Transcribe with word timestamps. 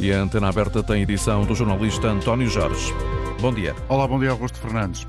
E 0.00 0.12
a 0.12 0.20
antena 0.20 0.48
aberta 0.48 0.80
tem 0.80 1.02
edição 1.02 1.44
do 1.44 1.56
jornalista 1.56 2.06
António 2.06 2.48
Jorge. 2.48 2.94
Bom 3.40 3.52
dia. 3.52 3.74
Olá, 3.88 4.06
bom 4.06 4.16
dia, 4.20 4.30
Augusto 4.30 4.56
Fernandes. 4.60 5.04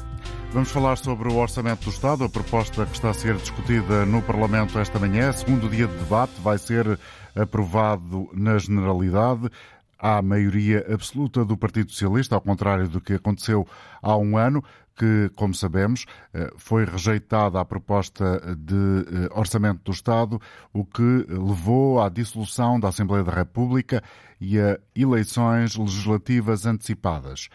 Vamos 0.52 0.72
falar 0.72 0.98
sobre 0.98 1.30
o 1.30 1.36
Orçamento 1.36 1.84
do 1.84 1.92
Estado, 1.92 2.24
a 2.24 2.30
proposta 2.30 2.88
que 2.88 2.96
está 2.96 3.12
a 3.12 3.14
ser 3.14 3.36
discutida 3.36 4.04
no 4.04 4.20
Parlamento 4.20 4.80
esta 4.80 4.98
manhã. 4.98 5.32
Segundo 5.32 5.70
dia 5.70 5.86
de 5.86 5.96
debate, 5.96 6.34
vai 6.42 6.58
ser 6.58 7.00
aprovado 7.36 8.30
na 8.34 8.58
generalidade. 8.58 9.52
Há 10.00 10.22
maioria 10.22 10.86
absoluta 10.92 11.44
do 11.44 11.58
Partido 11.58 11.92
Socialista, 11.92 12.34
ao 12.34 12.42
contrário 12.42 12.88
do 12.88 13.02
que 13.02 13.14
aconteceu 13.14 13.68
há 14.02 14.16
um 14.16 14.38
ano, 14.38 14.64
que, 15.00 15.32
como 15.34 15.54
sabemos, 15.54 16.06
eh, 16.34 16.52
foi 16.58 16.84
rejeitada 16.84 17.60
a 17.60 17.66
proposta 17.66 18.56
de 18.58 18.76
eh, 18.76 19.30
Orçamento 19.32 19.82
do 19.84 19.92
Estado, 19.92 20.42
o 20.74 20.84
que 20.84 21.26
levou 21.30 22.02
à 22.02 22.10
dissolução 22.10 22.78
da 22.78 22.90
Assembleia 22.90 23.24
da 23.24 23.32
República 23.32 24.04
e 24.42 24.60
a 24.60 24.78
eleições 24.94 25.78
legislativas 25.78 26.66
antecipadas. 26.66 27.48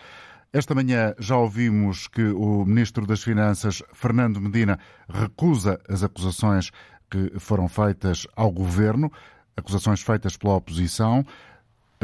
Esta 0.55 0.75
manhã 0.75 1.15
já 1.19 1.37
ouvimos 1.37 2.09
que 2.09 2.25
o 2.25 2.65
Ministro 2.65 3.07
das 3.07 3.23
Finanças, 3.23 3.83
Fernando 3.93 4.41
Medina, 4.41 4.79
recusa 5.09 5.79
as 5.89 6.03
acusações 6.03 6.71
que 7.11 7.39
foram 7.39 7.69
feitas 7.69 8.27
ao 8.35 8.51
Governo, 8.51 9.13
acusações 9.57 10.01
feitas 10.01 10.37
pela 10.37 10.57
oposição 10.57 11.27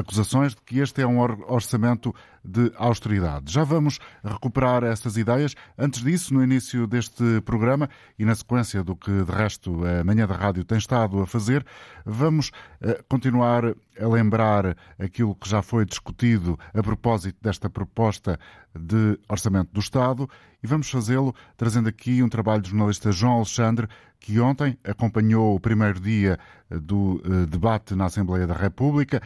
acusações 0.01 0.55
de 0.55 0.63
que 0.63 0.79
este 0.81 1.03
é 1.03 1.07
um 1.07 1.21
orçamento 1.21 2.15
de 2.45 2.73
austeridade. 2.77 3.53
Já 3.53 3.65
vamos 3.65 3.99
recuperar 4.25 4.83
essas 4.83 5.17
ideias. 5.17 5.55
Antes 5.79 6.03
disso, 6.03 6.33
no 6.33 6.43
início 6.43 6.87
deste 6.87 7.41
programa 7.43 7.89
e 8.19 8.25
na 8.25 8.35
sequência 8.35 8.83
do 8.83 8.97
que, 8.97 9.11
de 9.11 9.31
resto, 9.31 9.85
a 9.85 10.03
Manhã 10.03 10.27
da 10.27 10.35
Rádio 10.35 10.65
tem 10.65 10.79
estado 10.79 11.21
a 11.21 11.27
fazer, 11.27 11.65
vamos 12.05 12.51
eh, 12.81 13.03
continuar 13.09 13.65
a 13.67 14.09
lembrar 14.09 14.77
aquilo 14.99 15.35
que 15.35 15.49
já 15.49 15.61
foi 15.61 15.85
discutido 15.85 16.59
a 16.73 16.83
propósito 16.83 17.37
desta 17.43 17.69
proposta 17.69 18.39
de 18.75 19.19
orçamento 19.29 19.71
do 19.73 19.81
Estado 19.81 20.29
e 20.63 20.67
vamos 20.67 20.91
fazê-lo 20.91 21.35
trazendo 21.57 21.89
aqui 21.89 22.23
um 22.23 22.29
trabalho 22.29 22.63
do 22.63 22.69
jornalista 22.69 23.13
João 23.13 23.37
Alexandre, 23.37 23.89
que 24.19 24.39
ontem 24.39 24.79
acompanhou 24.85 25.57
o 25.57 25.61
primeiro 25.61 25.99
dia 25.99 26.39
do 26.71 27.21
eh, 27.25 27.47
debate 27.47 27.95
na 27.95 28.07
Assembleia 28.07 28.47
da 28.47 28.55
República 28.55 29.21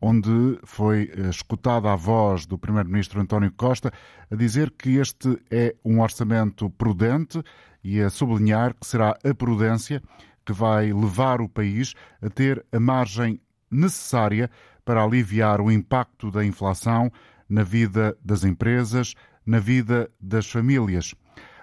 onde 0.00 0.58
foi 0.64 1.10
eh, 1.12 1.28
escutada 1.28 1.92
a 1.92 1.96
voz 1.96 2.46
do 2.46 2.56
Primeiro-Ministro 2.56 3.20
António 3.20 3.52
Costa 3.52 3.92
a 4.30 4.34
dizer 4.34 4.70
que 4.70 4.96
este 4.96 5.38
é 5.50 5.74
um 5.84 6.00
orçamento 6.00 6.70
prudente 6.70 7.42
e 7.84 8.00
a 8.00 8.08
sublinhar 8.08 8.74
que 8.74 8.86
será 8.86 9.16
a 9.22 9.34
prudência 9.34 10.02
que 10.44 10.52
vai 10.52 10.92
levar 10.92 11.40
o 11.40 11.48
país 11.48 11.94
a 12.22 12.30
ter 12.30 12.64
a 12.72 12.80
margem 12.80 13.40
necessária 13.70 14.50
para 14.84 15.02
aliviar 15.04 15.60
o 15.60 15.70
impacto 15.70 16.30
da 16.30 16.44
inflação 16.44 17.12
na 17.48 17.62
vida 17.62 18.16
das 18.24 18.44
empresas, 18.44 19.14
na 19.44 19.58
vida 19.58 20.10
das 20.20 20.50
famílias. 20.50 21.14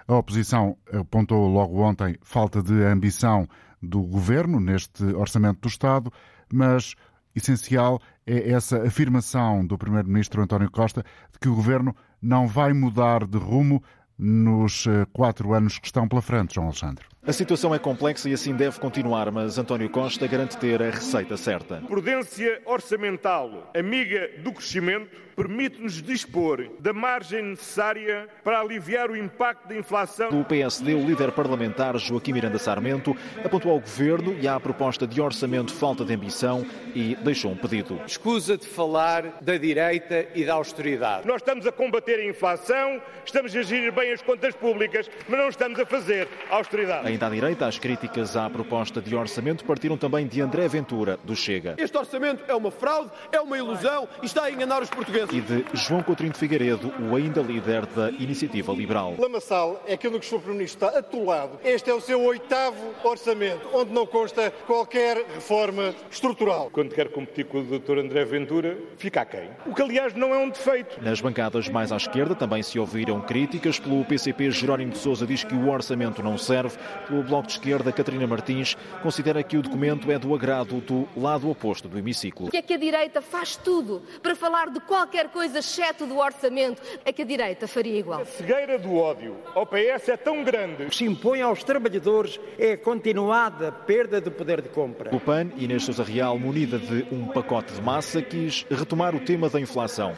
A 0.06 0.14
oposição 0.14 0.76
apontou 0.92 1.46
logo 1.48 1.80
ontem 1.82 2.16
falta 2.22 2.62
de 2.62 2.84
ambição 2.84 3.46
do 3.82 4.02
governo 4.02 4.60
neste 4.60 5.04
orçamento 5.04 5.60
do 5.60 5.68
Estado, 5.68 6.12
mas 6.52 6.94
essencial 7.34 8.00
é 8.26 8.50
essa 8.50 8.82
afirmação 8.82 9.66
do 9.66 9.78
Primeiro-Ministro 9.78 10.42
António 10.42 10.70
Costa 10.70 11.04
de 11.32 11.38
que 11.38 11.48
o 11.48 11.54
governo 11.54 11.94
não 12.20 12.46
vai 12.46 12.72
mudar 12.72 13.26
de 13.26 13.38
rumo 13.38 13.82
nos 14.18 14.86
eh, 14.86 15.06
quatro 15.12 15.54
anos 15.54 15.78
que 15.78 15.86
estão 15.86 16.08
pela 16.08 16.20
frente, 16.20 16.56
João 16.56 16.66
Alexandre. 16.66 17.04
A 17.28 17.32
situação 17.34 17.74
é 17.74 17.78
complexa 17.78 18.26
e 18.26 18.32
assim 18.32 18.54
deve 18.54 18.80
continuar, 18.80 19.30
mas 19.30 19.58
António 19.58 19.90
Costa 19.90 20.26
garante 20.26 20.56
ter 20.56 20.82
a 20.82 20.88
receita 20.88 21.36
certa. 21.36 21.76
Prudência 21.86 22.62
orçamental, 22.64 23.70
amiga 23.74 24.30
do 24.38 24.50
crescimento, 24.50 25.28
permite-nos 25.36 26.02
dispor 26.02 26.68
da 26.80 26.92
margem 26.92 27.42
necessária 27.42 28.26
para 28.42 28.58
aliviar 28.58 29.08
o 29.08 29.16
impacto 29.16 29.68
da 29.68 29.76
inflação. 29.76 30.30
Do 30.30 30.44
PSD, 30.44 30.94
o 30.94 31.06
líder 31.06 31.30
parlamentar 31.30 31.96
Joaquim 31.98 32.32
Miranda 32.32 32.58
Sarmento 32.58 33.16
apontou 33.44 33.70
ao 33.70 33.78
governo 33.78 34.36
e 34.40 34.48
à 34.48 34.58
proposta 34.58 35.06
de 35.06 35.20
orçamento 35.20 35.72
falta 35.72 36.04
de 36.04 36.12
ambição 36.12 36.66
e 36.92 37.14
deixou 37.22 37.52
um 37.52 37.56
pedido. 37.56 38.00
Escusa 38.04 38.56
de 38.56 38.66
falar 38.66 39.38
da 39.40 39.56
direita 39.56 40.26
e 40.34 40.44
da 40.44 40.54
austeridade. 40.54 41.24
Nós 41.24 41.42
estamos 41.42 41.66
a 41.66 41.70
combater 41.70 42.18
a 42.18 42.24
inflação, 42.24 43.00
estamos 43.24 43.54
a 43.54 43.62
gerir 43.62 43.92
bem 43.92 44.12
as 44.12 44.20
contas 44.20 44.56
públicas, 44.56 45.08
mas 45.28 45.38
não 45.38 45.48
estamos 45.50 45.78
a 45.78 45.86
fazer 45.86 46.26
austeridade. 46.50 47.06
Ainda 47.06 47.17
à 47.24 47.30
direita, 47.30 47.66
as 47.66 47.78
críticas 47.78 48.36
à 48.36 48.48
proposta 48.48 49.00
de 49.00 49.14
orçamento 49.14 49.64
partiram 49.64 49.96
também 49.96 50.26
de 50.26 50.40
André 50.40 50.68
Ventura, 50.68 51.18
do 51.24 51.34
Chega. 51.34 51.74
Este 51.78 51.96
orçamento 51.96 52.44
é 52.48 52.54
uma 52.54 52.70
fraude, 52.70 53.10
é 53.32 53.40
uma 53.40 53.56
ilusão 53.56 54.08
e 54.22 54.26
está 54.26 54.44
a 54.44 54.50
enganar 54.50 54.82
os 54.82 54.90
portugueses 54.90 55.28
e 55.32 55.40
de 55.40 55.64
João 55.74 56.02
Coutinho 56.02 56.30
de 56.30 56.38
Figueiredo, 56.38 56.92
o 57.00 57.16
ainda 57.16 57.40
líder 57.40 57.86
da 57.86 58.10
Iniciativa 58.10 58.72
Liberal. 58.72 59.14
Lamaçal 59.18 59.82
é 59.86 59.94
aquilo 59.94 60.18
que 60.18 60.26
o 60.26 60.28
Sr. 60.28 60.36
Primeiro-Ministro 60.38 60.86
está 60.86 60.98
atolado. 60.98 61.58
Este 61.64 61.90
é 61.90 61.94
o 61.94 62.00
seu 62.00 62.20
oitavo 62.22 62.94
orçamento, 63.04 63.68
onde 63.72 63.92
não 63.92 64.06
consta 64.06 64.50
qualquer 64.66 65.24
reforma 65.34 65.94
estrutural. 66.10 66.70
Quando 66.72 66.94
quer 66.94 67.08
competir 67.10 67.46
com 67.46 67.58
o 67.58 67.78
Dr. 67.78 67.98
André 67.98 68.24
Ventura, 68.24 68.78
fica 68.96 69.22
a 69.22 69.26
quem? 69.26 69.48
O 69.66 69.74
que, 69.74 69.82
aliás, 69.82 70.14
não 70.14 70.34
é 70.34 70.38
um 70.38 70.48
defeito. 70.48 71.02
Nas 71.02 71.20
bancadas 71.20 71.68
mais 71.68 71.92
à 71.92 71.96
esquerda 71.96 72.34
também 72.34 72.62
se 72.62 72.78
ouviram 72.78 73.20
críticas. 73.20 73.78
Pelo 73.78 74.04
PCP, 74.04 74.50
Jerónimo 74.50 74.92
de 74.92 74.98
Sousa 74.98 75.26
diz 75.26 75.44
que 75.44 75.54
o 75.54 75.68
orçamento 75.68 76.22
não 76.22 76.36
serve. 76.38 76.76
Pelo 77.08 77.22
Bloco 77.22 77.48
de 77.48 77.54
Esquerda, 77.54 77.92
Catarina 77.92 78.26
Martins 78.26 78.76
considera 79.02 79.42
que 79.42 79.56
o 79.56 79.62
documento 79.62 80.10
é 80.10 80.18
do 80.18 80.34
agrado 80.34 80.80
do 80.80 81.08
lado 81.16 81.50
oposto 81.50 81.88
do 81.88 81.98
hemiciclo. 81.98 82.50
Que 82.50 82.58
é 82.58 82.62
que 82.62 82.74
a 82.74 82.78
direita 82.78 83.20
faz 83.20 83.56
tudo 83.56 84.02
para 84.22 84.36
falar 84.36 84.70
de 84.70 84.80
qualquer 84.80 85.18
qualquer 85.18 85.28
coisa 85.30 85.58
exceto 85.58 86.06
do 86.06 86.18
orçamento, 86.18 86.82
é 87.04 87.12
que 87.12 87.22
a 87.22 87.24
direita 87.24 87.66
faria 87.66 87.98
igual. 87.98 88.20
A 88.20 88.24
cegueira 88.24 88.78
do 88.78 88.94
ódio 88.94 89.36
ao 89.54 89.66
PS 89.66 90.08
é 90.08 90.16
tão 90.16 90.44
grande. 90.44 90.84
O 90.84 90.88
que 90.90 90.96
se 90.96 91.04
impõe 91.04 91.40
aos 91.40 91.64
trabalhadores 91.64 92.38
é 92.58 92.72
a 92.72 92.78
continuada 92.78 93.72
perda 93.72 94.20
de 94.20 94.30
poder 94.30 94.60
de 94.60 94.68
compra. 94.68 95.14
O 95.14 95.20
PAN, 95.20 95.48
Inês 95.56 95.84
Sousa 95.84 96.04
Real, 96.04 96.38
munida 96.38 96.78
de 96.78 97.06
um 97.12 97.26
pacote 97.26 97.72
de 97.72 97.82
massa, 97.82 98.22
quis 98.22 98.66
retomar 98.70 99.14
o 99.14 99.20
tema 99.20 99.48
da 99.48 99.60
inflação. 99.60 100.14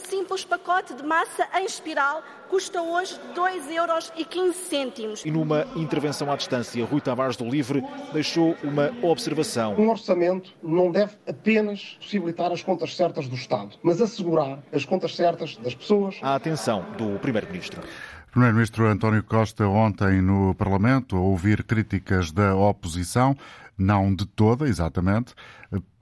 Um 0.00 0.10
simples 0.10 0.44
pacote 0.46 0.94
de 0.94 1.02
massa 1.02 1.46
em 1.54 1.66
espiral 1.66 2.22
custa 2.48 2.80
hoje 2.80 3.20
2,15 3.34 3.70
euros. 3.70 5.22
E 5.26 5.30
numa 5.30 5.66
intervenção 5.76 6.32
à 6.32 6.36
distância, 6.36 6.82
Rui 6.86 7.02
Tavares 7.02 7.36
do 7.36 7.44
Livre 7.44 7.84
deixou 8.10 8.56
uma 8.62 8.90
observação. 9.02 9.74
Um 9.78 9.90
orçamento 9.90 10.54
não 10.62 10.90
deve 10.90 11.12
apenas 11.28 11.98
possibilitar 12.00 12.50
as 12.50 12.62
contas 12.62 12.96
certas 12.96 13.28
do 13.28 13.34
Estado, 13.36 13.76
mas 13.82 14.00
assegurar 14.00 14.60
as 14.72 14.86
contas 14.86 15.14
certas 15.14 15.56
das 15.58 15.74
pessoas. 15.74 16.16
A 16.22 16.34
atenção 16.34 16.82
do 16.96 17.18
Primeiro-Ministro. 17.18 17.82
Primeiro-Ministro 18.30 18.86
António 18.86 19.22
Costa, 19.22 19.66
ontem 19.66 20.22
no 20.22 20.54
Parlamento, 20.54 21.14
a 21.16 21.20
ouvir 21.20 21.62
críticas 21.62 22.32
da 22.32 22.56
oposição, 22.56 23.36
não 23.76 24.14
de 24.14 24.24
toda, 24.24 24.66
exatamente, 24.66 25.34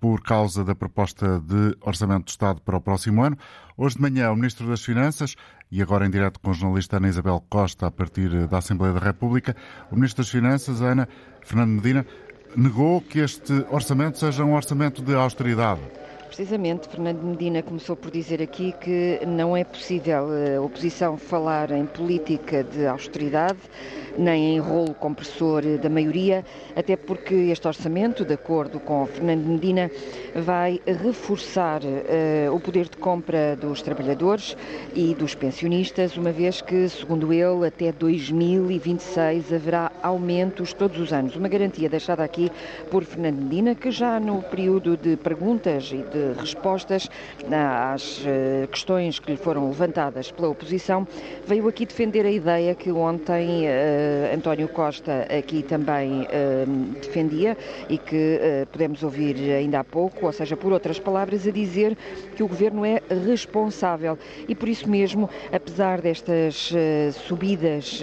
por 0.00 0.22
causa 0.22 0.64
da 0.64 0.74
proposta 0.74 1.40
de 1.40 1.76
Orçamento 1.80 2.24
do 2.24 2.28
Estado 2.28 2.60
para 2.60 2.76
o 2.76 2.80
próximo 2.80 3.22
ano. 3.22 3.36
Hoje 3.76 3.96
de 3.96 4.02
manhã, 4.02 4.30
o 4.30 4.36
Ministro 4.36 4.66
das 4.66 4.82
Finanças, 4.82 5.34
e 5.70 5.82
agora 5.82 6.06
em 6.06 6.10
direto 6.10 6.40
com 6.40 6.50
a 6.50 6.54
jornalista 6.54 6.96
Ana 6.96 7.08
Isabel 7.08 7.44
Costa, 7.48 7.86
a 7.86 7.90
partir 7.90 8.46
da 8.46 8.58
Assembleia 8.58 8.94
da 8.94 9.00
República, 9.00 9.54
o 9.90 9.94
Ministro 9.94 10.22
das 10.22 10.30
Finanças, 10.30 10.80
Ana 10.80 11.08
Fernando 11.42 11.70
Medina, 11.70 12.06
negou 12.56 13.00
que 13.00 13.18
este 13.18 13.52
orçamento 13.70 14.18
seja 14.18 14.44
um 14.44 14.54
orçamento 14.54 15.02
de 15.02 15.14
austeridade. 15.14 15.80
Precisamente, 16.28 16.86
Fernando 16.88 17.22
Medina 17.22 17.62
começou 17.62 17.96
por 17.96 18.10
dizer 18.10 18.42
aqui 18.42 18.72
que 18.80 19.18
não 19.26 19.56
é 19.56 19.64
possível 19.64 20.26
a 20.56 20.60
oposição 20.60 21.16
falar 21.16 21.70
em 21.70 21.86
política 21.86 22.62
de 22.62 22.86
austeridade, 22.86 23.58
nem 24.16 24.56
em 24.56 24.60
rolo 24.60 24.94
compressor 24.94 25.62
da 25.78 25.88
maioria, 25.88 26.44
até 26.76 26.96
porque 26.96 27.34
este 27.34 27.66
orçamento, 27.66 28.24
de 28.24 28.34
acordo 28.34 28.78
com 28.78 29.06
Fernando 29.06 29.46
Medina, 29.46 29.90
vai 30.34 30.80
reforçar 30.86 31.80
uh, 31.82 32.54
o 32.54 32.60
poder 32.60 32.88
de 32.88 32.98
compra 32.98 33.56
dos 33.56 33.80
trabalhadores 33.80 34.56
e 34.94 35.14
dos 35.14 35.34
pensionistas, 35.34 36.16
uma 36.16 36.30
vez 36.30 36.60
que, 36.60 36.88
segundo 36.88 37.32
ele, 37.32 37.66
até 37.66 37.90
2026 37.90 39.52
haverá 39.52 39.90
aumentos 40.02 40.72
todos 40.72 41.00
os 41.00 41.12
anos. 41.12 41.36
Uma 41.36 41.48
garantia 41.48 41.88
deixada 41.88 42.22
aqui 42.22 42.50
por 42.90 43.02
Fernando 43.04 43.40
Medina, 43.42 43.74
que 43.74 43.90
já 43.90 44.20
no 44.20 44.42
período 44.42 44.96
de 44.96 45.16
perguntas 45.16 45.90
e 45.92 45.98
de 45.98 46.17
respostas 46.38 47.08
às 47.92 48.18
uh, 48.20 48.68
questões 48.70 49.18
que 49.18 49.32
lhe 49.32 49.36
foram 49.36 49.68
levantadas 49.68 50.30
pela 50.30 50.48
oposição, 50.48 51.06
veio 51.46 51.68
aqui 51.68 51.86
defender 51.86 52.26
a 52.26 52.30
ideia 52.30 52.74
que 52.74 52.90
ontem 52.90 53.66
uh, 53.66 54.34
António 54.34 54.68
Costa 54.68 55.26
aqui 55.36 55.62
também 55.62 56.26
defendia 57.00 57.56
e 57.88 57.98
que 57.98 58.40
podemos 58.70 59.02
ouvir 59.02 59.36
ainda 59.52 59.80
há 59.80 59.84
pouco 59.84 60.26
ou 60.26 60.32
seja, 60.32 60.56
por 60.56 60.72
outras 60.72 60.98
palavras, 60.98 61.46
a 61.46 61.50
dizer 61.50 61.96
que 62.36 62.42
o 62.42 62.48
governo 62.48 62.84
é 62.84 63.00
responsável 63.26 64.18
e 64.48 64.54
por 64.54 64.68
isso 64.68 64.88
mesmo, 64.88 65.28
apesar 65.52 66.00
destas 66.00 66.72
subidas 67.26 68.00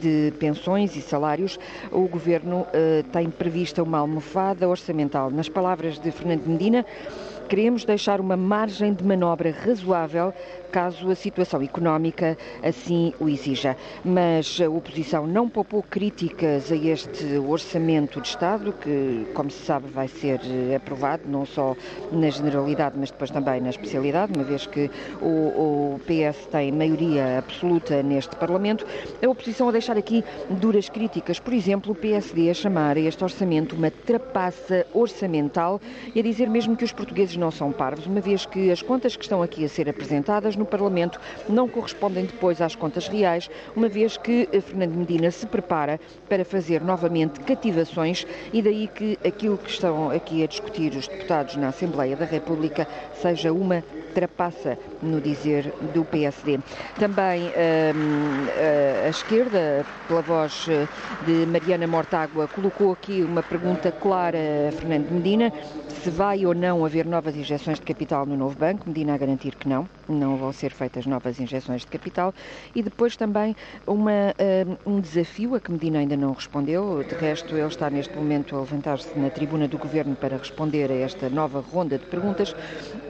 de 0.00 0.32
pensões 0.38 0.94
e 0.96 1.00
salários, 1.00 1.58
o 1.90 2.06
governo 2.08 2.66
tem 3.12 3.30
prevista 3.30 3.82
uma 3.82 3.98
almofada 3.98 4.68
orçamental. 4.68 5.30
Nas 5.30 5.48
palavras 5.48 5.98
de 5.98 6.10
Fernando 6.10 6.46
Medina, 6.46 6.84
Queremos 7.48 7.84
deixar 7.84 8.20
uma 8.20 8.36
margem 8.36 8.92
de 8.94 9.04
manobra 9.04 9.50
razoável 9.50 10.32
caso 10.74 11.08
a 11.08 11.14
situação 11.14 11.62
económica 11.62 12.36
assim 12.60 13.14
o 13.20 13.28
exija. 13.28 13.76
Mas 14.04 14.60
a 14.60 14.68
oposição 14.68 15.24
não 15.24 15.48
poupou 15.48 15.84
críticas 15.84 16.72
a 16.72 16.74
este 16.74 17.38
orçamento 17.38 18.20
de 18.20 18.26
Estado, 18.26 18.72
que, 18.72 19.24
como 19.34 19.48
se 19.52 19.64
sabe, 19.64 19.88
vai 19.88 20.08
ser 20.08 20.40
aprovado, 20.74 21.22
não 21.28 21.46
só 21.46 21.76
na 22.10 22.28
generalidade, 22.28 22.96
mas 22.98 23.12
depois 23.12 23.30
também 23.30 23.60
na 23.60 23.70
especialidade, 23.70 24.32
uma 24.34 24.42
vez 24.42 24.66
que 24.66 24.90
o, 25.22 25.26
o 25.26 26.00
PS 26.06 26.46
tem 26.46 26.72
maioria 26.72 27.38
absoluta 27.38 28.02
neste 28.02 28.34
Parlamento. 28.34 28.84
A 29.24 29.28
oposição 29.28 29.68
a 29.68 29.72
deixar 29.72 29.96
aqui 29.96 30.24
duras 30.50 30.88
críticas, 30.88 31.38
por 31.38 31.54
exemplo, 31.54 31.92
o 31.92 31.94
PSD 31.94 32.50
a 32.50 32.54
chamar 32.54 32.96
este 32.96 33.22
orçamento 33.22 33.76
uma 33.76 33.92
trapaça 33.92 34.84
orçamental 34.92 35.80
e 36.16 36.18
a 36.18 36.22
dizer 36.22 36.50
mesmo 36.50 36.76
que 36.76 36.82
os 36.82 36.92
portugueses 36.92 37.36
não 37.36 37.52
são 37.52 37.70
parvos, 37.70 38.06
uma 38.06 38.20
vez 38.20 38.44
que 38.44 38.72
as 38.72 38.82
contas 38.82 39.14
que 39.14 39.22
estão 39.22 39.40
aqui 39.40 39.64
a 39.64 39.68
ser 39.68 39.88
apresentadas 39.88 40.56
no 40.56 40.63
Parlamento 40.64 41.20
não 41.48 41.68
correspondem 41.68 42.24
depois 42.24 42.60
às 42.60 42.74
contas 42.74 43.08
reais, 43.08 43.50
uma 43.74 43.88
vez 43.88 44.16
que 44.16 44.48
Fernando 44.60 44.94
Medina 44.94 45.30
se 45.30 45.46
prepara 45.46 46.00
para 46.28 46.44
fazer 46.44 46.80
novamente 46.80 47.40
cativações 47.40 48.26
e 48.52 48.62
daí 48.62 48.88
que 48.88 49.18
aquilo 49.26 49.58
que 49.58 49.70
estão 49.70 50.10
aqui 50.10 50.42
a 50.42 50.46
discutir 50.46 50.94
os 50.94 51.08
deputados 51.08 51.56
na 51.56 51.68
Assembleia 51.68 52.16
da 52.16 52.24
República 52.24 52.86
seja 53.20 53.52
uma 53.52 53.82
trapaça, 54.14 54.78
no 55.02 55.20
dizer 55.20 55.72
do 55.92 56.04
PSD. 56.04 56.60
Também 56.98 57.42
hum, 57.48 58.46
a 59.04 59.08
esquerda, 59.08 59.84
pela 60.06 60.22
voz 60.22 60.66
eh, 60.68 60.86
de 61.26 61.44
Mariana 61.46 61.86
Mortágua, 61.86 62.46
colocou 62.48 62.92
aqui 62.92 63.22
uma 63.22 63.42
pergunta 63.42 63.90
clara 63.90 64.38
a 64.68 64.72
Fernando 64.72 65.10
Medina, 65.10 65.52
se 66.02 66.10
vai 66.10 66.46
ou 66.46 66.54
não 66.54 66.84
haver 66.84 67.04
novas 67.04 67.36
injeções 67.36 67.80
de 67.80 67.84
capital 67.84 68.24
no 68.24 68.36
novo 68.36 68.56
banco, 68.56 68.84
Medina 68.86 69.14
a 69.14 69.18
garantir 69.18 69.56
que 69.56 69.68
não, 69.68 69.88
não 70.08 70.36
vão 70.44 70.52
ser 70.52 70.72
feitas 70.72 71.06
novas 71.06 71.40
injeções 71.40 71.80
de 71.82 71.86
capital, 71.86 72.34
e 72.74 72.82
depois 72.82 73.16
também 73.16 73.56
uma, 73.86 74.34
hum, 74.86 74.96
um 74.96 75.00
desafio 75.00 75.54
a 75.54 75.60
que 75.60 75.72
Medina 75.72 75.98
ainda 76.00 76.16
não 76.16 76.32
respondeu, 76.32 77.02
de 77.02 77.14
resto 77.14 77.56
ele 77.56 77.66
está 77.66 77.88
neste 77.88 78.14
momento 78.14 78.54
a 78.56 78.60
levantar-se 78.60 79.18
na 79.18 79.30
tribuna 79.30 79.66
do 79.66 79.78
Governo 79.78 80.14
para 80.14 80.36
responder 80.36 80.90
a 80.90 80.94
esta 80.94 81.30
nova 81.30 81.60
ronda 81.60 81.98
de 81.98 82.04
perguntas, 82.06 82.54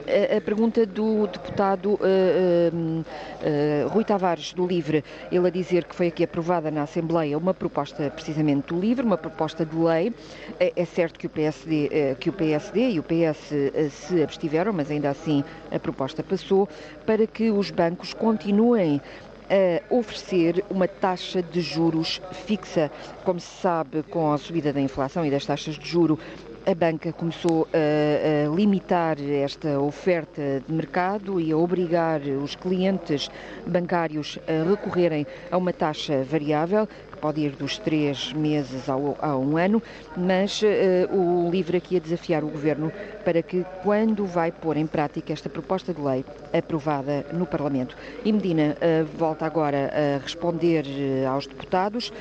a, 0.07 0.37
a 0.37 0.41
pergunta 0.41 0.85
do 0.85 1.27
deputado 1.27 1.93
uh, 1.93 1.97
uh, 1.97 3.01
uh, 3.01 3.89
Rui 3.89 4.03
Tavares, 4.03 4.53
do 4.53 4.65
LIVRE, 4.65 5.03
ele 5.31 5.47
a 5.47 5.49
dizer 5.49 5.83
que 5.85 5.95
foi 5.95 6.07
aqui 6.07 6.23
aprovada 6.23 6.71
na 6.71 6.83
Assembleia 6.83 7.37
uma 7.37 7.53
proposta 7.53 8.09
precisamente 8.09 8.67
do 8.67 8.79
LIVRE, 8.79 9.05
uma 9.05 9.17
proposta 9.17 9.65
de 9.65 9.75
lei. 9.75 10.13
É, 10.59 10.71
é 10.75 10.85
certo 10.85 11.19
que 11.19 11.27
o 11.27 11.29
PSD, 11.29 12.15
que 12.19 12.29
o 12.29 12.33
PSD 12.33 12.91
e 12.91 12.99
o 12.99 13.03
PS 13.03 13.51
se 13.91 14.23
abstiveram, 14.23 14.71
mas 14.71 14.89
ainda 14.89 15.09
assim 15.09 15.43
a 15.71 15.79
proposta 15.79 16.23
passou, 16.23 16.69
para 17.05 17.24
que 17.27 17.51
os 17.51 17.71
bancos 17.71 18.13
continuem 18.13 19.01
a 19.49 19.93
oferecer 19.93 20.63
uma 20.69 20.87
taxa 20.87 21.41
de 21.41 21.61
juros 21.61 22.21
fixa. 22.31 22.91
Como 23.23 23.39
se 23.39 23.61
sabe, 23.61 24.03
com 24.03 24.31
a 24.31 24.37
subida 24.37 24.73
da 24.73 24.81
inflação 24.81 25.25
e 25.25 25.31
das 25.31 25.45
taxas 25.45 25.77
de 25.77 25.87
juro, 25.87 26.19
a 26.65 26.73
banca 26.73 27.13
começou 27.13 27.67
a, 27.71 28.47
a, 28.47 28.55
limitar 28.55 29.17
esta 29.21 29.79
oferta 29.79 30.63
de 30.67 30.73
mercado 30.73 31.39
e 31.39 31.51
a 31.51 31.57
obrigar 31.57 32.21
os 32.21 32.55
clientes 32.55 33.29
bancários 33.67 34.39
a 34.47 34.67
recorrerem 34.67 35.27
a 35.51 35.57
uma 35.57 35.71
taxa 35.71 36.23
variável, 36.23 36.89
pode 37.25 37.41
ir 37.41 37.55
dos 37.55 37.79
três 37.79 38.31
meses 38.33 38.87
ao, 38.87 39.17
a 39.19 39.35
um 39.35 39.57
ano, 39.57 39.81
mas 40.15 40.61
uh, 40.61 41.11
o 41.11 41.49
LIVRE 41.49 41.77
aqui 41.77 41.97
a 41.97 41.99
desafiar 41.99 42.43
o 42.43 42.47
Governo 42.47 42.91
para 43.23 43.41
que, 43.41 43.65
quando 43.81 44.27
vai 44.27 44.51
pôr 44.51 44.77
em 44.77 44.85
prática 44.85 45.33
esta 45.33 45.49
proposta 45.49 45.91
de 45.91 45.99
lei 45.99 46.23
aprovada 46.53 47.25
no 47.33 47.47
Parlamento. 47.47 47.97
E 48.23 48.31
Medina 48.31 48.77
uh, 48.77 49.05
volta 49.17 49.43
agora 49.43 49.91
a 49.91 50.19
responder 50.21 50.85
uh, 50.85 51.29
aos 51.29 51.47
deputados. 51.47 52.13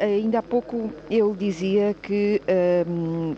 ainda 0.00 0.38
há 0.38 0.42
pouco 0.42 0.90
ele 1.10 1.34
dizia 1.34 1.94
que 2.02 2.40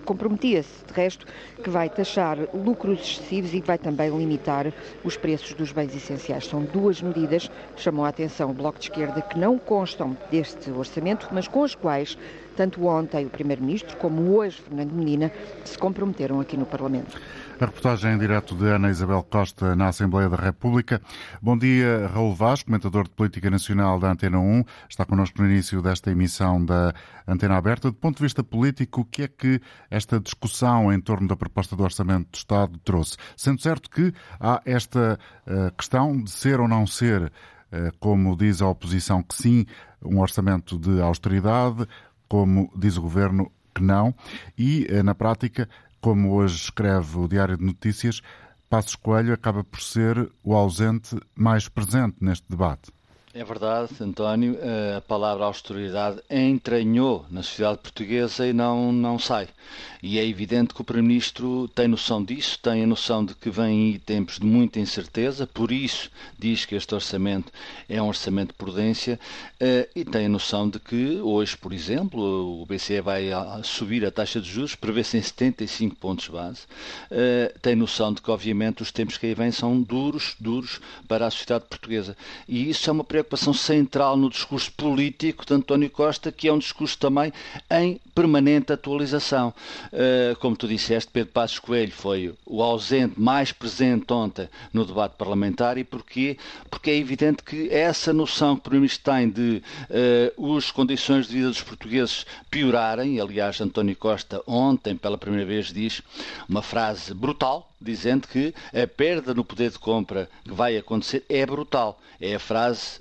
comprometia-se, 0.05 0.85
de 0.87 0.93
resto, 0.95 1.27
que 1.63 1.71
vai 1.71 1.89
taxar 1.89 2.37
lucros 2.53 3.01
excessivos 3.01 3.55
e 3.55 3.61
vai 3.61 3.79
também 3.79 4.11
limitar 4.11 4.73
os 5.05 5.17
preços 5.17 5.55
dos 5.55 5.73
bens 5.73 5.95
essenciais. 5.95 6.47
São 6.47 6.63
duas 6.63 7.01
medidas, 7.01 7.51
chamou 7.77 8.05
a 8.05 8.09
atenção 8.09 8.51
o 8.51 8.55
Bloco 8.55 8.79
de 8.79 8.87
Esquerda, 8.87 9.23
que 9.23 9.39
não 9.39 9.59
constam 9.59 10.17
deste 10.31 10.71
orçamento, 10.71 11.29
mas 11.31 11.47
com 11.47 11.65
as 11.65 11.75
quais 11.75 12.19
tanto 12.57 12.87
ontem 12.87 13.27
o 13.27 13.31
Primeiro-Ministro 13.31 13.97
como 13.97 14.37
hoje 14.37 14.61
Fernando 14.61 14.93
Medina 14.93 15.33
se 15.65 15.77
comprometeram 15.79 16.41
aqui 16.41 16.57
no 16.57 16.67
Parlamento. 16.67 17.19
A 17.61 17.67
reportagem 17.67 18.15
em 18.15 18.19
direto 18.19 18.57
de 18.57 18.67
Ana 18.67 18.91
Isabel 18.91 19.23
Costa 19.23 19.77
na 19.77 19.87
Assembleia 19.87 20.29
da 20.29 20.37
República. 20.37 21.01
Bom 21.41 21.57
dia, 21.57 22.11
Raul 22.13 22.35
Vaz, 22.35 22.65
comentador 22.65 23.05
de 23.05 23.11
Política 23.11 23.49
Nacional 23.51 24.01
da 24.01 24.11
Antena 24.11 24.41
1. 24.41 24.65
Está 24.89 25.05
connosco 25.05 25.41
no 25.41 25.49
início 25.49 25.81
desta 25.81 26.11
emissão 26.11 26.65
da 26.65 26.93
Antena 27.27 27.57
Aberta. 27.57 27.89
Do 27.89 27.95
ponto 27.95 28.17
de 28.17 28.25
vista 28.25 28.43
político, 28.43 29.03
o 29.03 29.05
que 29.05 29.23
é 29.23 29.29
que 29.29 29.61
esta 29.89 30.19
discussão 30.19 30.93
em 30.93 31.01
torno 31.01 31.29
da 31.29 31.37
proposta 31.37 31.77
do 31.77 31.85
Orçamento 31.85 32.31
do 32.33 32.37
Estado 32.37 32.77
trouxe? 32.79 33.17
Sendo 33.37 33.63
certo 33.63 33.89
que 33.89 34.13
há 34.41 34.61
esta 34.65 35.17
uh, 35.47 35.73
questão 35.77 36.21
de 36.21 36.33
ser 36.33 36.59
ou 36.59 36.67
não 36.67 36.85
ser, 36.85 37.23
uh, 37.23 37.97
como 38.01 38.37
diz 38.37 38.61
a 38.61 38.67
oposição, 38.67 39.23
que 39.23 39.37
sim, 39.37 39.67
um 40.05 40.19
orçamento 40.19 40.77
de 40.77 41.01
austeridade, 41.01 41.87
como 42.33 42.73
diz 42.75 42.97
o 42.97 43.03
governo, 43.03 43.53
que 43.75 43.83
não, 43.83 44.15
e 44.57 44.87
uh, 44.91 45.03
na 45.03 45.15
prática 45.15 45.69
como 46.01 46.33
hoje 46.33 46.57
escreve 46.57 47.19
o 47.19 47.29
Diário 47.29 47.59
de 47.59 47.63
Notícias, 47.63 48.23
Passos 48.71 48.97
Coelho 48.97 49.35
acaba 49.35 49.63
por 49.63 49.83
ser 49.83 50.33
o 50.43 50.55
ausente 50.55 51.15
mais 51.35 51.69
presente 51.69 52.17
neste 52.23 52.47
debate. 52.49 52.91
É 53.35 53.43
verdade, 53.43 53.91
António, 53.99 54.59
a 54.95 55.01
palavra 55.01 55.47
austeridade 55.47 56.21
entranhou 56.29 57.25
na 57.31 57.43
sociedade 57.43 57.79
portuguesa 57.79 58.47
e 58.47 58.53
não, 58.53 58.93
não 58.93 59.19
sai. 59.19 59.49
E 60.03 60.19
é 60.19 60.27
evidente 60.27 60.75
que 60.75 60.83
o 60.83 60.85
Primeiro-Ministro 60.85 61.67
tem 61.69 61.89
noção 61.89 62.23
disso, 62.23 62.59
tem 62.59 62.83
a 62.83 62.87
noção 62.87 63.25
de 63.25 63.35
que 63.35 63.49
vêm 63.49 63.99
tempos 64.05 64.39
de 64.39 64.45
muita 64.45 64.81
incerteza, 64.81 65.47
por 65.47 65.73
isso 65.73 66.11
diz 66.39 66.67
que 66.67 66.75
este 66.75 66.95
orçamento 66.95 67.51
é 67.89 68.03
um 68.03 68.09
orçamento 68.09 68.49
de 68.49 68.55
prudência 68.55 69.19
eh, 69.59 69.89
e 69.95 70.05
tem 70.05 70.27
a 70.27 70.29
noção 70.29 70.69
de 70.69 70.79
que 70.79 71.19
hoje, 71.23 71.57
por 71.57 71.73
exemplo, 71.73 72.61
o 72.61 72.67
BCE 72.67 73.01
vai 73.01 73.31
subir 73.63 74.05
a 74.05 74.11
taxa 74.11 74.41
de 74.41 74.51
juros, 74.51 74.75
prevê-se 74.75 75.17
em 75.17 75.23
75 75.23 75.97
pontos 75.97 76.29
base. 76.29 76.63
Eh, 77.11 77.55
tem 77.63 77.77
noção 77.77 78.13
de 78.13 78.21
que, 78.21 78.31
obviamente, 78.31 78.83
os 78.83 78.93
tempos 78.93 79.17
que 79.17 79.25
aí 79.25 79.35
vêm 79.35 79.53
são 79.53 79.81
duros, 79.81 80.35
duros 80.39 80.81
para 81.09 81.27
a 81.27 81.31
sociedade 81.31 81.65
portuguesa. 81.67 82.15
E 82.47 82.69
isso 82.69 82.91
é 82.91 82.93
uma 82.93 83.05
preocupação 83.05 83.22
preocupação 83.23 83.55
central 83.55 84.17
no 84.17 84.29
discurso 84.29 84.71
político 84.73 85.47
de 85.47 85.55
António 85.55 85.89
Costa, 85.89 86.33
que 86.33 86.49
é 86.49 86.53
um 86.53 86.59
discurso 86.59 86.99
também 86.99 87.33
em 87.71 88.01
permanente 88.15 88.73
atualização. 88.73 89.55
Uh, 89.93 90.37
como 90.39 90.57
tu 90.57 90.69
disseste, 90.69 91.11
Pedro 91.11 91.33
Passos 91.33 91.59
Coelho 91.59 91.93
foi 91.93 92.35
o 92.45 92.63
ausente 92.63 93.19
mais 93.19 93.53
presente 93.53 94.13
ontem 94.13 94.49
no 94.73 94.85
debate 94.85 95.15
parlamentar 95.17 95.79
e 95.79 95.85
porquê? 95.85 96.37
Porque 96.71 96.91
é 96.91 96.97
evidente 96.97 97.43
que 97.43 97.69
essa 97.71 98.13
noção 98.13 98.55
que 98.57 98.61
o 98.61 98.63
Primeiro-Ministro 98.65 99.13
tem 99.13 99.31
de 99.31 99.63
uh, 100.37 100.57
as 100.57 100.71
condições 100.71 101.27
de 101.27 101.35
vida 101.35 101.49
dos 101.49 101.63
portugueses 101.63 102.27
piorarem, 102.51 103.21
aliás 103.21 103.61
António 103.61 103.97
Costa 103.97 104.43
ontem 104.47 104.97
pela 104.97 105.17
primeira 105.17 105.47
vez 105.47 105.73
diz 105.73 106.03
uma 106.49 106.63
frase 106.63 107.15
brutal, 107.15 107.73
dizendo 107.81 108.29
que 108.29 108.55
a 108.73 108.87
perda 108.87 109.35
no 109.35 109.45
poder 109.45 109.71
de 109.71 109.79
compra 109.79 110.29
que 110.45 110.53
vai 110.53 110.77
acontecer 110.77 111.25
é 111.29 111.45
brutal. 111.45 112.01
É 112.21 112.37
a 112.37 112.39
frase 112.39 113.01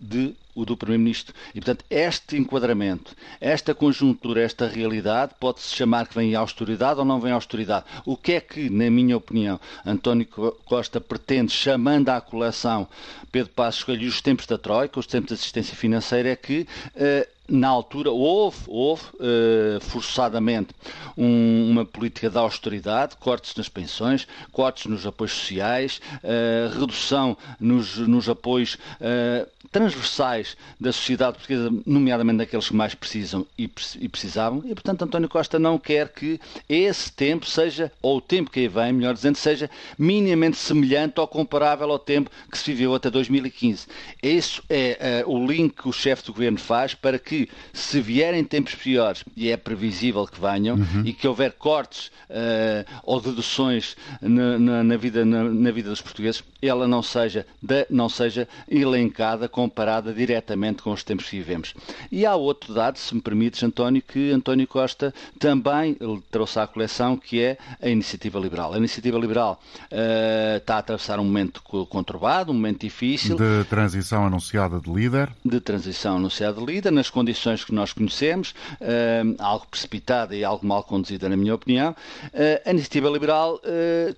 de 0.00 0.34
o 0.58 0.64
do 0.64 0.76
Primeiro-Ministro. 0.76 1.34
E, 1.54 1.60
portanto, 1.60 1.84
este 1.88 2.36
enquadramento, 2.36 3.14
esta 3.40 3.74
conjuntura, 3.74 4.42
esta 4.42 4.66
realidade, 4.66 5.34
pode-se 5.38 5.74
chamar 5.74 6.08
que 6.08 6.16
vem 6.16 6.34
austeridade 6.34 6.98
ou 6.98 7.06
não 7.06 7.20
vem 7.20 7.30
austeridade. 7.30 7.86
O 8.04 8.16
que 8.16 8.32
é 8.32 8.40
que, 8.40 8.68
na 8.68 8.90
minha 8.90 9.16
opinião, 9.16 9.60
António 9.86 10.26
Costa 10.64 11.00
pretende, 11.00 11.52
chamando 11.52 12.08
à 12.08 12.20
coleção 12.20 12.88
Pedro 13.30 13.52
Passos 13.52 13.84
Coelho 13.84 14.08
os 14.08 14.20
tempos 14.20 14.46
da 14.46 14.58
Troika, 14.58 14.98
os 14.98 15.06
tempos 15.06 15.28
de 15.28 15.34
assistência 15.34 15.76
financeira, 15.76 16.30
é 16.30 16.36
que 16.36 16.66
uh, 16.96 17.37
na 17.48 17.68
altura 17.68 18.10
houve, 18.10 18.58
houve 18.66 19.02
uh, 19.14 19.80
forçadamente 19.80 20.74
um, 21.16 21.70
uma 21.70 21.84
política 21.84 22.28
de 22.28 22.36
austeridade, 22.36 23.16
cortes 23.16 23.54
nas 23.56 23.68
pensões, 23.68 24.28
cortes 24.52 24.86
nos 24.86 25.06
apoios 25.06 25.32
sociais, 25.32 26.00
uh, 26.22 26.78
redução 26.78 27.36
nos, 27.58 27.96
nos 27.96 28.28
apoios 28.28 28.74
uh, 28.74 29.48
transversais 29.72 30.56
da 30.78 30.92
sociedade 30.92 31.38
portuguesa, 31.38 31.70
nomeadamente 31.86 32.38
daqueles 32.38 32.68
que 32.68 32.76
mais 32.76 32.94
precisam 32.94 33.46
e, 33.58 33.70
e, 33.98 34.08
precisavam, 34.08 34.62
e 34.64 34.74
portanto 34.74 35.02
António 35.02 35.28
Costa 35.28 35.58
não 35.58 35.78
quer 35.78 36.08
que 36.08 36.40
esse 36.68 37.10
tempo 37.12 37.46
seja, 37.46 37.90
ou 38.02 38.18
o 38.18 38.20
tempo 38.20 38.50
que 38.50 38.60
aí 38.60 38.68
vem, 38.68 38.92
melhor 38.92 39.14
dizendo, 39.14 39.36
seja 39.36 39.70
minimamente 39.98 40.56
semelhante 40.56 41.20
ou 41.20 41.26
comparável 41.26 41.90
ao 41.90 41.98
tempo 41.98 42.30
que 42.50 42.58
se 42.58 42.72
viveu 42.72 42.94
até 42.94 43.10
2015. 43.10 43.86
Esse 44.22 44.60
é 44.68 45.24
o 45.26 45.46
link 45.46 45.82
que 45.82 45.88
o 45.88 45.92
chefe 45.92 46.24
do 46.24 46.32
governo 46.32 46.58
faz 46.58 46.94
para 46.94 47.18
que 47.18 47.37
que, 47.46 47.48
se 47.72 48.00
vierem 48.00 48.42
tempos 48.42 48.74
piores, 48.74 49.24
e 49.36 49.50
é 49.50 49.56
previsível 49.56 50.26
que 50.26 50.40
venham, 50.40 50.76
uhum. 50.76 51.02
e 51.04 51.12
que 51.12 51.28
houver 51.28 51.52
cortes 51.52 52.10
uh, 52.28 53.00
ou 53.02 53.20
deduções 53.20 53.96
na, 54.20 54.58
na, 54.58 54.84
na 54.84 54.96
vida, 54.96 55.24
na, 55.24 55.44
na, 55.44 55.70
vida 55.70 55.90
dos 55.90 56.00
portugueses, 56.00 56.42
ela 56.60 56.88
não 56.88 57.02
seja, 57.02 57.46
de, 57.62 57.86
não 57.90 58.08
seja 58.08 58.48
elencada, 58.68 59.48
comparada 59.48 60.12
diretamente 60.12 60.82
com 60.82 60.90
os 60.90 61.04
tempos 61.04 61.28
que 61.28 61.36
vivemos. 61.36 61.74
E 62.10 62.26
há 62.26 62.34
outro 62.34 62.74
dado, 62.74 62.98
se 62.98 63.14
me 63.14 63.20
permites, 63.20 63.62
António, 63.62 64.02
que 64.02 64.30
António 64.30 64.66
Costa 64.66 65.14
também 65.38 65.96
trouxe 66.30 66.58
à 66.58 66.66
coleção, 66.66 67.16
que 67.16 67.40
é 67.40 67.58
a 67.80 67.88
Iniciativa 67.88 68.38
Liberal. 68.38 68.74
A 68.74 68.78
Iniciativa 68.78 69.18
Liberal 69.18 69.60
uh, 69.92 70.56
está 70.56 70.76
a 70.76 70.78
atravessar 70.78 71.20
um 71.20 71.24
momento 71.24 71.62
conturbado, 71.62 72.50
um 72.50 72.54
momento 72.54 72.80
difícil. 72.80 73.36
De 73.36 73.64
transição 73.68 74.26
anunciada 74.26 74.80
de 74.80 74.90
líder. 74.90 75.30
De 75.44 75.60
transição 75.60 76.16
anunciada 76.16 76.60
de 76.60 76.66
líder, 76.66 76.90
nas 76.90 77.10
condições 77.10 77.27
que 77.64 77.74
nós 77.74 77.92
conhecemos, 77.92 78.54
uh, 78.80 79.34
algo 79.38 79.66
precipitada 79.66 80.34
e 80.34 80.44
algo 80.44 80.66
mal 80.66 80.82
conduzida, 80.82 81.28
na 81.28 81.36
minha 81.36 81.54
opinião. 81.54 81.94
Uh, 82.32 82.68
a 82.68 82.70
Iniciativa 82.70 83.08
Liberal, 83.08 83.60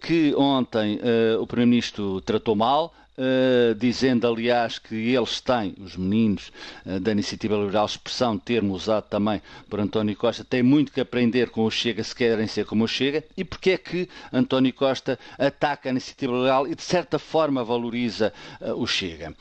que 0.01 0.35
ontem 0.37 1.01
o 1.41 1.47
Primeiro-Ministro 1.47 2.21
tratou 2.21 2.55
mal, 2.55 2.93
Uh, 3.19 3.75
dizendo, 3.75 4.27
aliás, 4.27 4.79
que 4.79 4.95
eles 4.95 5.41
têm, 5.43 5.75
os 5.79 5.95
meninos 5.95 6.51
uh, 6.87 6.99
da 7.01 7.13
Iniciativa 7.13 7.55
Liberal, 7.57 7.85
expressão, 7.85 8.39
termo 8.39 8.73
usado 8.73 9.05
também 9.11 9.43
por 9.69 9.79
António 9.79 10.17
Costa, 10.17 10.43
têm 10.43 10.63
muito 10.63 10.91
que 10.91 11.03
aprender 11.03 11.51
com 11.51 11.67
o 11.67 11.71
Chega 11.71 12.03
se 12.03 12.15
querem 12.15 12.47
ser 12.47 12.65
como 12.65 12.85
o 12.85 12.89
Chega, 12.89 13.23
e 13.37 13.45
porque 13.45 13.73
é 13.73 13.79
que 13.79 14.09
António 14.33 14.73
Costa 14.73 15.19
ataca 15.39 15.89
a 15.89 15.93
Iniciativa 15.93 16.33
Liberal 16.33 16.67
e, 16.67 16.75
de 16.75 16.83
certa 16.83 17.19
forma, 17.19 17.63
valoriza 17.63 18.33
uh, 18.61 18.73
o 18.81 18.87
Chega? 18.87 19.35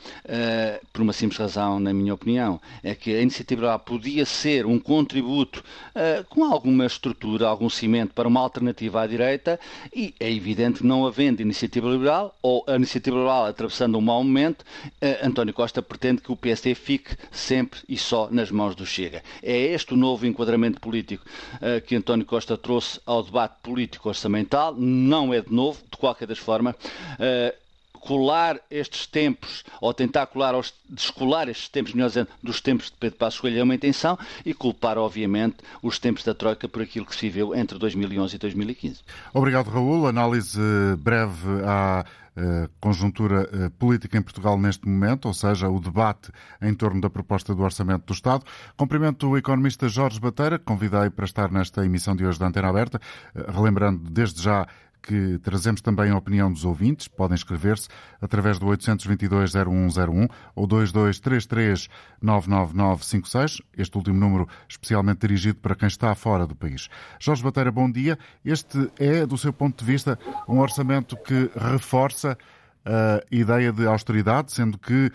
por 0.92 1.02
uma 1.02 1.12
simples 1.12 1.38
razão, 1.38 1.80
na 1.80 1.92
minha 1.92 2.12
opinião, 2.12 2.60
é 2.82 2.94
que 2.94 3.14
a 3.14 3.22
Iniciativa 3.22 3.60
Liberal 3.60 3.78
podia 3.78 4.26
ser 4.26 4.66
um 4.66 4.78
contributo 4.78 5.64
com 6.28 6.44
alguma 6.44 6.86
estrutura, 6.86 7.46
algum 7.46 7.68
cimento 7.68 8.12
para 8.14 8.28
uma 8.28 8.40
alternativa 8.40 9.02
à 9.02 9.06
direita, 9.06 9.58
e 9.94 10.14
é 10.20 10.30
evidente 10.30 10.80
que 10.80 10.86
não 10.86 11.06
havendo 11.06 11.42
Iniciativa 11.42 11.88
Liberal, 11.88 12.36
ou 12.42 12.64
a 12.66 12.76
Iniciativa 12.76 13.16
Liberal 13.16 13.46
atravessando 13.60 13.98
um 13.98 14.00
mau 14.00 14.24
momento, 14.24 14.62
uh, 14.62 15.26
António 15.26 15.52
Costa 15.52 15.82
pretende 15.82 16.22
que 16.22 16.32
o 16.32 16.36
PSD 16.36 16.74
fique 16.74 17.14
sempre 17.30 17.80
e 17.88 17.98
só 17.98 18.28
nas 18.30 18.50
mãos 18.50 18.74
do 18.74 18.86
Chega. 18.86 19.22
É 19.42 19.56
este 19.56 19.92
o 19.92 19.96
novo 19.96 20.26
enquadramento 20.26 20.80
político 20.80 21.24
uh, 21.56 21.80
que 21.82 21.94
António 21.94 22.24
Costa 22.24 22.56
trouxe 22.56 22.98
ao 23.04 23.22
debate 23.22 23.56
político 23.62 24.08
orçamental. 24.08 24.74
Não 24.74 25.34
é 25.34 25.42
de 25.42 25.52
novo, 25.52 25.78
de 25.90 25.96
qualquer 25.98 26.26
das 26.26 26.38
formas. 26.38 26.74
Colar 28.00 28.58
estes 28.70 29.06
tempos, 29.06 29.64
ou 29.80 29.94
tentar 29.94 30.26
colar, 30.26 30.54
descolar 30.88 31.48
estes 31.48 31.68
tempos, 31.68 31.92
melhor 31.92 32.08
dizendo, 32.08 32.28
dos 32.42 32.60
tempos 32.60 32.86
de 32.86 32.96
Pedro 32.98 33.18
Passos 33.18 33.40
Coelho 33.40 33.60
é 33.60 33.62
uma 33.62 33.74
intenção, 33.74 34.18
e 34.44 34.52
culpar, 34.52 34.98
obviamente, 34.98 35.58
os 35.82 35.98
tempos 35.98 36.24
da 36.24 36.34
Troika 36.34 36.68
por 36.68 36.82
aquilo 36.82 37.06
que 37.06 37.14
se 37.14 37.28
viveu 37.28 37.54
entre 37.54 37.78
2011 37.78 38.34
e 38.34 38.38
2015. 38.38 39.00
Obrigado, 39.32 39.68
Raul. 39.68 40.06
Análise 40.06 40.60
breve 40.98 41.46
à 41.64 42.04
conjuntura 42.80 43.48
eh, 43.52 43.70
política 43.78 44.16
em 44.16 44.22
Portugal 44.22 44.58
neste 44.58 44.88
momento, 44.88 45.26
ou 45.26 45.34
seja, 45.34 45.68
o 45.68 45.80
debate 45.80 46.30
em 46.62 46.74
torno 46.74 47.00
da 47.00 47.10
proposta 47.10 47.54
do 47.54 47.62
Orçamento 47.62 48.06
do 48.06 48.12
Estado. 48.12 48.44
Cumprimento 48.76 49.28
o 49.28 49.36
economista 49.36 49.88
Jorge 49.88 50.20
Bateira, 50.20 50.58
convidei 50.58 51.10
para 51.10 51.24
estar 51.24 51.50
nesta 51.50 51.84
emissão 51.84 52.14
de 52.14 52.24
hoje 52.24 52.38
da 52.38 52.46
Antena 52.46 52.68
Aberta, 52.68 53.00
eh, 53.34 53.44
relembrando 53.48 54.10
desde 54.10 54.42
já 54.42 54.66
que 55.02 55.38
trazemos 55.38 55.80
também 55.80 56.10
a 56.10 56.16
opinião 56.16 56.52
dos 56.52 56.64
ouvintes. 56.64 57.08
Podem 57.08 57.34
escrever-se 57.34 57.88
através 58.20 58.58
do 58.58 58.66
822-0101 58.66 60.30
ou 60.54 60.68
2233-99956, 60.68 63.62
este 63.76 63.96
último 63.96 64.18
número 64.18 64.46
especialmente 64.68 65.20
dirigido 65.20 65.58
para 65.58 65.74
quem 65.74 65.88
está 65.88 66.14
fora 66.14 66.46
do 66.46 66.54
país. 66.54 66.88
Jorge 67.18 67.42
Bateira, 67.42 67.70
bom 67.70 67.90
dia. 67.90 68.18
Este 68.44 68.90
é, 68.98 69.24
do 69.26 69.38
seu 69.38 69.52
ponto 69.52 69.84
de 69.84 69.90
vista, 69.90 70.18
um 70.48 70.58
orçamento 70.58 71.16
que 71.16 71.50
reforça 71.56 72.36
a 72.84 73.22
ideia 73.30 73.72
de 73.72 73.86
austeridade, 73.86 74.52
sendo 74.52 74.78
que 74.78 75.06
uh, 75.06 75.12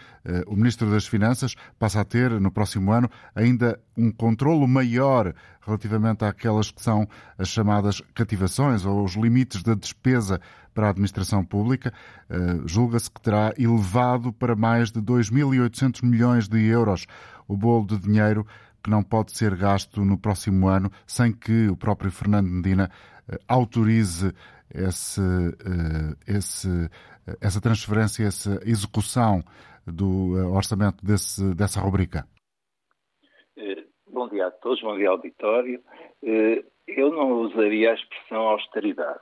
o 0.48 0.56
Ministro 0.56 0.90
das 0.90 1.08
Finanças 1.08 1.56
passa 1.80 2.02
a 2.02 2.06
ter, 2.06 2.30
no 2.40 2.52
próximo 2.52 2.92
ano, 2.92 3.10
ainda 3.34 3.80
um 3.98 4.12
controlo 4.12 4.68
maior 4.68 5.34
relativamente 5.66 6.24
àquelas 6.24 6.70
que 6.70 6.82
são 6.82 7.08
as 7.38 7.48
chamadas 7.48 8.02
cativações 8.14 8.86
ou 8.86 9.04
os 9.04 9.16
limites 9.16 9.64
da 9.64 9.74
despesa 9.74 10.40
para 10.74 10.88
a 10.88 10.90
administração 10.92 11.44
pública. 11.44 11.92
Uh, 12.30 12.68
Julga-se 12.68 13.10
que 13.10 13.22
terá 13.22 13.54
elevado 13.58 14.32
para 14.32 14.56
mais 14.56 14.92
de 14.92 15.02
2.800 15.02 16.06
milhões 16.06 16.48
de 16.48 16.64
euros 16.66 17.08
o 17.48 17.58
bolo 17.58 17.86
de 17.86 17.98
dinheiro 17.98 18.46
que 18.84 18.90
não 18.92 19.02
pode 19.02 19.36
ser 19.36 19.56
gasto 19.56 20.06
no 20.06 20.18
próximo 20.18 20.68
ano 20.68 20.92
sem 21.08 21.32
que 21.32 21.68
o 21.68 21.76
próprio 21.76 22.12
Fernando 22.12 22.48
Medina 22.48 22.92
uh, 23.28 23.38
autorize 23.48 24.32
esse, 24.74 25.22
esse 26.28 26.90
essa 27.42 27.62
transferência, 27.62 28.26
essa 28.26 28.60
execução 28.66 29.44
do 29.86 30.38
eh, 30.38 30.46
orçamento 30.46 31.06
desse, 31.06 31.56
dessa 31.56 31.80
rubrica? 31.80 32.28
Eh, 33.58 33.84
bom 34.08 34.28
dia 34.30 34.48
a 34.48 34.52
todos, 34.52 34.82
bom 34.82 34.96
dia 34.96 35.10
ao 35.10 35.16
auditório. 35.16 35.82
Eh, 36.24 36.64
eu 36.88 37.12
não 37.12 37.42
usaria 37.42 37.92
a 37.92 37.96
expressão 37.96 38.42
austeridade. 38.48 39.20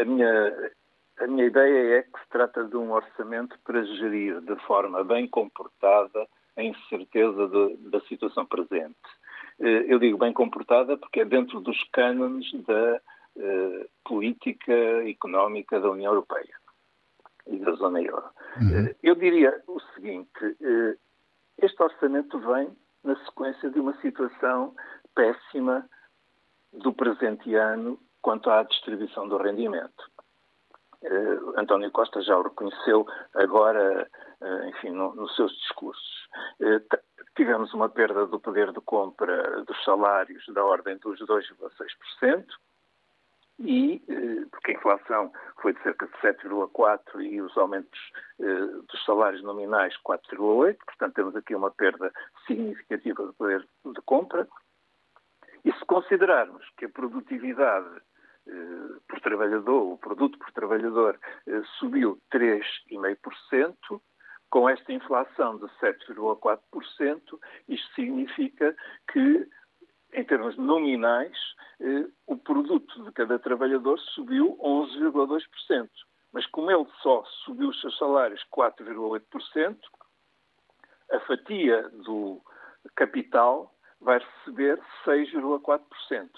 A 0.00 0.04
minha, 0.04 0.70
a 1.18 1.26
minha 1.26 1.46
ideia 1.46 1.98
é 1.98 2.02
que 2.02 2.20
se 2.20 2.28
trata 2.28 2.62
de 2.64 2.76
um 2.76 2.92
orçamento 2.92 3.58
para 3.64 3.82
gerir 3.82 4.40
de 4.42 4.54
forma 4.64 5.02
bem 5.02 5.26
comportada 5.26 6.28
a 6.56 6.62
incerteza 6.62 7.48
de, 7.48 7.90
da 7.90 8.00
situação 8.02 8.46
presente. 8.46 8.94
Eu 9.58 9.98
digo 9.98 10.18
bem 10.18 10.32
comportada 10.32 10.96
porque 10.96 11.20
é 11.20 11.24
dentro 11.24 11.60
dos 11.60 11.82
cânones 11.90 12.46
da 12.64 13.00
política 14.04 14.72
económica 15.08 15.80
da 15.80 15.90
União 15.90 16.12
Europeia 16.12 16.54
e 17.46 17.58
da 17.58 17.72
zona 17.72 18.00
euro. 18.00 18.28
Uhum. 18.60 18.86
Eh, 18.86 18.96
eu 19.02 19.14
diria 19.14 19.62
o 19.66 19.80
seguinte: 19.94 20.56
eh, 20.60 20.96
este 21.58 21.82
orçamento 21.82 22.38
vem 22.40 22.76
na 23.04 23.16
sequência 23.24 23.70
de 23.70 23.80
uma 23.80 23.94
situação 24.00 24.74
péssima 25.14 25.88
do 26.72 26.92
presente 26.92 27.54
ano 27.54 27.98
quanto 28.20 28.50
à 28.50 28.62
distribuição 28.64 29.28
do 29.28 29.36
rendimento. 29.38 30.10
Uh, 31.02 31.60
António 31.60 31.90
Costa 31.92 32.20
já 32.20 32.36
o 32.36 32.42
reconheceu 32.42 33.06
agora, 33.34 34.10
enfim, 34.66 34.90
no, 34.90 35.14
nos 35.14 35.34
seus 35.36 35.52
discursos. 35.52 36.28
Tivemos 37.36 37.72
uma 37.74 37.88
perda 37.88 38.26
do 38.26 38.40
poder 38.40 38.72
de 38.72 38.80
compra 38.80 39.62
dos 39.64 39.84
salários 39.84 40.44
da 40.48 40.64
ordem 40.64 40.96
dos 40.98 41.20
2,6%, 41.20 42.44
e 43.58 44.02
eh, 44.08 44.46
porque 44.50 44.72
a 44.72 44.74
inflação 44.74 45.32
foi 45.60 45.72
de 45.72 45.82
cerca 45.82 46.06
de 46.06 46.12
7,4 46.18 47.22
e 47.22 47.40
os 47.40 47.56
aumentos 47.56 47.98
eh, 48.40 48.66
dos 48.88 49.04
salários 49.04 49.42
nominais 49.42 49.94
4,8, 50.06 50.76
portanto 50.84 51.14
temos 51.14 51.36
aqui 51.36 51.54
uma 51.54 51.70
perda 51.70 52.12
significativa 52.46 53.26
de 53.26 53.32
poder 53.32 53.66
de 53.84 54.02
compra. 54.02 54.46
E 55.64 55.72
se 55.72 55.84
considerarmos 55.86 56.64
que 56.76 56.84
a 56.84 56.88
produtividade 56.88 58.02
eh, 58.46 58.98
por 59.08 59.20
trabalhador, 59.20 59.92
o 59.92 59.98
produto 59.98 60.38
por 60.38 60.52
trabalhador, 60.52 61.18
subiu 61.78 62.20
3,5%, 62.32 64.00
com 64.50 64.68
esta 64.68 64.92
inflação 64.92 65.58
de 65.58 65.66
7,4%, 65.80 66.60
isto 67.68 67.94
significa 67.94 68.76
que, 69.12 69.48
em 70.12 70.24
termos 70.24 70.56
nominais, 70.56 71.36
eh, 71.80 72.06
o 72.26 72.36
produto 72.36 73.04
de 73.04 73.12
cada 73.12 73.38
trabalhador 73.38 73.98
subiu 73.98 74.56
11,2%. 74.60 75.88
Mas 76.32 76.46
como 76.46 76.70
ele 76.70 76.86
só 77.02 77.24
subiu 77.44 77.70
os 77.70 77.80
seus 77.80 77.96
salários 77.98 78.44
4,8%, 78.50 79.78
a 81.12 81.20
fatia 81.20 81.88
do 82.04 82.40
capital 82.94 83.72
vai 84.00 84.18
receber 84.18 84.80
6,4%. 85.04 86.28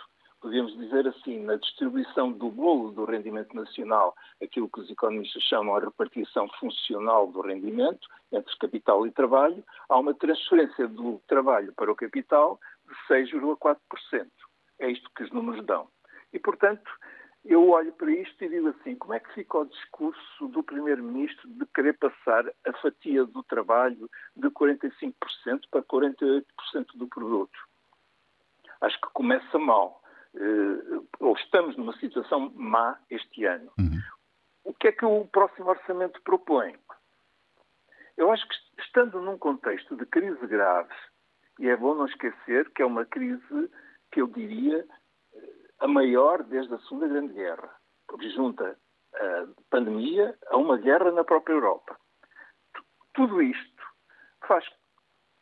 Podemos 0.40 0.76
dizer 0.76 1.06
assim, 1.08 1.40
na 1.40 1.56
distribuição 1.56 2.30
do 2.30 2.48
bolo 2.48 2.92
do 2.92 3.04
rendimento 3.04 3.56
nacional, 3.56 4.14
aquilo 4.40 4.68
que 4.68 4.80
os 4.80 4.88
economistas 4.88 5.42
chamam 5.42 5.74
a 5.74 5.80
repartição 5.80 6.48
funcional 6.60 7.26
do 7.26 7.40
rendimento 7.40 8.06
entre 8.30 8.56
capital 8.58 9.04
e 9.04 9.10
trabalho, 9.10 9.64
há 9.88 9.98
uma 9.98 10.14
transferência 10.14 10.86
do 10.86 11.20
trabalho 11.26 11.72
para 11.72 11.90
o 11.90 11.96
capital 11.96 12.60
de 12.88 12.94
6,4%. 13.14 14.26
É 14.80 14.90
isto 14.90 15.10
que 15.14 15.24
os 15.24 15.30
números 15.30 15.64
dão. 15.66 15.88
E, 16.32 16.38
portanto, 16.38 16.90
eu 17.44 17.70
olho 17.70 17.92
para 17.92 18.10
isto 18.10 18.44
e 18.44 18.48
digo 18.48 18.68
assim: 18.68 18.94
como 18.96 19.14
é 19.14 19.20
que 19.20 19.32
fica 19.34 19.58
o 19.58 19.64
discurso 19.64 20.48
do 20.48 20.62
Primeiro-Ministro 20.62 21.48
de 21.48 21.66
querer 21.66 21.96
passar 21.98 22.44
a 22.66 22.72
fatia 22.80 23.24
do 23.24 23.42
trabalho 23.42 24.08
de 24.36 24.48
45% 24.48 25.14
para 25.70 25.82
48% 25.82 26.44
do 26.94 27.08
produto? 27.08 27.58
Acho 28.80 29.00
que 29.00 29.08
começa 29.12 29.58
mal. 29.58 30.02
Uh, 30.34 31.08
ou 31.20 31.34
estamos 31.36 31.76
numa 31.76 31.96
situação 31.98 32.52
má 32.54 32.98
este 33.10 33.44
ano. 33.44 33.72
Uhum. 33.78 33.98
O 34.64 34.74
que 34.74 34.88
é 34.88 34.92
que 34.92 35.04
o 35.04 35.26
próximo 35.26 35.70
orçamento 35.70 36.20
propõe? 36.22 36.76
Eu 38.16 38.30
acho 38.30 38.46
que, 38.46 38.54
estando 38.82 39.20
num 39.20 39.38
contexto 39.38 39.96
de 39.96 40.04
crise 40.04 40.46
grave, 40.46 40.92
E 41.58 41.68
é 41.68 41.76
bom 41.76 41.94
não 41.94 42.06
esquecer 42.06 42.70
que 42.70 42.82
é 42.82 42.86
uma 42.86 43.04
crise 43.04 43.70
que 44.12 44.20
eu 44.20 44.26
diria 44.28 44.86
a 45.80 45.88
maior 45.88 46.42
desde 46.44 46.74
a 46.74 46.78
Segunda 46.80 47.08
Grande 47.08 47.34
Guerra, 47.34 47.70
porque 48.06 48.30
junta 48.30 48.78
a 49.14 49.46
pandemia 49.70 50.36
a 50.48 50.56
uma 50.56 50.76
guerra 50.76 51.10
na 51.12 51.24
própria 51.24 51.54
Europa. 51.54 51.98
Tudo 53.14 53.42
isto 53.42 53.82
faz 54.46 54.64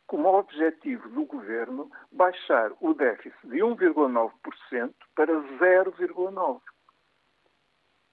como 0.07 0.29
objetivo 0.29 1.09
do 1.09 1.25
governo 1.25 1.91
baixar 2.11 2.71
o 2.79 2.93
déficit 2.93 3.47
de 3.47 3.57
1,9% 3.57 4.93
para 5.15 5.33
0,9%. 5.33 6.61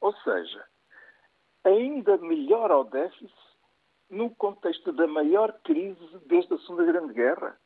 Ou 0.00 0.12
seja, 0.16 0.64
ainda 1.64 2.18
melhora 2.18 2.76
o 2.76 2.84
déficit 2.84 3.32
no 4.11 4.34
contexto 4.34 4.92
da 4.92 5.06
maior 5.06 5.52
crise 5.64 6.18
desde 6.26 6.54
a 6.54 6.58
Segunda 6.58 6.84
Grande 6.84 7.14
Guerra. 7.14 7.58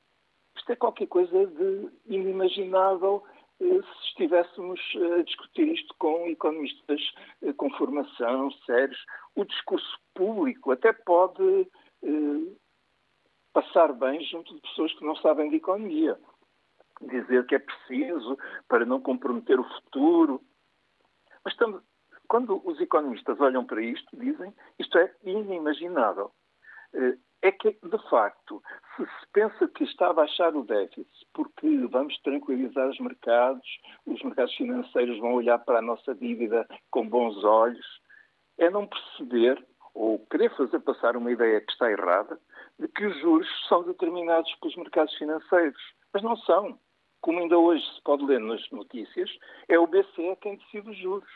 Isto 0.69 0.73
é 0.73 0.77
qualquer 0.77 1.07
coisa 1.07 1.47
de 1.47 1.89
inimaginável 2.05 3.25
eh, 3.59 3.65
se 3.65 4.09
estivéssemos 4.09 4.79
a 5.17 5.23
discutir 5.23 5.67
isto 5.67 5.95
com 5.99 6.27
economistas 6.27 7.01
eh, 7.41 7.55
com 7.55 7.71
formação, 7.71 8.51
sérios. 8.67 9.03
O 9.35 9.47
discurso 9.47 9.99
público 10.15 10.71
até 10.71 10.93
pode 10.93 11.67
eh, 12.03 12.53
passar 13.55 13.95
bem 13.95 14.23
junto 14.25 14.55
de 14.55 14.61
pessoas 14.61 14.93
que 14.93 15.07
não 15.07 15.17
sabem 15.17 15.49
de 15.49 15.57
economia. 15.57 16.21
Dizer 17.01 17.47
que 17.47 17.55
é 17.55 17.61
preciso 17.61 18.37
para 18.69 18.85
não 18.85 19.01
comprometer 19.01 19.59
o 19.59 19.65
futuro. 19.65 20.43
Mas 21.43 21.55
estamos, 21.55 21.83
quando 22.29 22.61
os 22.63 22.79
economistas 22.79 23.41
olham 23.41 23.65
para 23.65 23.81
isto, 23.81 24.15
dizem 24.19 24.53
isto 24.79 24.99
é 24.99 25.15
inimaginável. 25.25 26.31
Eh, 26.93 27.17
é 27.43 27.53
que, 27.53 27.71
de 27.71 28.11
facto, 28.11 28.63
se 28.97 29.05
se 29.05 29.27
pensa 29.33 29.69
que 29.69 29.85
está 29.85 30.09
a 30.11 30.13
baixar 30.13 30.55
o 30.57 30.65
déficit 30.65 31.27
porque 31.33 31.87
vamos 31.87 32.19
tranquilizar 32.23 32.89
os 32.89 32.99
mercados, 32.99 33.67
os 34.07 34.23
mercados 34.23 34.55
financeiros 34.55 35.19
vão 35.19 35.35
olhar 35.35 35.59
para 35.59 35.79
a 35.79 35.83
nossa 35.83 36.15
dívida 36.15 36.67
com 36.91 37.09
bons 37.09 37.43
olhos, 37.45 37.87
é 38.59 38.69
não 38.69 38.87
perceber 38.87 39.65
ou 39.95 40.19
querer 40.31 40.55
fazer 40.57 40.81
passar 40.81 41.17
uma 41.17 41.31
ideia 41.31 41.61
que 41.61 41.73
está 41.73 41.91
errada 41.91 42.39
de 42.79 42.89
que 42.89 43.07
os 43.07 43.21
juros 43.21 43.49
são 43.69 43.83
determinados 43.83 44.53
pelos 44.57 44.77
mercados 44.77 45.15
financeiros. 45.17 45.81
Mas 46.13 46.23
não 46.23 46.37
são. 46.37 46.79
Como 47.21 47.41
ainda 47.41 47.59
hoje 47.59 47.85
se 47.95 48.03
pode 48.03 48.25
ler 48.25 48.39
nas 48.39 48.63
notícias, 48.71 49.29
é 49.69 49.79
o 49.79 49.89
BCE 49.89 50.37
quem 50.41 50.57
decide 50.57 50.91
os 50.91 50.97
juros. 50.97 51.29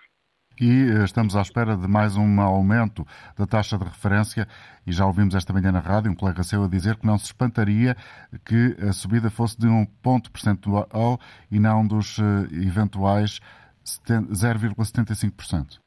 E 0.61 0.91
eh, 0.91 1.05
estamos 1.05 1.35
à 1.37 1.41
espera 1.41 1.77
de 1.77 1.89
mais 1.89 2.17
um 2.17 2.41
aumento 2.41 3.05
da 3.39 3.47
taxa 3.47 3.79
de 3.79 3.85
referência. 3.85 4.47
E 4.87 4.93
já 4.93 5.07
ouvimos 5.07 5.35
esta 5.35 5.53
manhã 5.53 5.73
na 5.73 5.81
rádio 5.81 6.11
um 6.11 6.15
colega 6.15 6.43
seu 6.43 6.65
a 6.65 6.69
dizer 6.69 6.97
que 6.97 7.07
não 7.07 7.19
se 7.19 7.27
espantaria 7.27 7.95
que 8.45 8.77
a 8.87 8.93
subida 8.93 9.31
fosse 9.31 9.59
de 9.59 9.67
um 9.67 9.87
ponto 10.03 10.31
percentual 10.31 11.19
e 11.51 11.59
não 11.59 11.87
dos 11.87 12.19
eh, 12.19 12.23
eventuais 12.67 13.41
0,75%. 13.85 15.81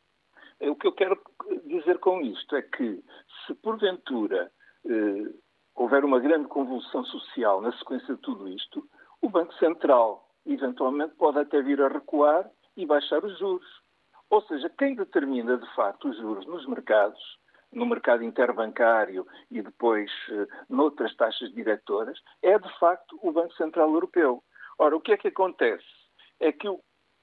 O 0.61 0.75
que 0.75 0.87
eu 0.87 0.93
quero 0.93 1.19
dizer 1.67 1.99
com 1.99 2.21
isto 2.21 2.55
é 2.55 2.61
que, 2.61 3.03
se 3.45 3.53
porventura 3.55 4.51
eh, 4.85 5.31
houver 5.75 6.03
uma 6.03 6.19
grande 6.19 6.47
convulsão 6.47 7.03
social 7.05 7.61
na 7.61 7.71
sequência 7.77 8.15
de 8.15 8.21
tudo 8.21 8.47
isto, 8.49 8.87
o 9.21 9.29
Banco 9.29 9.53
Central 9.55 10.27
eventualmente 10.45 11.15
pode 11.15 11.39
até 11.39 11.61
vir 11.61 11.81
a 11.81 11.87
recuar 11.87 12.49
e 12.77 12.85
baixar 12.85 13.23
os 13.23 13.37
juros. 13.39 13.84
Ou 14.29 14.41
seja, 14.43 14.69
quem 14.77 14.95
determina 14.95 15.57
de 15.57 15.75
facto 15.75 16.09
os 16.09 16.17
juros 16.17 16.45
nos 16.47 16.65
mercados, 16.67 17.19
no 17.71 17.85
mercado 17.85 18.23
interbancário 18.23 19.27
e 19.51 19.61
depois 19.61 20.09
eh, 20.29 20.47
noutras 20.69 21.15
taxas 21.15 21.53
diretoras, 21.53 22.19
é 22.41 22.57
de 22.57 22.79
facto 22.79 23.19
o 23.21 23.31
Banco 23.31 23.53
Central 23.55 23.91
Europeu. 23.91 24.43
Ora, 24.77 24.95
o 24.95 25.01
que 25.01 25.11
é 25.11 25.17
que 25.17 25.27
acontece? 25.27 25.85
É 26.39 26.51
que 26.51 26.67
o, 26.67 26.81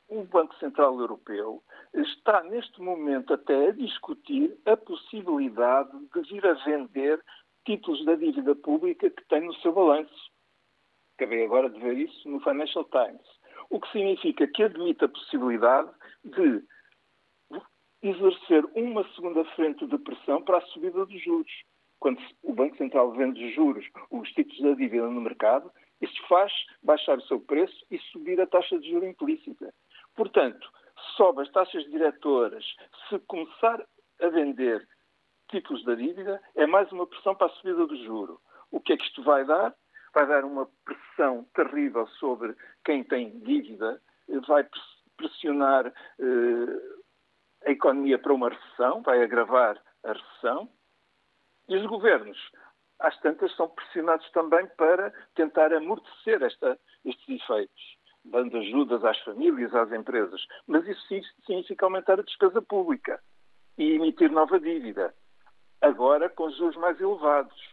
o 0.08 0.24
Banco 0.24 0.54
Central 0.56 0.98
Europeu 0.98 1.62
está 1.94 2.42
neste 2.44 2.80
momento 2.80 3.34
até 3.34 3.68
a 3.68 3.72
discutir 3.72 4.56
a 4.66 4.76
possibilidade 4.76 5.90
de 6.14 6.20
vir 6.22 6.46
a 6.46 6.54
vender 6.64 7.22
títulos 7.64 8.04
da 8.04 8.14
dívida 8.14 8.54
pública 8.54 9.08
que 9.10 9.24
tem 9.28 9.42
no 9.42 9.54
seu 9.56 9.72
balanço. 9.72 10.30
Acabei 11.16 11.44
agora 11.44 11.70
de 11.70 11.78
ver 11.78 11.96
isso 11.98 12.28
no 12.28 12.40
Financial 12.40 12.84
Times. 12.84 13.26
O 13.70 13.80
que 13.80 13.90
significa 13.92 14.46
que 14.46 14.64
admite 14.64 15.04
a 15.04 15.08
possibilidade 15.08 15.90
de 16.24 16.62
exercer 18.02 18.64
uma 18.74 19.06
segunda 19.14 19.44
frente 19.56 19.86
de 19.86 19.98
pressão 19.98 20.42
para 20.42 20.58
a 20.58 20.66
subida 20.66 21.06
dos 21.06 21.22
juros. 21.22 21.52
Quando 22.00 22.20
o 22.42 22.52
Banco 22.52 22.76
Central 22.76 23.12
vende 23.12 23.52
juros, 23.52 23.86
os 24.10 24.28
títulos 24.32 24.60
da 24.60 24.74
dívida 24.74 25.08
no 25.08 25.20
mercado, 25.20 25.70
isso 26.00 26.20
faz 26.28 26.52
baixar 26.82 27.18
o 27.18 27.22
seu 27.22 27.38
preço 27.40 27.86
e 27.90 27.98
subir 28.10 28.40
a 28.40 28.46
taxa 28.46 28.78
de 28.78 28.90
juros 28.90 29.08
implícita. 29.08 29.72
Portanto, 30.16 30.68
sobe 31.16 31.42
as 31.42 31.50
taxas 31.52 31.84
diretoras, 31.90 32.64
se 33.08 33.18
começar 33.20 33.86
a 34.20 34.28
vender 34.28 34.86
títulos 35.48 35.84
da 35.84 35.94
dívida, 35.94 36.42
é 36.56 36.66
mais 36.66 36.90
uma 36.90 37.06
pressão 37.06 37.34
para 37.34 37.46
a 37.46 37.50
subida 37.50 37.86
do 37.86 37.96
juro. 38.04 38.40
O 38.70 38.80
que 38.80 38.94
é 38.94 38.96
que 38.96 39.04
isto 39.04 39.22
vai 39.22 39.44
dar? 39.44 39.74
Vai 40.14 40.26
dar 40.26 40.44
uma 40.44 40.68
pressão 40.84 41.46
terrível 41.54 42.06
sobre 42.18 42.54
quem 42.84 43.04
tem 43.04 43.38
dívida, 43.40 44.00
vai 44.46 44.66
pressionar 45.16 45.86
eh, 45.86 47.01
a 47.66 47.70
economia 47.70 48.18
para 48.18 48.32
uma 48.32 48.48
recessão, 48.48 49.02
vai 49.02 49.22
agravar 49.22 49.80
a 50.04 50.12
recessão, 50.12 50.68
e 51.68 51.76
os 51.76 51.86
governos, 51.86 52.38
às 52.98 53.18
tantas, 53.20 53.54
são 53.56 53.68
pressionados 53.68 54.28
também 54.32 54.66
para 54.76 55.10
tentar 55.34 55.72
amortecer 55.72 56.42
esta, 56.42 56.78
estes 57.04 57.28
efeitos, 57.42 57.96
dando 58.24 58.56
ajudas 58.58 59.04
às 59.04 59.18
famílias, 59.20 59.74
às 59.74 59.92
empresas. 59.92 60.44
Mas 60.66 60.86
isso 60.86 61.00
significa 61.46 61.86
aumentar 61.86 62.18
a 62.18 62.24
despesa 62.24 62.60
pública 62.60 63.20
e 63.78 63.92
emitir 63.92 64.30
nova 64.30 64.58
dívida, 64.60 65.14
agora 65.80 66.28
com 66.28 66.50
juros 66.50 66.76
mais 66.76 67.00
elevados. 67.00 67.72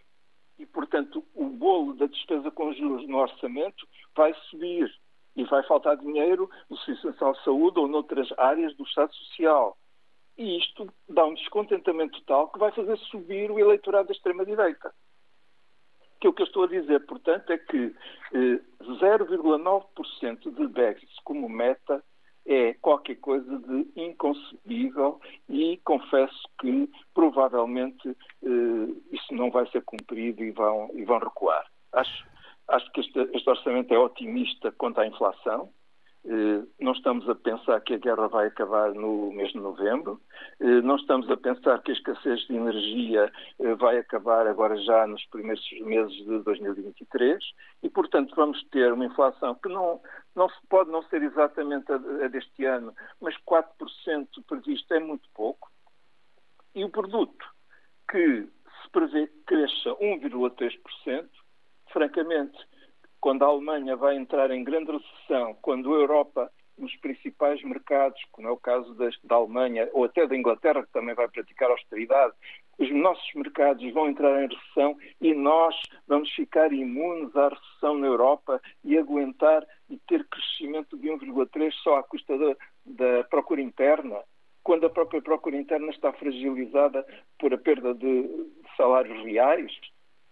E, 0.57 0.65
portanto, 0.65 1.25
o 1.33 1.45
bolo 1.45 1.93
da 1.93 2.05
despesa 2.05 2.51
com 2.51 2.73
juros 2.73 3.07
no 3.07 3.17
orçamento 3.17 3.87
vai 4.15 4.33
subir 4.49 4.91
e 5.39 5.43
vai 5.45 5.63
faltar 5.63 5.95
dinheiro 5.95 6.49
no 6.69 6.77
Serviço 6.79 7.13
de 7.13 7.43
Saúde 7.45 7.79
ou 7.79 7.87
noutras 7.87 8.27
áreas 8.37 8.75
do 8.75 8.83
Estado 8.83 9.13
Social. 9.15 9.77
E 10.37 10.57
isto 10.57 10.91
dá 11.07 11.25
um 11.25 11.33
descontentamento 11.33 12.21
tal 12.25 12.49
que 12.49 12.59
vai 12.59 12.73
fazer 12.73 12.97
subir 12.97 13.49
o 13.49 13.57
eleitorado 13.57 14.09
da 14.09 14.13
extrema-direita. 14.13 14.93
Que 16.19 16.27
o 16.27 16.33
que 16.33 16.41
eu 16.41 16.45
estou 16.45 16.65
a 16.65 16.67
dizer, 16.67 17.05
portanto, 17.05 17.51
é 17.51 17.57
que 17.57 17.95
eh, 18.33 18.59
0,9% 18.83 20.53
de 20.53 20.67
déficit 20.67 21.23
como 21.23 21.47
meta 21.47 22.03
é 22.45 22.73
qualquer 22.73 23.15
coisa 23.15 23.59
de 23.59 23.87
inconcebível 23.95 25.21
e 25.47 25.77
confesso 25.85 26.49
que 26.59 26.89
provavelmente 27.13 28.09
eh, 28.09 28.93
isso 29.13 29.33
não 29.33 29.49
vai 29.49 29.65
ser 29.71 29.83
cumprido 29.83 30.43
e 30.43 30.51
vão, 30.51 30.89
e 30.95 31.05
vão 31.05 31.19
recuar. 31.19 31.65
Acho, 31.93 32.27
Acho 32.69 32.91
que 32.91 33.01
este, 33.01 33.19
este 33.33 33.49
orçamento 33.49 33.93
é 33.93 33.99
otimista 33.99 34.71
quanto 34.71 34.99
à 34.99 35.07
inflação. 35.07 35.71
Eh, 36.25 36.63
não 36.79 36.91
estamos 36.91 37.27
a 37.29 37.35
pensar 37.35 37.79
que 37.81 37.93
a 37.93 37.97
guerra 37.97 38.27
vai 38.27 38.47
acabar 38.47 38.93
no 38.93 39.31
mês 39.31 39.51
de 39.51 39.59
novembro. 39.59 40.21
Eh, 40.59 40.81
não 40.81 40.97
estamos 40.97 41.29
a 41.31 41.37
pensar 41.37 41.81
que 41.81 41.91
a 41.91 41.93
escassez 41.93 42.41
de 42.41 42.55
energia 42.55 43.31
eh, 43.59 43.75
vai 43.75 43.97
acabar 43.97 44.45
agora 44.45 44.75
já 44.77 45.07
nos 45.07 45.25
primeiros 45.27 45.63
meses 45.81 46.13
de 46.25 46.39
2023. 46.43 47.43
E, 47.83 47.89
portanto, 47.89 48.35
vamos 48.35 48.61
ter 48.65 48.91
uma 48.91 49.05
inflação 49.05 49.55
que 49.55 49.69
não, 49.69 50.01
não 50.35 50.47
pode 50.69 50.91
não 50.91 51.01
ser 51.03 51.23
exatamente 51.23 51.91
a, 51.91 51.95
a 51.95 52.27
deste 52.27 52.65
ano, 52.65 52.93
mas 53.21 53.35
4% 53.49 54.27
previsto 54.45 54.93
é 54.93 54.99
muito 54.99 55.27
pouco. 55.33 55.71
E 56.75 56.83
o 56.83 56.89
produto 56.89 57.45
que 58.11 58.41
se 58.83 58.89
prevê 58.91 59.27
que 59.27 59.43
cresça 59.45 59.89
1,3%, 60.01 61.29
francamente, 61.91 62.57
quando 63.19 63.43
a 63.43 63.47
Alemanha 63.47 63.95
vai 63.95 64.15
entrar 64.15 64.51
em 64.51 64.63
grande 64.63 64.91
recessão, 64.91 65.55
quando 65.61 65.93
a 65.93 65.99
Europa, 65.99 66.51
nos 66.77 66.95
principais 66.97 67.61
mercados, 67.63 68.21
como 68.31 68.47
é 68.47 68.51
o 68.51 68.57
caso 68.57 68.93
da, 68.95 69.09
da 69.23 69.35
Alemanha 69.35 69.89
ou 69.91 70.05
até 70.05 70.25
da 70.25 70.35
Inglaterra, 70.35 70.83
que 70.83 70.91
também 70.93 71.13
vai 71.13 71.27
praticar 71.27 71.69
austeridade, 71.69 72.33
os 72.77 72.89
nossos 72.91 73.33
mercados 73.35 73.91
vão 73.93 74.07
entrar 74.07 74.41
em 74.41 74.47
recessão 74.47 74.97
e 75.19 75.33
nós 75.33 75.75
vamos 76.07 76.31
ficar 76.31 76.71
imunes 76.71 77.35
à 77.35 77.49
recessão 77.49 77.97
na 77.97 78.07
Europa 78.07 78.61
e 78.85 78.97
aguentar 78.97 79.67
e 79.89 79.97
ter 80.07 80.25
crescimento 80.29 80.97
de 80.97 81.09
1,3 81.09 81.73
só 81.83 81.97
à 81.97 82.03
custa 82.03 82.37
da, 82.37 82.55
da 82.85 83.23
procura 83.25 83.61
interna, 83.61 84.23
quando 84.63 84.85
a 84.85 84.89
própria 84.89 85.21
procura 85.21 85.57
interna 85.57 85.89
está 85.89 86.13
fragilizada 86.13 87.05
por 87.37 87.53
a 87.53 87.57
perda 87.57 87.93
de 87.93 88.47
salários 88.77 89.21
reais. 89.25 89.71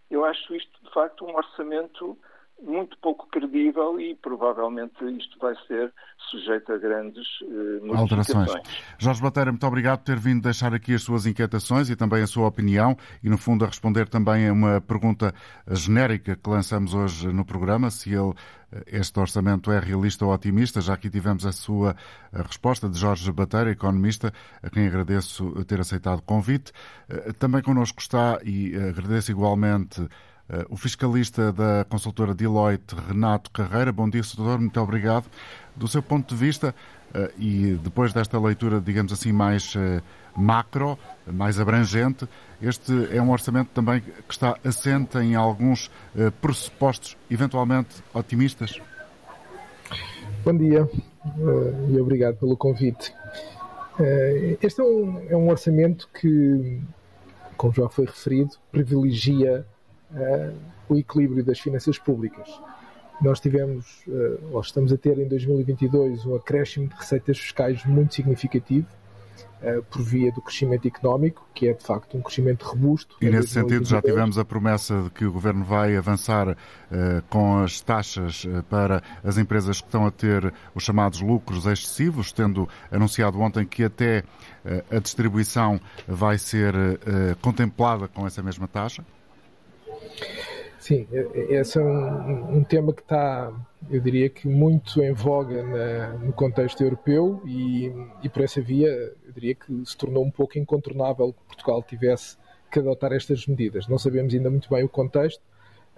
Eu 0.10 0.24
acho 0.26 0.56
isto, 0.56 0.84
de 0.84 0.92
facto, 0.92 1.26
um 1.26 1.36
orçamento 1.36 2.18
muito 2.62 2.98
pouco 3.00 3.28
credível 3.28 4.00
e 4.00 4.16
provavelmente 4.16 5.04
isto 5.18 5.38
vai 5.40 5.56
ser 5.68 5.94
sujeito 6.30 6.74
a 6.74 6.78
grandes 6.78 7.26
uh, 7.42 7.96
Alterações. 7.96 8.52
Jorge 8.98 9.22
Bateira, 9.22 9.52
muito 9.52 9.66
obrigado 9.66 10.00
por 10.00 10.06
ter 10.06 10.20
vindo 10.20 10.42
deixar 10.42 10.74
aqui 10.74 10.94
as 10.94 11.04
suas 11.04 11.26
inquietações 11.26 11.90
e 11.90 11.96
também 11.96 12.22
a 12.22 12.28
sua 12.28 12.48
opinião 12.48 12.98
e, 13.24 13.30
no 13.30 13.38
fundo, 13.38 13.64
a 13.64 13.68
responder 13.68 14.08
também 14.10 14.48
a 14.48 14.54
uma 14.54 14.82
pergunta 14.82 15.34
genérica 15.70 16.36
que 16.36 16.50
lançamos 16.50 16.94
hoje 16.94 17.28
no 17.28 17.46
programa, 17.46 17.90
se 17.90 18.14
ele, 18.14 18.34
eh, 18.72 18.84
este 18.88 19.20
orçamento 19.20 19.72
é 19.72 19.80
realista 19.80 20.26
ou 20.26 20.34
otimista. 20.34 20.82
Já 20.82 20.94
aqui 20.94 21.10
tivemos 21.10 21.46
a 21.46 21.52
sua 21.52 21.96
a 22.34 22.42
resposta 22.42 22.90
de 22.90 22.98
Jorge 22.98 23.32
Bateira, 23.32 23.72
economista, 23.72 24.34
a 24.62 24.70
quem 24.70 24.88
agradeço 24.88 25.64
ter 25.66 25.80
aceitado 25.80 26.20
o 26.20 26.24
convite. 26.24 26.72
Eh, 27.08 27.34
também 27.34 27.62
connosco 27.62 28.02
está, 28.02 28.40
e 28.44 28.76
agradeço 28.76 29.32
igualmente, 29.32 30.08
o 30.70 30.78
fiscalista 30.78 31.52
da 31.52 31.86
consultora 31.90 32.34
Deloitte, 32.34 32.96
Renato 32.96 33.52
Carreira. 33.52 33.92
Bom 33.92 34.10
dia, 34.10 34.22
doutor, 34.36 34.60
muito 34.60 34.80
obrigado. 34.80 35.26
Do 35.76 35.88
seu 35.88 36.02
ponto 36.02 36.34
de 36.34 36.40
vista, 36.40 36.74
uh, 37.14 37.30
e 37.38 37.78
depois 37.84 38.14
desta 38.14 38.40
leitura, 38.40 38.80
digamos 38.80 39.12
assim, 39.12 39.32
mais 39.32 39.76
uh, 39.76 40.02
macro, 40.36 40.98
mais 41.26 41.60
abrangente, 41.60 42.28
este 42.62 43.10
é 43.12 43.22
um 43.22 43.30
orçamento 43.30 43.70
também 43.74 44.02
que 44.02 44.34
está 44.34 44.58
assente 44.64 45.18
em 45.18 45.36
alguns 45.36 45.92
pressupostos 46.42 47.18
eventualmente 47.30 48.04
otimistas? 48.14 48.80
Bom 50.44 50.56
dia 50.58 50.90
e 51.90 52.00
obrigado 52.00 52.38
pelo 52.38 52.56
convite. 52.56 53.14
Este 54.62 54.82
é 54.82 54.84
um, 54.84 55.28
é 55.30 55.36
um 55.36 55.50
orçamento 55.50 56.08
que, 56.20 56.80
como 57.58 57.74
já 57.74 57.90
foi 57.90 58.06
referido, 58.06 58.52
privilegia 58.72 59.66
uh, 60.12 60.56
o 60.90 60.96
equilíbrio 60.96 61.44
das 61.44 61.60
finanças 61.60 61.98
públicas. 61.98 62.48
Nós 63.22 63.40
tivemos, 63.40 64.04
uh, 64.08 64.40
ou 64.52 64.62
estamos 64.62 64.94
a 64.94 64.98
ter 64.98 65.18
em 65.18 65.28
2022, 65.28 66.26
um 66.26 66.36
acréscimo 66.36 66.88
de 66.88 66.96
receitas 66.96 67.38
fiscais 67.38 67.84
muito 67.86 68.14
significativo, 68.14 68.88
uh, 69.62 69.84
por 69.84 70.04
via 70.04 70.32
do 70.32 70.42
crescimento 70.42 70.88
económico, 70.88 71.48
que 71.54 71.68
é 71.68 71.74
de 71.74 71.84
facto 71.84 72.16
um 72.16 72.22
crescimento 72.22 72.64
robusto. 72.64 73.18
E 73.20 73.30
nesse 73.30 73.50
sentido 73.50 73.86
já 73.86 74.02
tivemos 74.02 74.38
a 74.38 74.46
promessa 74.46 75.02
de 75.02 75.10
que 75.10 75.26
o 75.26 75.32
Governo 75.32 75.66
vai 75.66 75.96
avançar 75.96 76.56
com 77.30 77.58
as 77.58 77.82
taxas 77.82 78.46
para 78.70 79.02
as 79.24 79.38
empresas 79.38 79.82
que 79.82 79.88
estão 79.88 80.06
a 80.06 80.12
ter 80.12 80.54
os 80.74 80.84
chamados 80.84 81.22
lucros 81.22 81.66
excessivos, 81.66 82.32
tendo 82.32 82.70
anunciado 82.92 83.40
ontem 83.42 83.66
que 83.66 83.84
até 83.84 84.24
a 84.90 85.00
distribuição 85.00 85.82
vai 86.08 86.38
ser 86.38 86.74
contemplada 87.42 88.08
com 88.08 88.26
essa 88.26 88.42
mesma 88.42 88.68
taxa? 88.68 89.04
Sim, 90.80 91.08
esse 91.50 91.78
é 91.78 91.82
um, 91.82 92.60
um, 92.60 92.64
tema 92.64 92.94
que 92.94 93.02
está, 93.02 93.52
eu 93.90 94.00
diria 94.00 94.30
que 94.30 94.48
muito 94.48 95.02
em 95.02 95.12
voga 95.12 95.62
na, 95.64 96.14
no 96.14 96.32
contexto 96.32 96.82
europeu 96.82 97.42
e, 97.46 97.92
e, 98.24 98.30
por 98.30 98.44
essa 98.44 98.62
via, 98.62 98.88
eu 98.88 99.34
diria 99.34 99.56
que 99.56 99.86
se 99.86 99.98
tornou 99.98 100.24
um 100.24 100.32
pouco 100.32 100.58
incontornável 100.58 101.34
que 101.34 101.44
Portugal 101.48 101.84
tivesse 101.84 102.38
que 102.72 102.80
adotar 102.80 103.12
estas 103.12 103.46
medidas. 103.48 103.88
Não 103.88 103.98
sabemos 103.98 104.34
ainda 104.34 104.50
muito 104.50 104.70
bem 104.70 104.84
o 104.84 104.90
contexto 104.90 105.42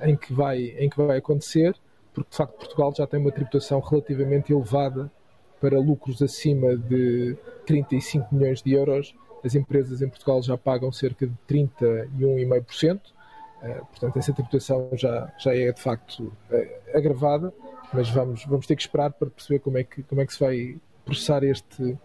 em 0.01 0.15
que 0.15 0.33
vai, 0.33 0.75
em 0.79 0.89
que 0.89 0.97
vai 0.97 1.17
acontecer, 1.17 1.75
porque 2.13 2.31
de 2.31 2.37
facto 2.37 2.57
Portugal 2.57 2.93
já 2.95 3.05
tem 3.05 3.19
uma 3.19 3.31
tributação 3.31 3.79
relativamente 3.79 4.51
elevada 4.51 5.11
para 5.59 5.77
lucros 5.77 6.21
acima 6.21 6.75
de 6.75 7.35
35 7.65 8.33
milhões 8.33 8.61
de 8.61 8.73
euros. 8.73 9.13
As 9.43 9.55
empresas 9.55 10.01
em 10.01 10.09
Portugal 10.09 10.41
já 10.41 10.57
pagam 10.57 10.91
cerca 10.91 11.27
de 11.27 11.33
31,5%. 11.47 12.99
Eh, 13.61 13.81
portanto, 13.89 14.17
essa 14.17 14.33
tributação 14.33 14.89
já, 14.93 15.31
já 15.37 15.53
é 15.53 15.71
de 15.71 15.81
facto 15.81 16.31
eh, 16.51 16.81
agravada, 16.93 17.53
mas 17.93 18.09
vamos, 18.09 18.45
vamos 18.45 18.65
ter 18.65 18.75
que 18.75 18.81
esperar 18.81 19.11
para 19.11 19.29
perceber 19.29 19.59
como 19.59 19.77
é 19.77 19.83
que, 19.83 20.03
como 20.03 20.21
é 20.21 20.25
que 20.25 20.33
se 20.33 20.39
vai 20.39 20.77
processar 21.03 21.43
este, 21.43 21.97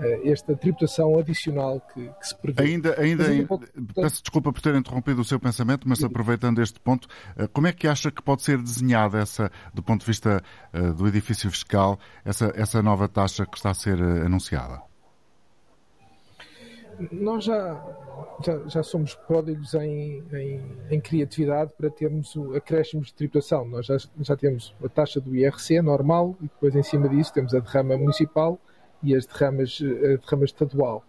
eh, 0.00 0.20
esta 0.24 0.56
tributação 0.56 1.16
adicional 1.18 1.80
que, 1.94 2.08
que 2.08 2.26
se 2.26 2.34
prevê. 2.34 2.62
Ainda, 2.64 3.00
ainda, 3.00 3.26
ainda 3.28 3.58
peço 3.94 4.22
desculpa 4.22 4.52
por 4.52 4.60
ter 4.60 4.74
interrompido 4.74 5.20
o 5.20 5.24
seu 5.24 5.38
pensamento, 5.38 5.88
mas 5.88 6.02
aproveitando 6.02 6.60
este 6.60 6.80
ponto, 6.80 7.06
como 7.52 7.68
é 7.68 7.72
que 7.72 7.86
acha 7.86 8.10
que 8.10 8.22
pode 8.22 8.42
ser 8.42 8.58
desenhada 8.58 9.18
essa, 9.18 9.52
do 9.72 9.82
ponto 9.82 10.00
de 10.00 10.06
vista 10.06 10.42
do 10.96 11.06
edifício 11.06 11.48
fiscal, 11.50 11.98
essa, 12.24 12.52
essa 12.56 12.82
nova 12.82 13.08
taxa 13.08 13.46
que 13.46 13.56
está 13.56 13.70
a 13.70 13.74
ser 13.74 14.02
anunciada? 14.02 14.91
Nós 17.10 17.44
já, 17.44 17.82
já, 18.44 18.58
já, 18.66 18.82
somos 18.82 19.14
pródigos 19.14 19.74
em, 19.74 20.22
em, 20.32 20.60
em, 20.90 21.00
criatividade 21.00 21.72
para 21.76 21.90
termos 21.90 22.34
acréscimos 22.54 23.08
de 23.08 23.14
tributação. 23.14 23.66
Nós 23.66 23.86
já, 23.86 23.96
já 24.20 24.36
temos 24.36 24.74
a 24.84 24.88
taxa 24.88 25.20
do 25.20 25.34
IRC 25.34 25.80
normal 25.82 26.36
e 26.40 26.44
depois 26.44 26.74
em 26.74 26.82
cima 26.82 27.08
disso 27.08 27.32
temos 27.32 27.54
a 27.54 27.60
derrama 27.60 27.96
municipal 27.96 28.58
e 29.02 29.14
as 29.14 29.26
derramas, 29.26 29.80
a 29.82 30.16
derrama 30.16 30.44
estadual. 30.44 31.04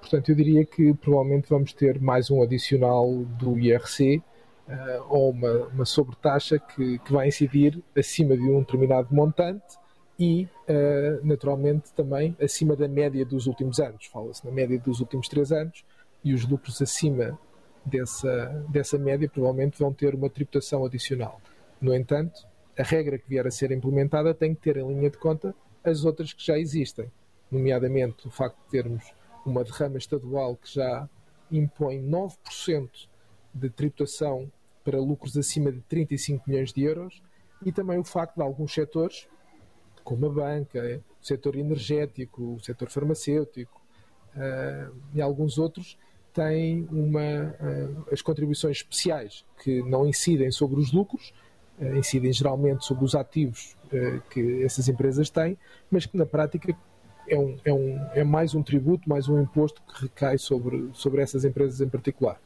Portanto, 0.00 0.28
eu 0.28 0.34
diria 0.34 0.64
que 0.64 0.94
provavelmente 0.94 1.48
vamos 1.48 1.72
ter 1.72 2.00
mais 2.00 2.30
um 2.30 2.42
adicional 2.42 3.24
do 3.38 3.58
IRC 3.58 4.22
uh, 4.68 4.72
ou 5.08 5.30
uma, 5.30 5.52
uma 5.68 5.84
sobretaxa 5.84 6.58
que, 6.58 6.98
que 6.98 7.12
vai 7.12 7.28
incidir 7.28 7.82
acima 7.96 8.36
de 8.36 8.42
um 8.42 8.60
determinado 8.60 9.08
montante 9.10 9.76
e, 10.18 10.48
uh, 10.68 11.26
naturalmente, 11.26 11.92
também 11.92 12.36
acima 12.40 12.74
da 12.74 12.88
média 12.88 13.24
dos 13.24 13.46
últimos 13.46 13.78
anos. 13.78 14.06
Fala-se 14.06 14.44
na 14.44 14.50
média 14.50 14.78
dos 14.78 15.00
últimos 15.00 15.28
três 15.28 15.52
anos 15.52 15.84
e 16.24 16.32
os 16.32 16.44
lucros 16.48 16.80
acima 16.80 17.38
dessa, 17.84 18.64
dessa 18.68 18.98
média 18.98 19.28
provavelmente 19.28 19.78
vão 19.78 19.92
ter 19.92 20.14
uma 20.14 20.30
tributação 20.30 20.84
adicional. 20.84 21.40
No 21.80 21.94
entanto, 21.94 22.46
a 22.78 22.82
regra 22.82 23.18
que 23.18 23.28
vier 23.28 23.46
a 23.46 23.50
ser 23.50 23.70
implementada 23.70 24.34
tem 24.34 24.54
que 24.54 24.60
ter 24.60 24.76
em 24.76 24.88
linha 24.88 25.10
de 25.10 25.18
conta 25.18 25.54
as 25.84 26.04
outras 26.04 26.32
que 26.32 26.44
já 26.44 26.58
existem, 26.58 27.10
nomeadamente 27.50 28.26
o 28.26 28.30
facto 28.30 28.56
de 28.64 28.70
termos 28.70 29.04
uma 29.44 29.62
derrama 29.62 29.98
estadual 29.98 30.56
que 30.56 30.74
já 30.74 31.08
impõe 31.50 32.02
9% 32.02 32.90
de 33.54 33.70
tributação 33.70 34.50
para 34.84 34.98
lucros 34.98 35.36
acima 35.36 35.70
de 35.70 35.80
35 35.82 36.44
milhões 36.48 36.72
de 36.72 36.82
euros 36.82 37.22
e 37.64 37.70
também 37.70 37.98
o 37.98 38.04
facto 38.04 38.34
de 38.36 38.42
alguns 38.42 38.74
setores, 38.74 39.28
como 40.06 40.24
a 40.26 40.30
banca, 40.30 41.02
o 41.20 41.26
setor 41.26 41.56
energético, 41.56 42.54
o 42.54 42.60
setor 42.60 42.88
farmacêutico 42.88 43.82
uh, 44.36 44.94
e 45.12 45.20
alguns 45.20 45.58
outros, 45.58 45.98
têm 46.32 46.86
uma, 46.92 47.56
uh, 47.60 48.06
as 48.12 48.22
contribuições 48.22 48.76
especiais 48.76 49.44
que 49.64 49.82
não 49.82 50.06
incidem 50.06 50.52
sobre 50.52 50.78
os 50.78 50.92
lucros, 50.92 51.34
uh, 51.80 51.96
incidem 51.96 52.32
geralmente 52.32 52.86
sobre 52.86 53.04
os 53.04 53.16
ativos 53.16 53.76
que 54.30 54.64
essas 54.64 54.88
empresas 54.88 55.30
têm, 55.30 55.56
mas 55.88 56.06
que 56.06 56.16
na 56.16 56.26
prática 56.26 56.76
é, 57.28 57.38
um, 57.38 57.56
é, 57.64 57.72
um, 57.72 57.96
é 58.14 58.24
mais 58.24 58.52
um 58.52 58.60
tributo, 58.60 59.08
mais 59.08 59.28
um 59.28 59.40
imposto 59.40 59.80
que 59.82 60.02
recai 60.02 60.38
sobre, 60.38 60.90
sobre 60.92 61.22
essas 61.22 61.44
empresas 61.44 61.80
em 61.80 61.88
particular. 61.88 62.40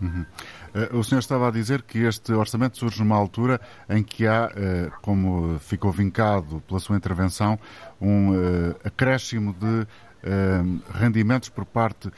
Uhum. 0.00 0.26
Uh, 0.74 0.98
o 0.98 1.04
senhor 1.04 1.20
estava 1.20 1.48
a 1.48 1.50
dizer 1.50 1.82
que 1.82 2.00
este 2.00 2.32
orçamento 2.32 2.76
surge 2.76 2.98
numa 3.00 3.16
altura 3.16 3.60
em 3.88 4.02
que 4.02 4.26
há, 4.26 4.46
uh, 4.46 4.92
como 5.00 5.58
ficou 5.58 5.90
vincado 5.90 6.62
pela 6.66 6.80
sua 6.80 6.96
intervenção, 6.96 7.58
um 8.00 8.32
uh, 8.32 8.76
acréscimo 8.84 9.54
de 9.54 9.86
rendimentos 10.92 11.48
por 11.48 11.64
parte 11.64 12.10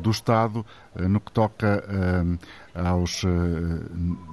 do 0.00 0.10
Estado 0.10 0.66
no 0.96 1.20
que 1.20 1.30
toca 1.30 1.84
aos, 2.74 3.22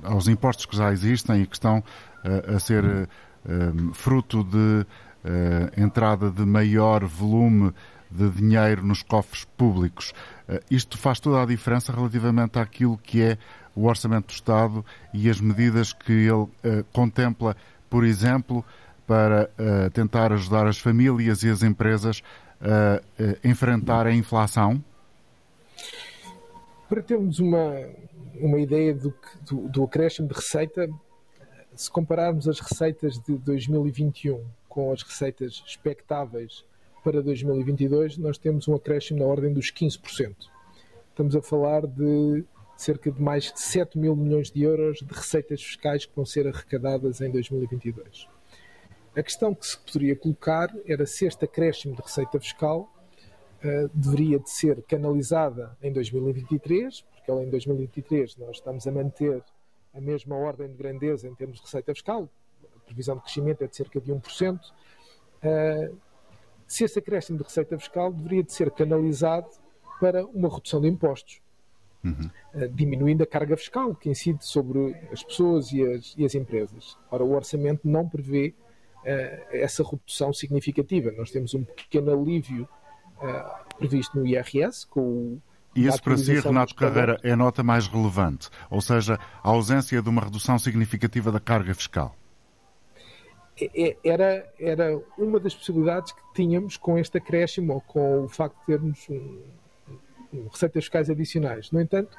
aos 0.02 0.28
impostos 0.28 0.66
que 0.66 0.76
já 0.76 0.92
existem 0.92 1.44
e 1.44 1.46
que 1.46 1.54
estão 1.54 1.84
a 2.24 2.58
ser 2.58 3.08
fruto 3.94 4.44
de 4.44 4.84
entrada 5.78 6.32
de 6.32 6.44
maior 6.44 7.06
volume 7.06 7.72
de 8.14 8.30
dinheiro 8.30 8.86
nos 8.86 9.02
cofres 9.02 9.46
públicos. 9.58 10.14
Eh, 10.48 10.62
isto 10.70 10.98
faz 10.98 11.20
toda 11.20 11.42
a 11.42 11.46
diferença 11.46 11.92
relativamente 11.92 12.60
àquilo 12.60 12.98
que 12.98 13.22
é 13.22 13.38
o 13.76 13.86
Orçamento 13.86 14.28
do 14.28 14.34
Estado 14.34 14.86
e 15.14 15.30
as 15.30 15.42
medidas 15.42 15.92
que 15.92 16.12
ele 16.12 16.48
eh, 16.64 16.84
contempla, 16.94 17.58
por 17.90 18.06
exemplo, 18.06 18.64
para 19.08 19.50
eh, 19.58 19.90
tentar 19.90 20.32
ajudar 20.32 20.68
as 20.68 20.78
famílias 20.78 21.44
e 21.44 21.50
as 21.50 21.64
empresas 21.64 22.22
a 22.66 23.02
enfrentar 23.46 24.08
a 24.08 24.14
inflação? 24.14 24.82
Para 26.88 27.02
termos 27.02 27.38
uma, 27.40 27.74
uma 28.36 28.58
ideia 28.58 28.94
do, 28.94 29.14
do, 29.42 29.68
do 29.68 29.84
acréscimo 29.84 30.30
de 30.30 30.34
receita, 30.34 30.90
se 31.76 31.92
compararmos 31.92 32.48
as 32.48 32.62
receitas 32.62 33.20
de 33.20 33.38
2021 33.38 34.46
com 34.70 34.94
as 34.94 35.04
receitas 35.04 35.62
expectáveis 35.68 36.64
para 37.04 37.22
2022 37.22 38.18
nós 38.18 38.38
temos 38.38 38.68
um 38.68 38.76
acréscimo 38.76 39.20
na 39.20 39.26
ordem 39.26 39.54
dos 39.54 39.72
15%. 39.72 40.36
Estamos 41.10 41.36
a 41.36 41.42
falar 41.42 41.86
de 41.86 42.46
cerca 42.78 43.12
de 43.12 43.22
mais 43.22 43.52
de 43.52 43.60
7 43.60 44.00
mil 44.00 44.16
milhões 44.16 44.50
de 44.50 44.64
euros 44.64 45.00
de 45.00 45.14
receitas 45.14 45.62
fiscais 45.62 46.06
que 46.06 46.16
vão 46.16 46.26
ser 46.26 46.48
arrecadadas 46.48 47.22
em 47.22 47.30
2022. 47.30 48.28
A 49.16 49.22
questão 49.22 49.54
que 49.54 49.68
se 49.68 49.78
poderia 49.78 50.16
colocar 50.16 50.74
era 50.86 51.06
se 51.06 51.26
este 51.26 51.46
acréscimo 51.46 51.96
de 51.96 52.02
receita 52.02 52.40
fiscal 52.40 52.92
uh, 53.64 53.90
deveria 53.94 54.40
de 54.40 54.50
ser 54.50 54.82
canalizada 54.84 55.78
em 55.84 55.94
2023, 55.94 57.02
porque 57.02 57.30
ela 57.30 57.44
em 57.44 57.50
2023 57.50 58.38
nós 58.38 58.56
estamos 58.56 58.88
a 58.88 58.92
manter 58.92 59.44
a 59.94 60.02
mesma 60.02 60.36
ordem 60.36 60.68
de 60.68 60.74
grandeza 60.74 61.28
em 61.28 61.36
termos 61.36 61.58
de 61.58 61.64
receita 61.64 61.94
fiscal, 61.94 62.28
a 62.76 62.80
previsão 62.86 63.18
de 63.18 63.22
crescimento 63.22 63.64
é 63.64 63.68
de 63.68 63.76
cerca 63.76 64.02
de 64.02 64.12
1%, 64.12 64.60
uh, 64.60 65.98
se 66.68 66.84
esse 66.84 67.00
acréscimo 67.00 67.38
de 67.38 67.44
receita 67.44 67.78
fiscal 67.78 68.12
deveria 68.12 68.44
de 68.44 68.54
ser 68.54 68.72
canalizado 68.72 69.48
para 70.00 70.26
uma 70.26 70.50
redução 70.50 70.82
de 70.82 70.88
impostos, 70.88 71.42
uhum. 72.04 72.30
uh, 72.54 72.68
diminuindo 72.70 73.24
a 73.24 73.28
carga 73.28 73.56
fiscal 73.56 73.96
que 73.96 74.10
incide 74.10 74.46
sobre 74.46 74.96
as 75.12 75.24
pessoas 75.24 75.72
e 75.72 75.84
as, 75.84 76.14
e 76.18 76.26
as 76.26 76.36
empresas. 76.36 76.98
Ora, 77.10 77.24
o 77.24 77.34
orçamento 77.34 77.82
não 77.88 78.08
prevê 78.08 78.54
uh, 79.00 79.06
essa 79.52 79.84
redução 79.84 80.34
significativa. 80.34 81.12
Nós 81.12 81.32
temos 81.32 81.54
um 81.54 81.64
pequeno 81.64 82.12
alívio 82.12 82.68
previsto 83.78 84.20
no 84.20 84.28
IRS, 84.28 84.86
com 84.86 85.00
o 85.00 85.42
e 85.76 85.88
esse 85.88 86.02
para 86.02 86.18
si, 86.18 86.40
Renato 86.40 86.76
Carreira, 86.76 87.20
é 87.24 87.32
a 87.32 87.36
nota 87.36 87.64
mais 87.64 87.88
relevante, 87.88 88.50
ou 88.70 88.80
seja, 88.80 89.20
a 89.44 89.50
ausência 89.50 90.02
de 90.02 90.10
uma 90.10 90.22
redução 90.22 90.60
significativa 90.60 91.32
da 91.32 91.40
carga 91.40 91.74
fiscal. 91.74 92.16
É, 93.60 93.90
é, 93.90 93.98
era, 94.04 94.54
era 94.60 95.02
uma 95.18 95.40
das 95.40 95.54
possibilidades 95.54 96.12
que 96.12 96.22
tínhamos 96.34 96.78
com 96.78 96.98
este 96.98 97.18
acréscimo, 97.18 97.74
ou 97.74 97.82
com 97.82 98.24
o 98.24 98.30
facto 98.30 98.60
de 98.60 98.66
termos 98.66 99.08
um, 99.10 99.42
um 100.34 100.48
receitas 100.48 100.86
fiscais 100.86 101.10
adicionais. 101.10 101.72
No 101.72 101.80
entanto, 101.80 102.16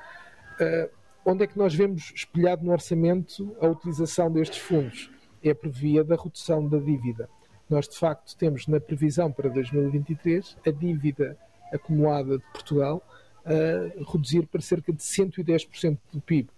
uh, 0.61 0.91
onde 1.25 1.45
é 1.45 1.47
que 1.47 1.59
nós 1.59 1.75
vemos 1.75 2.13
espelhado 2.15 2.65
no 2.65 2.73
orçamento 2.73 3.57
a 3.61 3.67
utilização 3.67 4.31
destes 4.31 4.59
fundos? 4.59 5.11
É 5.43 5.53
por 5.53 5.71
via 5.71 6.05
da 6.05 6.17
redução 6.17 6.67
da 6.67 6.79
dívida. 6.79 7.29
Nós, 7.69 7.89
de 7.89 7.99
facto, 7.99 8.37
temos 8.37 8.67
na 8.67 8.79
previsão 8.79 9.33
para 9.33 9.49
2023 9.49 10.57
a 10.67 10.71
dívida 10.71 11.37
acumulada 11.73 12.39
de 12.39 12.45
Portugal 12.53 13.03
a 13.45 14.11
reduzir 14.13 14.47
para 14.47 14.61
cerca 14.61 14.93
de 14.93 15.03
110% 15.03 15.99
do 16.13 16.21
PIB, 16.21 16.49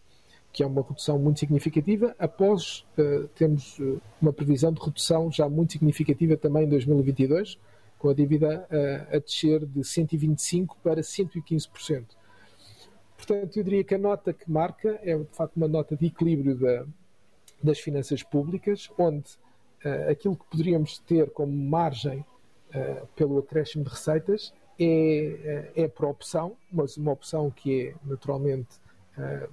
que 0.57 0.63
é 0.63 0.67
uma 0.67 0.81
redução 0.81 1.19
muito 1.19 1.39
significativa, 1.39 2.17
após 2.19 2.87
uh, 2.97 3.27
uh, 3.27 4.03
uma 4.23 4.33
previsão 4.33 4.73
de 4.73 4.81
redução 4.81 5.31
já 5.31 5.47
muito 5.51 5.75
significativa 5.75 6.35
também 6.35 6.65
em 6.65 6.69
2022, 6.71 7.59
com 7.99 8.09
a 8.09 8.15
dívida 8.15 8.67
uh, 8.71 9.17
a 9.17 9.19
descer 9.19 9.67
de 9.67 9.81
125% 9.81 10.69
para 10.83 11.03
115%. 11.03 12.07
Portanto, 13.19 13.55
eu 13.59 13.65
diria 13.65 13.85
que 13.85 13.97
a 13.97 13.99
nota 13.99 14.33
que 14.33 14.51
marca 14.51 14.99
é 15.03 15.19
de 15.19 15.27
facto 15.27 15.59
uma 15.59 15.69
nota 15.69 15.95
de 15.95 16.07
equilíbrio 16.07 16.55
da, 16.57 16.87
das 17.63 17.79
finanças 17.79 18.23
públicas, 18.23 18.91
onde 18.99 19.25
aquilo 20.11 20.37
que 20.37 20.45
poderíamos 20.51 20.99
ter 20.99 21.31
como 21.31 21.53
margem 21.53 22.25
pelo 23.15 23.39
acréscimo 23.39 23.85
de 23.85 23.91
receitas 23.91 24.53
é, 24.79 25.71
é, 25.77 25.89
por 25.89 26.07
opção, 26.07 26.57
mas 26.73 26.97
uma 26.97 27.13
opção 27.13 27.51
que 27.51 27.89
é 27.89 27.95
naturalmente 28.05 28.77
uh, 29.17 29.49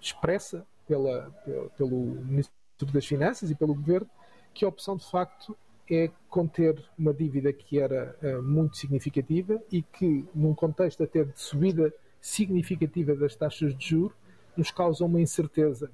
expressa 0.00 0.66
pela, 0.86 1.30
pelo 1.76 1.96
Ministro 2.24 2.52
das 2.92 3.06
Finanças 3.06 3.50
e 3.50 3.54
pelo 3.54 3.74
Governo, 3.74 4.08
que 4.52 4.64
a 4.64 4.68
opção 4.68 4.96
de 4.96 5.08
facto 5.08 5.56
é 5.88 6.10
conter 6.28 6.82
uma 6.96 7.12
dívida 7.12 7.52
que 7.52 7.78
era 7.78 8.16
uh, 8.22 8.42
muito 8.42 8.76
significativa 8.76 9.60
e 9.70 9.82
que, 9.82 10.24
num 10.34 10.54
contexto 10.54 11.02
até 11.02 11.24
de 11.24 11.38
subida 11.40 11.92
significativa 12.20 13.14
das 13.14 13.34
taxas 13.34 13.76
de 13.76 13.88
juros, 13.88 14.16
nos 14.56 14.70
causa 14.70 15.04
uma 15.04 15.20
incerteza. 15.20 15.90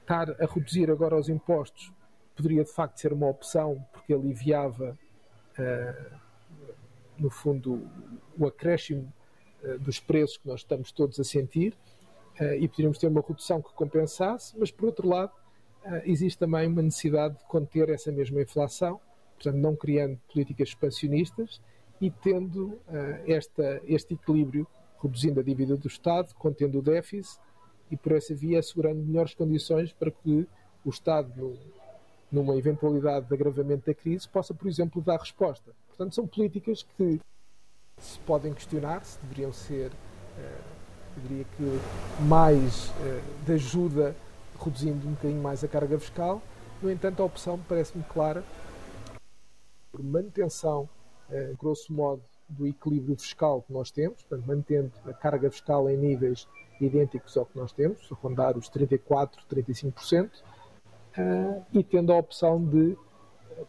Estar 0.00 0.30
a 0.30 0.46
reduzir 0.46 0.90
agora 0.90 1.16
os 1.16 1.28
impostos 1.28 1.92
poderia 2.36 2.64
de 2.64 2.72
facto 2.72 2.98
ser 2.98 3.12
uma 3.12 3.28
opção 3.28 3.84
porque 3.92 4.12
aliviava 4.12 4.98
uh, 5.58 6.18
no 7.18 7.30
fundo, 7.30 7.88
o 8.36 8.46
acréscimo 8.46 9.12
uh, 9.62 9.78
dos 9.78 9.98
preços 9.98 10.36
que 10.36 10.48
nós 10.48 10.60
estamos 10.60 10.92
todos 10.92 11.18
a 11.18 11.24
sentir 11.24 11.74
e 12.60 12.68
poderíamos 12.68 12.98
ter 12.98 13.08
uma 13.08 13.20
redução 13.20 13.62
que 13.62 13.72
compensasse, 13.74 14.54
mas 14.58 14.70
por 14.70 14.86
outro 14.86 15.08
lado, 15.08 15.32
uh, 15.84 16.02
existe 16.04 16.38
também 16.38 16.66
uma 16.66 16.82
necessidade 16.82 17.38
de 17.38 17.44
conter 17.44 17.88
essa 17.90 18.10
mesma 18.10 18.42
inflação, 18.42 19.00
portanto, 19.34 19.56
não 19.56 19.76
criando 19.76 20.18
políticas 20.32 20.68
expansionistas 20.68 21.60
e 22.00 22.10
tendo 22.10 22.78
esta, 23.26 23.80
este 23.86 24.14
equilíbrio, 24.14 24.66
reduzindo 25.00 25.40
a 25.40 25.42
dívida 25.42 25.76
do 25.76 25.86
Estado, 25.86 26.34
contendo 26.34 26.78
o 26.78 26.82
déficit 26.82 27.40
e 27.90 27.96
por 27.96 28.12
essa 28.12 28.34
via 28.34 28.58
assegurando 28.58 29.02
melhores 29.02 29.34
condições 29.34 29.92
para 29.92 30.10
que 30.10 30.46
o 30.84 30.90
Estado, 30.90 31.56
numa 32.30 32.56
eventualidade 32.56 33.26
de 33.26 33.34
agravamento 33.34 33.86
da 33.86 33.94
crise, 33.94 34.28
possa, 34.28 34.52
por 34.52 34.68
exemplo, 34.68 35.00
dar 35.00 35.18
resposta. 35.18 35.72
Portanto, 35.88 36.14
são 36.14 36.26
políticas 36.26 36.84
que 36.96 37.20
se 37.98 38.18
podem 38.20 38.52
questionar 38.52 39.04
se 39.04 39.18
deveriam 39.20 39.52
ser, 39.52 39.92
eh, 40.38 40.60
eu 41.16 41.22
diria 41.28 41.44
que, 41.56 41.80
mais 42.24 42.92
eh, 43.00 43.20
de 43.44 43.52
ajuda, 43.52 44.14
reduzindo 44.62 45.06
um 45.06 45.12
bocadinho 45.12 45.42
mais 45.42 45.62
a 45.62 45.68
carga 45.68 45.98
fiscal. 45.98 46.42
No 46.82 46.90
entanto, 46.90 47.22
a 47.22 47.26
opção 47.26 47.58
parece-me 47.68 48.04
clara 48.04 48.42
por 49.92 50.02
manutenção, 50.02 50.88
eh, 51.30 51.54
grosso 51.58 51.92
modo, 51.92 52.22
do 52.48 52.66
equilíbrio 52.66 53.16
fiscal 53.16 53.62
que 53.62 53.72
nós 53.72 53.90
temos, 53.90 54.22
portanto, 54.22 54.46
mantendo 54.46 54.92
a 55.06 55.12
carga 55.14 55.50
fiscal 55.50 55.88
em 55.88 55.96
níveis 55.96 56.46
idênticos 56.80 57.36
ao 57.36 57.46
que 57.46 57.56
nós 57.56 57.72
temos, 57.72 58.06
a 58.10 58.14
rondar 58.16 58.58
os 58.58 58.68
34%, 58.68 59.30
35%, 59.50 60.30
uh, 61.16 61.64
e 61.72 61.82
tendo 61.82 62.12
a 62.12 62.18
opção 62.18 62.62
de 62.62 62.96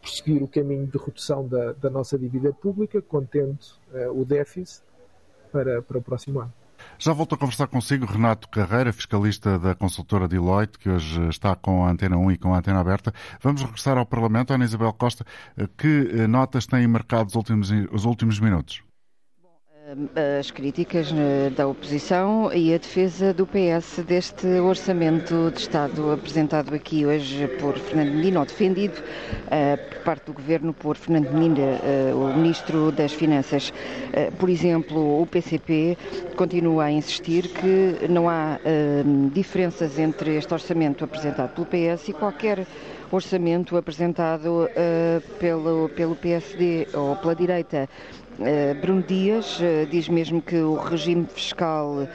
prosseguir 0.01 0.43
o 0.43 0.47
caminho 0.47 0.87
de 0.87 0.97
redução 0.97 1.47
da, 1.47 1.71
da 1.73 1.89
nossa 1.89 2.17
dívida 2.17 2.51
pública, 2.51 3.01
contendo 3.01 3.59
o 4.13 4.25
déficit 4.25 4.83
para, 5.51 5.81
para 5.81 5.99
o 5.99 6.01
próximo 6.01 6.39
ano. 6.39 6.53
Já 6.97 7.11
volto 7.11 7.35
a 7.35 7.37
conversar 7.37 7.67
consigo, 7.67 8.05
Renato 8.05 8.47
Carreira, 8.47 8.93
fiscalista 8.93 9.59
da 9.59 9.75
consultora 9.75 10.27
Deloitte, 10.27 10.79
que 10.79 10.89
hoje 10.89 11.27
está 11.27 11.55
com 11.55 11.85
a 11.85 11.89
Antena 11.89 12.17
1 12.17 12.31
e 12.31 12.37
com 12.37 12.53
a 12.53 12.59
Antena 12.59 12.79
Aberta. 12.79 13.13
Vamos 13.41 13.61
regressar 13.61 13.97
ao 13.97 14.05
Parlamento. 14.05 14.53
Ana 14.53 14.63
Isabel 14.63 14.93
Costa, 14.93 15.25
que 15.77 16.25
notas 16.27 16.65
têm 16.65 16.87
marcado 16.87 17.27
os 17.27 17.35
últimos, 17.35 17.69
os 17.91 18.05
últimos 18.05 18.39
minutos? 18.39 18.84
As 20.39 20.49
críticas 20.49 21.13
eh, 21.15 21.51
da 21.51 21.67
oposição 21.67 22.51
e 22.51 22.73
a 22.73 22.77
defesa 22.79 23.31
do 23.31 23.45
PS 23.45 24.03
deste 24.03 24.47
orçamento 24.59 25.51
de 25.51 25.59
Estado 25.59 26.11
apresentado 26.11 26.73
aqui 26.73 27.05
hoje 27.05 27.47
por 27.59 27.77
Fernando 27.77 28.15
Medina, 28.15 28.39
ou 28.39 28.45
defendido 28.47 28.97
uh, 28.97 29.89
por 29.89 29.99
parte 29.99 30.25
do 30.25 30.33
Governo 30.33 30.73
por 30.73 30.97
Fernando 30.97 31.31
Medina, 31.31 31.79
uh, 32.11 32.17
o 32.17 32.35
Ministro 32.35 32.91
das 32.91 33.13
Finanças. 33.13 33.69
Uh, 33.69 34.35
por 34.37 34.49
exemplo, 34.49 35.21
o 35.21 35.27
PCP 35.27 35.95
continua 36.35 36.85
a 36.85 36.91
insistir 36.91 37.49
que 37.49 38.07
não 38.09 38.27
há 38.27 38.59
diferenças 39.33 39.99
entre 39.99 40.35
este 40.35 40.51
orçamento 40.51 41.03
apresentado 41.03 41.53
pelo 41.53 41.67
PS 41.67 42.09
e 42.09 42.13
qualquer 42.13 42.65
orçamento 43.11 43.77
apresentado 43.77 44.67
pelo, 45.39 45.89
pelo 45.89 46.15
PSD 46.15 46.87
ou 46.93 47.15
pela 47.17 47.35
direita. 47.35 47.87
Eh, 48.37 48.75
Bruno 48.81 49.01
Dias 49.01 49.59
eh, 49.61 49.87
diz 49.89 50.09
mesmo 50.09 50.41
que 50.41 50.57
o 50.57 50.75
regime 50.75 51.25
fiscal 51.25 52.05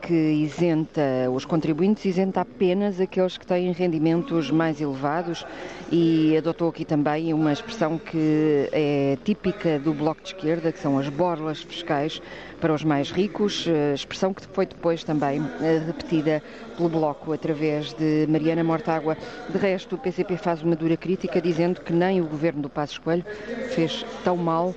que 0.00 0.14
isenta 0.14 1.30
os 1.32 1.44
contribuintes 1.44 2.04
isenta 2.04 2.40
apenas 2.40 2.98
aqueles 3.00 3.36
que 3.36 3.46
têm 3.46 3.72
rendimentos 3.72 4.50
mais 4.50 4.80
elevados 4.80 5.46
e 5.92 6.36
adotou 6.36 6.70
aqui 6.70 6.84
também 6.84 7.32
uma 7.34 7.52
expressão 7.52 7.98
que 7.98 8.68
é 8.72 9.18
típica 9.22 9.78
do 9.78 9.92
Bloco 9.92 10.22
de 10.22 10.28
Esquerda, 10.28 10.72
que 10.72 10.78
são 10.78 10.98
as 10.98 11.08
borlas 11.08 11.62
fiscais 11.62 12.20
para 12.60 12.72
os 12.72 12.82
mais 12.82 13.10
ricos, 13.10 13.66
expressão 13.94 14.32
que 14.32 14.46
foi 14.46 14.64
depois 14.64 15.04
também 15.04 15.42
repetida 15.86 16.42
pelo 16.76 16.88
Bloco 16.88 17.32
através 17.32 17.92
de 17.92 18.26
Mariana 18.28 18.64
Mortágua. 18.64 19.16
De 19.50 19.58
resto, 19.58 19.96
o 19.96 19.98
PCP 19.98 20.36
faz 20.38 20.62
uma 20.62 20.74
dura 20.74 20.96
crítica 20.96 21.40
dizendo 21.40 21.80
que 21.82 21.92
nem 21.92 22.20
o 22.20 22.24
governo 22.26 22.62
do 22.62 22.70
Passos 22.70 22.98
Coelho 22.98 23.24
fez 23.70 24.04
tão 24.24 24.36
mal 24.36 24.74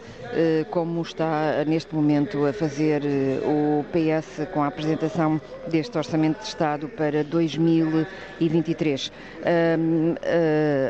como 0.69 1.01
está 1.01 1.63
neste 1.65 1.95
momento 1.95 2.45
a 2.45 2.51
fazer 2.51 3.01
o 3.45 3.85
PS 3.85 4.45
com 4.57 4.63
a 4.63 4.67
apresentação 4.69 5.39
deste 5.67 5.95
Orçamento 5.95 6.39
de 6.39 6.47
Estado 6.47 6.89
para 6.89 7.23
2023. 7.23 9.11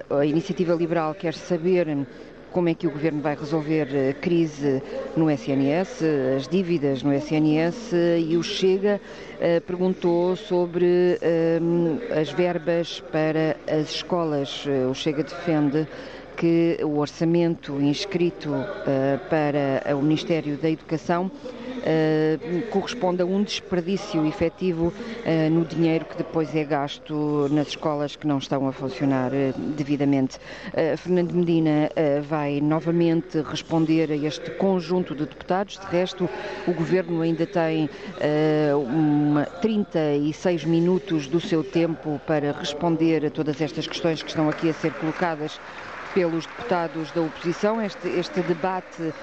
A 0.10 0.25
Iniciativa 0.25 0.73
Liberal 0.73 1.13
quer 1.13 1.34
saber 1.34 2.08
como 2.49 2.69
é 2.69 2.73
que 2.73 2.88
o 2.88 2.91
Governo 2.91 3.21
vai 3.21 3.36
resolver 3.36 3.89
a 4.10 4.13
crise 4.13 4.82
no 5.17 5.30
SNS, 5.30 6.01
as 6.38 6.47
dívidas 6.47 7.03
no 7.03 7.13
SNS 7.13 7.91
e 8.25 8.38
o 8.38 8.41
Chega 8.41 9.01
perguntou 9.65 10.38
sobre 10.38 11.19
as 12.17 12.32
verbas 12.32 13.03
para 13.12 13.58
as 13.69 13.89
escolas. 13.89 14.65
O 14.89 14.93
Chega 14.93 15.23
defende 15.23 15.86
que 16.38 16.78
o 16.84 17.00
orçamento 17.00 17.82
inscrito 17.82 18.52
para 19.30 19.95
o 19.95 20.02
Ministério 20.02 20.56
da 20.58 20.69
Educação 20.69 21.32
uh, 21.88 22.67
corresponde 22.69 23.21
a 23.21 23.26
um 23.26 23.41
desperdício 23.43 24.26
efetivo 24.26 24.88
uh, 24.88 25.50
no 25.50 25.65
dinheiro 25.65 26.06
que 26.06 26.17
depois 26.17 26.56
é 26.56 26.63
gasto 26.63 27.47
nas 27.50 27.69
escolas 27.69 28.15
que 28.15 28.28
não 28.28 28.38
estão 28.38 28.67
a 28.67 28.71
funcionar 28.71 29.32
devidamente. 29.76 30.38
Fernando 30.97 31.34
Medina 31.34 31.89
vai 32.23 32.62
novamente 32.62 33.41
responder 33.41 34.12
a 34.12 34.15
este 34.15 34.52
conjunto 34.52 35.15
de 35.15 35.26
deputados. 35.26 35.80
De 35.80 35.86
resto, 35.88 36.30
o 36.67 36.73
governo 36.73 37.21
ainda 37.21 37.45
tem 37.45 37.89
uma, 38.86 39.45
36 39.45 40.65
minutos 40.65 41.28
do 41.28 41.39
seu 41.39 41.63
tempo 41.63 42.21
para 42.28 42.52
responder 42.52 43.26
a 43.26 43.32
todas 43.32 43.60
estas 43.62 43.88
questões 43.88 44.21
que 44.21 44.30
estão 44.30 44.50
aqui 44.50 44.69
a 44.69 44.73
ser 44.73 44.93
colocadas 44.93 45.60
pelos 46.17 46.47
deputados 46.47 47.12
da 47.12 47.21
oposição. 47.21 47.80
Este, 47.80 48.08
este 48.08 48.41
debate 48.41 49.03
uh, 49.03 49.13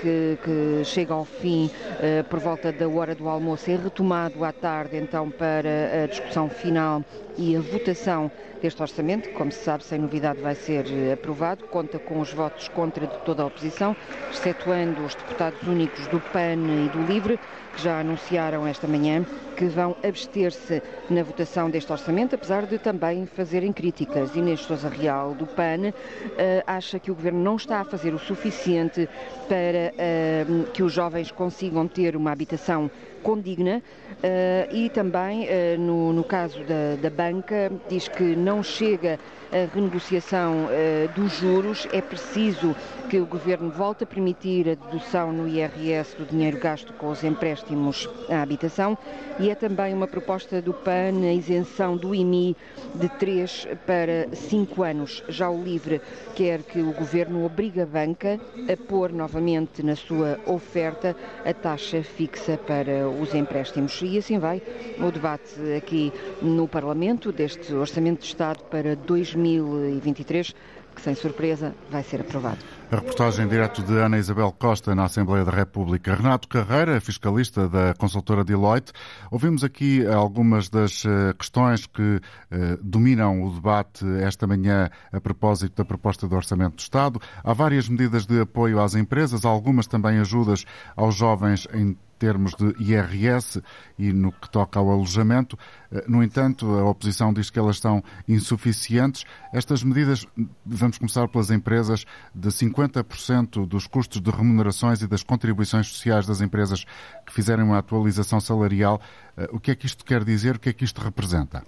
que, 0.00 0.36
que, 0.42 0.84
chega 0.84 1.14
ao 1.14 1.24
fim 1.24 1.66
uh, 1.66 2.24
por 2.24 2.40
volta 2.40 2.72
da 2.72 2.88
hora 2.88 3.14
do 3.14 3.28
almoço 3.28 3.70
é 3.70 3.76
retomado 3.76 4.44
à 4.44 4.50
tarde, 4.50 4.96
então, 4.96 5.30
para 5.30 6.02
a 6.02 6.06
discussão 6.08 6.50
final 6.50 7.04
e 7.38 7.56
a 7.56 7.60
votação 7.60 8.28
deste 8.64 8.80
orçamento, 8.80 9.28
que, 9.28 9.34
como 9.34 9.52
se 9.52 9.62
sabe, 9.62 9.84
sem 9.84 9.98
novidade 9.98 10.40
vai 10.40 10.54
ser 10.54 10.86
eh, 10.86 11.12
aprovado, 11.12 11.66
conta 11.66 11.98
com 11.98 12.18
os 12.18 12.32
votos 12.32 12.66
contra 12.68 13.06
de 13.06 13.18
toda 13.18 13.42
a 13.42 13.46
oposição, 13.46 13.94
excetuando 14.30 15.04
os 15.04 15.14
deputados 15.14 15.60
únicos 15.68 16.06
do 16.06 16.18
PAN 16.18 16.86
e 16.86 16.88
do 16.88 17.02
LIVRE, 17.02 17.38
que 17.76 17.82
já 17.82 18.00
anunciaram 18.00 18.66
esta 18.66 18.86
manhã 18.86 19.22
que 19.56 19.66
vão 19.66 19.94
abster-se 20.02 20.82
na 21.10 21.22
votação 21.22 21.68
deste 21.68 21.92
orçamento, 21.92 22.34
apesar 22.34 22.64
de 22.64 22.78
também 22.78 23.26
fazerem 23.26 23.70
críticas. 23.70 24.34
Inês 24.34 24.60
Sousa 24.60 24.88
Real, 24.88 25.34
do 25.34 25.46
PAN, 25.46 25.83
uh, 25.90 26.62
acha 26.66 26.98
que 26.98 27.10
o 27.10 27.14
Governo 27.14 27.42
não 27.42 27.56
está 27.56 27.80
a 27.80 27.84
fazer 27.84 28.14
o 28.14 28.18
suficiente 28.18 29.08
para 29.48 29.92
uh, 29.92 30.70
que 30.72 30.82
os 30.82 30.92
jovens 30.92 31.30
consigam 31.30 31.86
ter 31.88 32.16
uma 32.16 32.30
habitação 32.30 32.90
condigna 33.22 33.78
uh, 33.78 34.74
e 34.74 34.90
também, 34.90 35.48
no, 35.78 36.12
no, 36.12 36.22
caso 36.22 36.62
da, 36.64 36.96
da, 37.00 37.10
banca, 37.10 37.72
diz 37.88 38.06
que 38.06 38.36
não 38.36 38.62
chega 38.62 39.18
a 39.50 39.74
renegociação 39.74 40.68
dos 41.14 41.32
juros, 41.38 41.86
é 41.92 42.02
preciso 42.02 42.74
que 43.08 43.20
o 43.20 43.26
Governo 43.26 43.70
volte 43.70 44.04
a 44.04 44.06
permitir 44.06 44.68
a 44.68 44.74
dedução 44.74 45.32
no 45.32 45.46
IRS 45.46 46.16
do 46.16 46.26
dinheiro 46.26 46.58
gasto 46.58 46.92
com 46.94 47.08
os 47.08 47.22
empréstimos 47.22 48.08
à 48.28 48.42
habitação 48.42 48.98
e 49.38 49.48
é 49.50 49.54
também 49.54 49.94
uma 49.94 50.06
proposta 50.06 50.60
do 50.60 50.74
PAN 50.74 51.14
a 51.22 51.32
isenção 51.32 51.96
do 51.96 52.14
IMI 52.14 52.56
de 52.94 53.08
3 53.08 53.68
para 53.86 54.28
5 54.34 54.82
anos. 54.82 55.22
Já 55.28 55.50
o 55.50 55.63
LIVRE 55.64 56.00
quer 56.34 56.62
que 56.62 56.80
o 56.80 56.92
Governo 56.92 57.44
obrigue 57.44 57.80
a 57.80 57.86
banca 57.86 58.38
a 58.72 58.76
pôr 58.88 59.12
novamente 59.12 59.82
na 59.82 59.96
sua 59.96 60.38
oferta 60.46 61.16
a 61.44 61.52
taxa 61.52 62.02
fixa 62.02 62.58
para 62.58 63.08
os 63.08 63.34
empréstimos. 63.34 64.00
E 64.02 64.18
assim 64.18 64.38
vai 64.38 64.62
o 64.98 65.10
debate 65.10 65.54
aqui 65.76 66.12
no 66.42 66.68
Parlamento 66.68 67.32
deste 67.32 67.72
Orçamento 67.74 68.20
de 68.20 68.26
Estado 68.26 68.62
para 68.64 68.94
2023 68.94 70.54
que 70.94 71.00
sem 71.00 71.14
surpresa 71.14 71.74
vai 71.90 72.02
ser 72.02 72.20
aprovado. 72.20 72.73
A 72.90 72.96
reportagem 72.96 73.48
direto 73.48 73.82
de 73.82 73.92
Ana 73.98 74.18
Isabel 74.18 74.52
Costa 74.52 74.94
na 74.94 75.04
Assembleia 75.04 75.44
da 75.44 75.50
República. 75.50 76.14
Renato 76.14 76.46
Carreira, 76.46 77.00
fiscalista 77.00 77.68
da 77.68 77.94
consultora 77.94 78.44
Deloitte. 78.44 78.92
Ouvimos 79.30 79.64
aqui 79.64 80.06
algumas 80.06 80.68
das 80.68 81.04
eh, 81.04 81.32
questões 81.32 81.86
que 81.86 82.20
eh, 82.50 82.78
dominam 82.82 83.42
o 83.42 83.50
debate 83.50 84.04
esta 84.22 84.46
manhã 84.46 84.90
a 85.10 85.20
propósito 85.20 85.76
da 85.76 85.84
proposta 85.84 86.28
do 86.28 86.36
Orçamento 86.36 86.76
do 86.76 86.80
Estado. 86.80 87.20
Há 87.42 87.52
várias 87.52 87.88
medidas 87.88 88.26
de 88.26 88.40
apoio 88.40 88.80
às 88.80 88.94
empresas, 88.94 89.44
algumas 89.44 89.86
também 89.86 90.18
ajudas 90.18 90.64
aos 90.94 91.16
jovens 91.16 91.66
em 91.72 91.96
termos 92.14 92.54
de 92.54 92.74
IRS 92.82 93.62
e 93.98 94.12
no 94.12 94.32
que 94.32 94.48
toca 94.50 94.78
ao 94.78 94.90
alojamento. 94.90 95.58
Eh, 95.90 96.04
no 96.08 96.22
entanto, 96.22 96.66
a 96.74 96.88
oposição 96.88 97.32
diz 97.32 97.50
que 97.50 97.58
elas 97.58 97.78
são 97.78 98.02
insuficientes. 98.28 99.24
Estas 99.52 99.82
medidas, 99.82 100.26
vamos 100.64 100.98
começar 100.98 101.28
pelas 101.28 101.50
empresas, 101.50 102.04
de 102.34 102.48
50% 102.48 103.66
dos 103.66 103.86
custos 103.86 104.20
de 104.20 104.30
remunerações 104.30 105.02
e 105.02 105.06
das 105.06 105.22
contribuições 105.22 105.88
sociais 105.88 106.26
das 106.26 106.40
empresas 106.40 106.84
que 107.26 107.32
fizerem 107.32 107.64
uma 107.64 107.78
atualização 107.78 108.40
salarial. 108.40 109.00
Eh, 109.36 109.48
o 109.52 109.60
que 109.60 109.70
é 109.70 109.74
que 109.74 109.86
isto 109.86 110.04
quer 110.04 110.24
dizer? 110.24 110.56
O 110.56 110.58
que 110.58 110.68
é 110.68 110.72
que 110.72 110.84
isto 110.84 111.00
representa? 111.00 111.62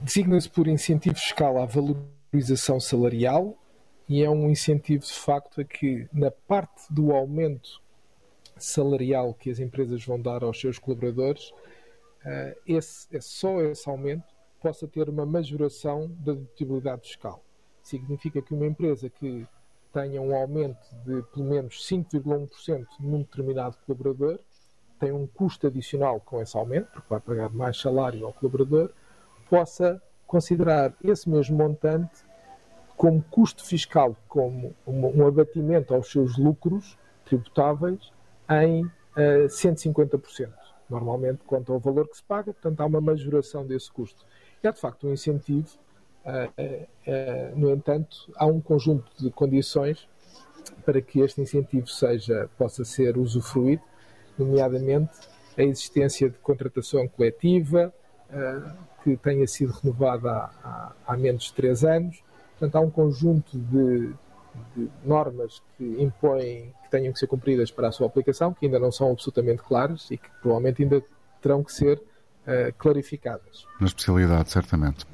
Designa-se 0.00 0.48
por 0.48 0.68
incentivo 0.68 1.16
fiscal 1.16 1.60
à 1.60 1.66
valorização 1.66 2.78
salarial 2.78 3.59
e 4.10 4.24
é 4.24 4.28
um 4.28 4.50
incentivo 4.50 5.04
de 5.04 5.12
facto 5.12 5.60
a 5.60 5.64
que, 5.64 6.08
na 6.12 6.32
parte 6.32 6.92
do 6.92 7.12
aumento 7.12 7.80
salarial 8.56 9.32
que 9.32 9.48
as 9.48 9.60
empresas 9.60 10.04
vão 10.04 10.20
dar 10.20 10.42
aos 10.42 10.60
seus 10.60 10.80
colaboradores, 10.80 11.50
uh, 11.50 12.60
esse, 12.66 13.06
é 13.16 13.20
só 13.20 13.60
esse 13.62 13.88
aumento 13.88 14.24
possa 14.60 14.88
ter 14.88 15.08
uma 15.08 15.24
majoração 15.24 16.08
da 16.18 16.32
dedutibilidade 16.32 17.02
fiscal. 17.02 17.40
Significa 17.84 18.42
que 18.42 18.52
uma 18.52 18.66
empresa 18.66 19.08
que 19.08 19.46
tenha 19.92 20.20
um 20.20 20.34
aumento 20.34 20.92
de 21.04 21.22
pelo 21.32 21.46
menos 21.46 21.88
5,1% 21.88 22.86
num 22.98 23.20
determinado 23.20 23.76
colaborador 23.86 24.40
tem 24.98 25.12
um 25.12 25.24
custo 25.24 25.68
adicional 25.68 26.20
com 26.20 26.42
esse 26.42 26.56
aumento, 26.56 26.90
porque 26.90 27.08
vai 27.08 27.20
pagar 27.20 27.48
mais 27.50 27.80
salário 27.80 28.26
ao 28.26 28.32
colaborador, 28.32 28.90
possa 29.48 30.02
considerar 30.26 30.92
esse 31.00 31.30
mesmo 31.30 31.56
montante 31.56 32.28
como 33.00 33.24
custo 33.30 33.64
fiscal, 33.64 34.14
como 34.28 34.74
um, 34.86 35.26
abatimento 35.26 35.94
aos 35.94 36.12
seus 36.12 36.36
lucros 36.36 36.98
tributáveis 37.24 38.12
em 38.62 38.84
uh, 38.84 38.90
eh, 39.16 39.46
150%. 39.46 40.52
Normalmente 40.90 41.40
quanto 41.46 41.72
ao 41.72 41.78
valor 41.78 42.06
que 42.10 42.18
se 42.18 42.22
paga, 42.22 42.52
portanto 42.52 42.78
há 42.78 42.84
uma 42.84 43.00
majoração 43.00 43.66
desse 43.66 43.90
custo. 43.90 44.26
Há 44.62 44.70
de 44.70 44.78
facto 44.78 45.08
um 45.08 45.14
incentivo, 45.14 45.78
uh, 46.26 46.50
uh, 46.60 47.58
no 47.58 47.70
entanto, 47.70 48.30
há 48.36 48.44
um 48.44 48.60
conjunto 48.60 49.10
de 49.18 49.30
condições 49.30 50.06
para 50.84 51.00
que 51.00 51.20
este 51.20 51.40
incentivo 51.40 51.86
seja, 51.86 52.50
possa 52.58 52.84
ser 52.84 53.16
usufruído, 53.16 53.82
nomeadamente 54.36 55.18
a 55.56 55.62
existência 55.62 56.28
de 56.28 56.36
contratação 56.40 57.08
coletiva, 57.08 57.94
que 59.02 59.16
tenha 59.16 59.46
sido 59.46 59.72
renovada 59.72 60.30
há, 60.30 60.50
há, 60.62 60.92
há 61.06 61.16
menos 61.16 61.44
de 61.44 61.54
três 61.54 61.82
anos, 61.82 62.22
Portanto, 62.60 62.76
há 62.76 62.80
um 62.80 62.90
conjunto 62.90 63.58
de, 63.58 64.12
de, 64.76 64.90
normas 65.02 65.62
que 65.78 65.84
impõem 65.98 66.74
que 66.82 66.90
tenham 66.90 67.10
que 67.10 67.18
ser 67.18 67.26
cumpridas 67.26 67.70
para 67.70 67.88
a 67.88 67.92
sua 67.92 68.06
aplicação, 68.06 68.52
que 68.52 68.66
ainda 68.66 68.78
não 68.78 68.92
são 68.92 69.10
absolutamente 69.10 69.62
claras 69.62 70.10
e 70.10 70.18
que 70.18 70.28
provavelmente 70.42 70.82
ainda 70.82 71.02
terão 71.40 71.64
que 71.64 71.72
ser 71.72 71.96
uh, 71.96 72.70
clarificadas. 72.76 73.64
Na 73.80 73.86
especialidade, 73.86 74.50
certamente. 74.50 75.06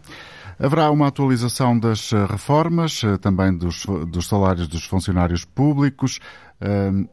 Haverá 0.59 0.90
uma 0.90 1.09
atualização 1.09 1.79
das 1.79 2.12
eh, 2.12 2.27
reformas, 2.27 3.03
eh, 3.05 3.19
também 3.19 3.57
dos, 3.57 3.85
dos 4.09 4.27
salários 4.27 4.69
dos 4.69 4.85
funcionários 4.85 5.45
públicos. 5.45 6.19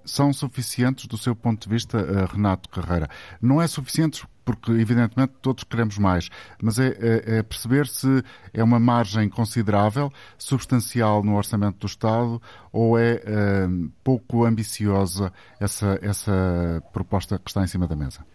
São 0.05 0.31
suficientes 0.31 1.05
do 1.05 1.17
seu 1.17 1.35
ponto 1.35 1.67
de 1.67 1.69
vista, 1.69 2.25
Renato 2.31 2.69
Carreira? 2.69 3.09
Não 3.41 3.61
é 3.61 3.67
suficiente 3.67 4.25
porque 4.45 4.71
evidentemente 4.71 5.33
todos 5.41 5.63
queremos 5.63 5.97
mais, 5.97 6.29
mas 6.61 6.79
é, 6.79 6.87
é, 6.99 7.37
é, 7.37 7.43
perceber 7.43 7.87
se 7.87 8.23
é 8.53 8.63
uma 8.63 8.79
margem 8.79 9.29
considerável, 9.29 10.11
substancial 10.37 11.23
no 11.23 11.35
orçamento 11.35 11.79
do 11.79 11.87
Estado 11.87 12.41
ou 12.71 12.97
é, 12.97 13.21
é 13.25 13.67
pouco 14.03 14.45
ambiciosa 14.45 15.31
essa, 15.59 15.99
essa 16.01 16.83
proposta 16.91 17.39
que 17.39 17.49
está 17.49 17.63
em 17.63 17.67
cima 17.67 17.87
da 17.87 17.95
mesa. 17.95 18.25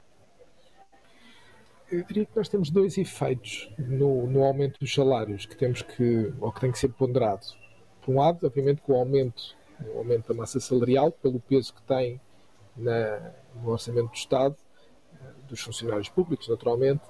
Eu 1.90 2.04
diria 2.04 2.26
que 2.26 2.36
nós 2.36 2.48
temos 2.48 2.70
dois 2.70 2.98
efeitos 2.98 3.70
no, 3.78 4.26
no 4.26 4.44
aumento 4.44 4.78
dos 4.78 4.92
salários 4.92 5.46
que 5.46 5.56
temos 5.56 5.80
que, 5.80 6.32
ou 6.38 6.52
que 6.52 6.60
tem 6.60 6.70
que 6.70 6.78
ser 6.78 6.88
ponderado. 6.88 7.46
Por 8.02 8.14
um 8.14 8.18
lado, 8.18 8.46
obviamente, 8.46 8.82
com 8.82 8.92
o 8.92 8.96
aumento, 8.96 9.56
o 9.94 9.98
aumento 9.98 10.28
da 10.28 10.34
massa 10.34 10.60
salarial, 10.60 11.10
pelo 11.10 11.40
peso 11.40 11.72
que 11.72 11.82
tem 11.82 12.20
na, 12.76 13.32
no 13.62 13.70
orçamento 13.70 14.10
do 14.10 14.14
Estado, 14.14 14.56
dos 15.48 15.60
funcionários 15.60 16.08
públicos, 16.08 16.48
naturalmente, 16.48 17.02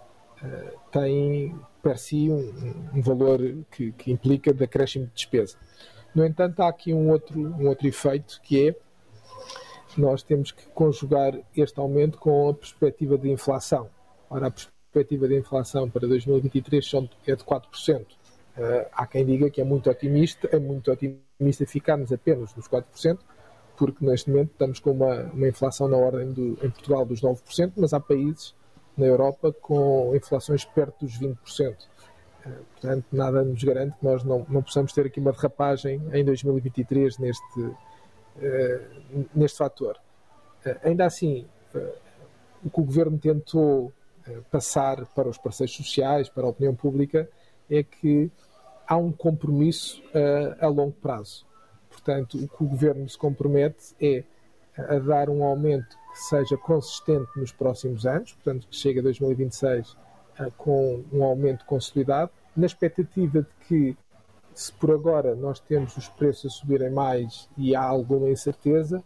eh, 0.42 0.74
tem 0.92 1.58
per 1.82 1.98
si 1.98 2.30
um, 2.30 2.90
um 2.94 3.02
valor 3.02 3.40
que, 3.70 3.92
que, 3.92 4.12
implica 4.12 4.52
de 4.52 4.62
acréscimo 4.62 5.06
de 5.06 5.12
despesa. 5.12 5.58
No 6.14 6.24
entanto, 6.24 6.60
há 6.60 6.68
aqui 6.68 6.94
um 6.94 7.10
outro, 7.10 7.38
um 7.40 7.66
outro 7.66 7.86
efeito 7.86 8.40
que 8.42 8.68
é 8.68 8.76
nós 9.96 10.22
temos 10.22 10.52
que 10.52 10.64
conjugar 10.68 11.34
este 11.56 11.80
aumento 11.80 12.18
com 12.18 12.48
a 12.48 12.54
perspectiva 12.54 13.18
de 13.18 13.28
inflação. 13.28 13.90
Ora, 14.30 14.48
a 14.48 14.50
perspectiva 14.50 15.28
de 15.28 15.38
inflação 15.38 15.88
para 15.88 16.06
2023 16.06 16.90
é 17.26 17.34
de 17.34 17.44
4%. 17.44 18.00
Uh, 18.00 18.04
eh, 18.56 18.88
há 18.92 19.06
quem 19.06 19.24
diga 19.24 19.48
que 19.50 19.60
é 19.60 19.64
muito 19.64 19.88
otimista, 19.88 20.48
é 20.52 20.58
muito 20.58 20.90
otimista 20.90 21.64
ficarmos 21.66 22.12
apenas 22.12 22.54
nos 22.54 22.68
4%, 22.68 23.18
porque 23.76 24.04
neste 24.04 24.30
momento 24.30 24.50
estamos 24.52 24.80
com 24.80 24.90
uma, 24.90 25.22
uma 25.32 25.48
inflação 25.48 25.88
na 25.88 25.96
ordem 25.96 26.32
do, 26.32 26.58
em 26.64 26.70
Portugal 26.70 27.06
dos 27.06 27.20
9%, 27.20 27.72
mas 27.76 27.92
há 27.92 28.00
países 28.00 28.54
na 28.96 29.06
Europa 29.06 29.52
com 29.52 30.14
inflações 30.14 30.64
perto 30.64 31.06
dos 31.06 31.18
20%. 31.18 31.76
Portanto, 32.72 33.04
nada 33.12 33.42
nos 33.42 33.62
garante 33.62 33.96
que 33.98 34.04
nós 34.04 34.24
não, 34.24 34.46
não 34.48 34.62
possamos 34.62 34.92
ter 34.92 35.06
aqui 35.06 35.20
uma 35.20 35.32
derrapagem 35.32 36.02
em 36.12 36.24
2023 36.24 37.18
neste, 37.18 37.60
uh, 37.60 37.74
neste 39.34 39.58
fator. 39.58 39.96
Uh, 40.64 40.76
ainda 40.82 41.04
assim, 41.04 41.46
uh, 41.74 41.92
o 42.64 42.70
que 42.70 42.80
o 42.80 42.84
governo 42.84 43.18
tentou 43.18 43.92
passar 44.50 45.04
para 45.06 45.28
os 45.28 45.38
parceiros 45.38 45.76
sociais, 45.76 46.28
para 46.28 46.44
a 46.44 46.48
opinião 46.48 46.74
pública, 46.74 47.28
é 47.70 47.82
que 47.82 48.30
há 48.86 48.96
um 48.96 49.12
compromisso 49.12 50.02
a 50.60 50.66
longo 50.66 50.92
prazo. 50.92 51.46
Portanto, 51.90 52.38
o 52.38 52.48
que 52.48 52.64
o 52.64 52.66
governo 52.66 53.08
se 53.08 53.18
compromete 53.18 53.94
é 54.00 54.24
a 54.76 54.98
dar 54.98 55.28
um 55.28 55.42
aumento 55.42 55.96
que 56.12 56.18
seja 56.20 56.56
consistente 56.56 57.28
nos 57.36 57.52
próximos 57.52 58.06
anos, 58.06 58.32
portanto, 58.32 58.68
que 58.68 58.76
chegue 58.76 59.00
a 59.00 59.02
2026 59.02 59.96
com 60.56 61.02
um 61.12 61.24
aumento 61.24 61.64
consolidado, 61.64 62.30
na 62.56 62.66
expectativa 62.66 63.42
de 63.42 63.66
que, 63.66 63.96
se 64.54 64.72
por 64.72 64.92
agora 64.92 65.34
nós 65.34 65.60
temos 65.60 65.96
os 65.96 66.08
preços 66.08 66.52
a 66.52 66.54
subirem 66.54 66.90
mais 66.90 67.48
e 67.56 67.74
há 67.74 67.82
alguma 67.82 68.30
incerteza, 68.30 69.02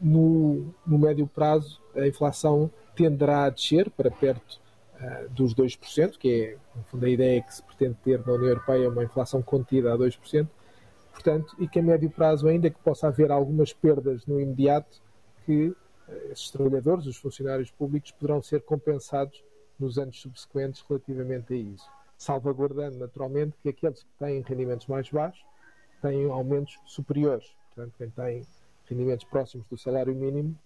no, 0.00 0.74
no 0.84 0.98
médio 0.98 1.26
prazo 1.26 1.80
a 1.94 2.06
inflação 2.06 2.70
tenderá 2.96 3.44
a 3.44 3.50
descer 3.50 3.88
para 3.90 4.10
perto 4.10 4.60
uh, 5.02 5.28
dos 5.30 5.54
2%, 5.54 6.16
que 6.18 6.44
é, 6.44 6.56
no 6.76 6.82
fundo, 6.84 7.04
a 7.04 7.08
ideia 7.08 7.42
que 7.42 7.54
se 7.54 7.62
pretende 7.62 7.96
ter 8.02 8.24
na 8.24 8.32
União 8.32 8.48
Europeia, 8.48 8.88
uma 8.88 9.04
inflação 9.04 9.42
contida 9.42 9.92
a 9.92 9.98
2%, 9.98 10.48
portanto, 11.12 11.56
e 11.58 11.68
que 11.68 11.78
a 11.78 11.82
médio 11.82 12.10
prazo, 12.10 12.48
ainda 12.48 12.70
que 12.70 12.78
possa 12.78 13.08
haver 13.08 13.30
algumas 13.30 13.72
perdas 13.72 14.26
no 14.26 14.40
imediato, 14.40 15.02
que 15.44 15.68
uh, 15.68 15.76
esses 16.30 16.50
trabalhadores, 16.50 17.06
os 17.06 17.16
funcionários 17.16 17.70
públicos, 17.70 18.10
poderão 18.12 18.42
ser 18.42 18.62
compensados 18.62 19.42
nos 19.78 19.98
anos 19.98 20.20
subsequentes 20.20 20.84
relativamente 20.88 21.52
a 21.52 21.56
isso 21.56 21.90
salvaguardando 22.22 22.98
naturalmente 22.98 23.56
que 23.60 23.68
aqueles 23.68 24.04
que 24.04 24.10
têm 24.16 24.40
rendimentos 24.42 24.86
mais 24.86 25.10
baixos 25.10 25.44
têm 26.00 26.30
aumentos 26.30 26.78
superiores. 26.86 27.52
Portanto, 27.66 27.94
quem 27.98 28.10
tem 28.10 28.46
rendimentos 28.88 29.24
próximos 29.24 29.66
do 29.66 29.76
salário 29.76 30.14
mínimo 30.14 30.56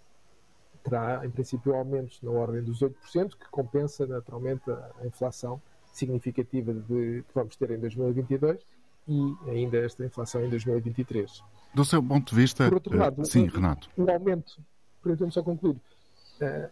terá, 0.87 1.27
em 1.27 1.31
princípio, 1.31 1.75
aumentos 1.75 2.23
na 2.23 2.31
ordem 2.31 2.63
dos 2.63 2.81
8%, 2.81 3.37
que 3.37 3.49
compensa 3.51 4.07
naturalmente 4.07 4.71
a 4.71 5.07
inflação 5.07 5.61
significativa 5.93 6.73
de, 6.73 7.25
que 7.27 7.35
vamos 7.35 7.57
ter 7.57 7.71
em 7.73 7.79
2022 7.79 8.65
e 9.09 9.37
ainda 9.49 9.79
esta 9.79 10.05
inflação 10.05 10.45
em 10.45 10.49
2023. 10.49 11.43
Do 11.75 11.85
seu 11.85 12.03
ponto 12.03 12.31
de 12.31 12.41
vista, 12.41 12.65
Por 12.69 12.75
outro 12.75 12.97
lado, 12.97 13.25
sim, 13.25 13.45
um, 13.45 13.49
Renato. 13.49 13.91
Um 13.99 14.11
aumento, 14.11 14.61
permita-me 15.03 15.33
só 15.33 15.43
concluir, 15.43 15.77
uh, 15.77 16.71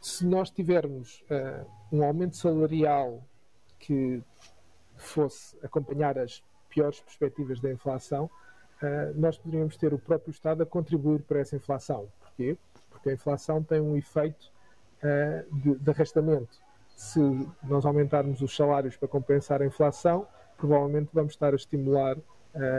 se 0.00 0.24
nós 0.24 0.50
tivermos 0.50 1.24
uh, 1.30 1.66
um 1.92 2.04
aumento 2.04 2.36
salarial 2.36 3.22
que 3.78 4.22
fosse 4.96 5.56
acompanhar 5.62 6.18
as 6.18 6.42
piores 6.68 7.00
perspectivas 7.00 7.60
da 7.60 7.72
inflação, 7.72 8.24
uh, 8.82 9.18
nós 9.18 9.36
poderíamos 9.36 9.76
ter 9.76 9.92
o 9.92 9.98
próprio 9.98 10.30
Estado 10.30 10.62
a 10.62 10.66
contribuir 10.66 11.22
para 11.22 11.40
essa 11.40 11.56
inflação. 11.56 12.08
Porquê? 12.20 12.56
Porque 13.08 13.10
a 13.10 13.12
inflação 13.14 13.62
tem 13.62 13.80
um 13.80 13.96
efeito 13.96 14.50
uh, 15.02 15.56
de, 15.56 15.76
de 15.76 15.90
arrastamento. 15.90 16.58
Se 16.94 17.20
nós 17.62 17.86
aumentarmos 17.86 18.42
os 18.42 18.54
salários 18.54 18.96
para 18.96 19.08
compensar 19.08 19.62
a 19.62 19.66
inflação, 19.66 20.26
provavelmente 20.56 21.08
vamos 21.12 21.32
estar 21.32 21.52
a 21.52 21.56
estimular 21.56 22.16
uh, 22.18 22.22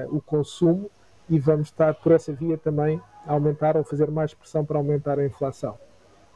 o 0.09 0.21
consumo 0.21 0.91
e 1.30 1.39
vamos 1.39 1.67
estar 1.69 1.95
por 1.95 2.11
essa 2.11 2.34
via 2.34 2.57
também 2.57 3.01
a 3.25 3.34
aumentar 3.34 3.75
ou 3.77 3.84
fazer 3.84 4.11
mais 4.11 4.34
pressão 4.34 4.63
para 4.63 4.77
aumentar 4.77 5.17
a 5.17 5.25
inflação. 5.25 5.77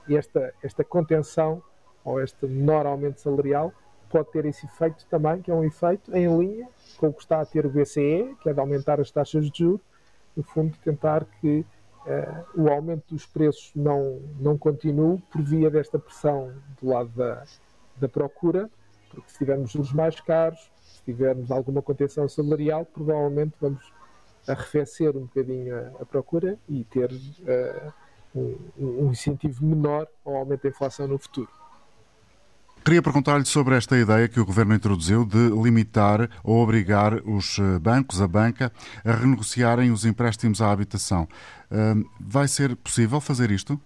E 0.08 0.18
esta, 0.18 0.54
esta 0.64 0.84
contenção 0.84 1.62
ou 2.04 2.22
este 2.22 2.46
menor 2.48 2.86
aumento 2.86 3.20
salarial 3.20 3.72
pode 4.10 4.32
ter 4.32 4.46
esse 4.46 4.66
efeito 4.66 5.06
também, 5.10 5.42
que 5.42 5.52
é 5.52 5.54
um 5.54 5.64
efeito 5.64 6.16
em 6.16 6.38
linha 6.38 6.68
com 6.98 7.08
o 7.08 7.14
que 7.14 7.22
está 7.22 7.42
a 7.42 7.46
ter 7.46 7.66
o 7.66 7.70
BCE, 7.70 8.36
que 8.42 8.50
é 8.50 8.54
de 8.54 8.60
aumentar 8.60 9.00
as 9.00 9.12
taxas 9.12 9.50
de 9.50 9.60
juros, 9.60 9.82
no 10.36 10.44
fundo 10.44 10.76
tentar 10.84 11.26
que 11.40 11.66
o 12.56 12.70
aumento 12.70 13.14
dos 13.14 13.26
preços 13.26 13.72
não, 13.76 14.20
não 14.40 14.58
continue 14.58 15.20
por 15.32 15.42
via 15.42 15.70
desta 15.70 15.98
pressão 15.98 16.54
do 16.82 16.90
lado 16.90 17.10
da, 17.10 17.44
da 17.98 18.10
procura, 18.10 18.70
porque 19.10 19.30
se 19.32 19.38
tivermos 19.38 19.72
juros 19.72 19.94
mais 19.94 20.20
caros, 20.20 20.60
se 20.82 21.02
tivermos 21.04 21.52
alguma 21.52 21.82
contenção 21.82 22.28
salarial, 22.28 22.86
provavelmente 22.86 23.54
vamos 23.60 23.94
arrefecer 24.48 25.16
um 25.16 25.22
bocadinho 25.22 25.76
a, 25.76 26.02
a 26.02 26.06
procura 26.06 26.58
e 26.68 26.84
ter 26.84 27.10
uh, 27.12 27.94
um, 28.36 28.58
um 28.78 29.12
incentivo 29.12 29.66
menor 29.66 30.08
ao 30.26 30.36
aumento 30.36 30.64
da 30.64 30.70
inflação 30.70 31.08
no 31.08 31.18
futuro. 31.18 31.63
Queria 32.84 33.02
perguntar-lhe 33.02 33.46
sobre 33.46 33.78
esta 33.78 33.98
ideia 33.98 34.28
que 34.28 34.42
o 34.42 34.46
Governo 34.46 34.76
introduziu 34.76 35.26
de 35.26 35.38
limitar 35.38 36.30
ou 36.44 36.62
obrigar 36.62 37.14
os 37.26 37.58
eh, 37.58 37.80
bancos, 37.80 38.22
a 38.22 38.28
banca, 38.28 38.74
a 39.06 39.14
renegociarem 39.14 39.90
os 39.90 40.04
empréstimos 40.04 40.62
à 40.62 40.70
habitação. 40.70 41.26
Vai 42.20 42.46
ser 42.48 42.76
possível 42.76 43.22
fazer 43.22 43.52
isto? 43.52 43.80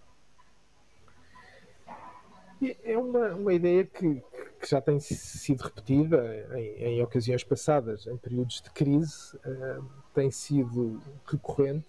É 2.84 2.98
uma, 2.98 3.28
uma 3.36 3.54
ideia 3.54 3.86
que, 3.86 4.16
que 4.60 4.68
já 4.68 4.82
tem 4.82 5.00
sido 5.00 5.62
repetida 5.62 6.48
em, 6.56 6.98
em, 6.98 7.04
ocasiões 7.04 7.44
passadas, 7.44 8.08
em 8.08 8.18
períodos 8.18 8.62
de 8.62 8.72
crise, 8.72 9.38
tem 10.14 10.32
sido 10.32 11.00
recorrente 11.28 11.86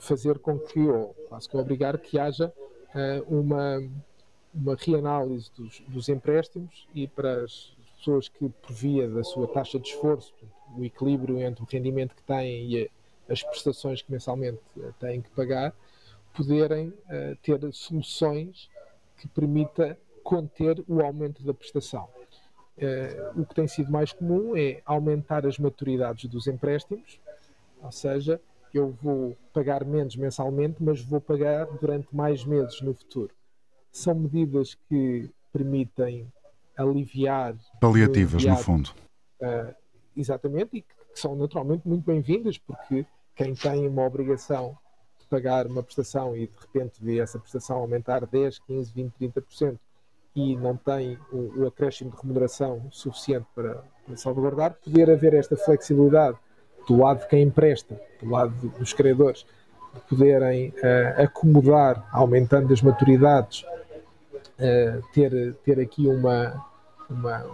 fazer 0.00 0.38
com 0.38 0.58
que, 0.58 0.80
ou 0.80 1.14
quase 1.28 1.46
que 1.46 1.56
obrigar, 1.58 1.98
que 1.98 2.18
haja 2.18 2.50
uma 3.28 3.78
uma 4.56 4.74
reanálise 4.74 5.50
dos, 5.54 5.80
dos, 5.86 6.08
empréstimos 6.08 6.88
e 6.94 7.06
para 7.06 7.44
as 7.44 7.76
pessoas 7.98 8.28
que, 8.28 8.48
por 8.48 8.72
via 8.72 9.08
da 9.08 9.22
sua 9.22 9.46
taxa 9.46 9.78
de 9.78 9.88
esforço, 9.88 10.32
o 10.76 10.84
equilíbrio 10.84 11.38
entre 11.40 11.62
o 11.62 11.66
rendimento 11.66 12.14
que 12.14 12.22
têm 12.22 12.72
e 12.72 12.90
as 13.28 13.42
prestações 13.42 14.00
que 14.00 14.10
mensalmente 14.10 14.58
eh, 14.78 14.90
têm 14.98 15.20
que 15.20 15.30
pagar, 15.30 15.74
poderem 16.32 16.88
uh, 16.88 17.36
ter 17.42 17.58
soluções 17.72 18.70
que 19.18 19.26
permita 19.28 19.98
conter 20.22 20.82
o 20.86 21.00
aumento 21.00 21.42
da 21.42 21.52
prestação. 21.52 22.08
Uh, 22.76 23.40
o 23.40 23.46
que 23.46 23.54
tem 23.54 23.66
sido 23.66 23.90
mais 23.90 24.12
comum 24.12 24.56
é 24.56 24.82
aumentar 24.84 25.46
as 25.46 25.58
maturidades 25.58 26.28
dos 26.30 26.46
empréstimos, 26.46 27.18
ou 27.82 27.90
seja, 27.90 28.40
eu 28.72 28.90
vou 29.02 29.36
pagar 29.52 29.84
menos 29.84 30.14
mensalmente, 30.14 30.76
mas 30.80 31.00
vou 31.00 31.20
pagar 31.20 31.66
durante 31.80 32.14
mais 32.14 32.44
meses 32.44 32.80
no 32.80 32.94
futuro 32.94 33.34
são 33.96 34.14
medidas 34.14 34.76
que 34.88 35.30
permitem 35.52 36.30
aliviar. 36.76 37.56
Paliativas, 37.80 38.44
no 38.44 38.56
fundo. 38.56 38.90
Uh, 39.40 39.74
exatamente, 40.14 40.76
e 40.76 40.82
que 40.82 40.94
são 41.14 41.34
naturalmente 41.34 41.88
muito 41.88 42.04
bem-vindas, 42.04 42.58
porque 42.58 43.06
quem 43.34 43.54
tem 43.54 43.88
uma 43.88 44.04
obrigação 44.04 44.76
de 45.18 45.26
pagar 45.28 45.66
uma 45.66 45.82
prestação 45.82 46.36
e 46.36 46.46
de 46.46 46.52
repente 46.60 47.02
vê 47.02 47.20
essa 47.20 47.38
prestação 47.38 47.78
aumentar 47.78 48.26
10, 48.26 48.58
15, 48.60 48.92
20, 48.92 49.12
30% 49.18 49.78
e 50.34 50.54
não 50.56 50.76
tem 50.76 51.18
o, 51.32 51.62
o 51.62 51.66
acréscimo 51.66 52.10
de 52.10 52.16
remuneração 52.18 52.86
suficiente 52.90 53.46
para, 53.54 53.82
para 54.04 54.16
salvaguardar, 54.16 54.74
poder 54.74 55.10
haver 55.10 55.32
esta 55.32 55.56
flexibilidade 55.56 56.36
do 56.86 56.98
lado 56.98 57.20
de 57.20 57.28
quem 57.28 57.42
empresta, 57.42 57.98
do 58.20 58.28
lado 58.28 58.54
dos 58.78 58.92
credores, 58.92 59.46
poderem 60.08 60.68
uh, 60.68 61.22
acomodar, 61.22 62.06
aumentando 62.12 62.72
as 62.74 62.82
maturidades, 62.82 63.64
ter, 65.12 65.54
ter 65.64 65.80
aqui 65.80 66.06
uma, 66.06 66.64
uma, 67.10 67.44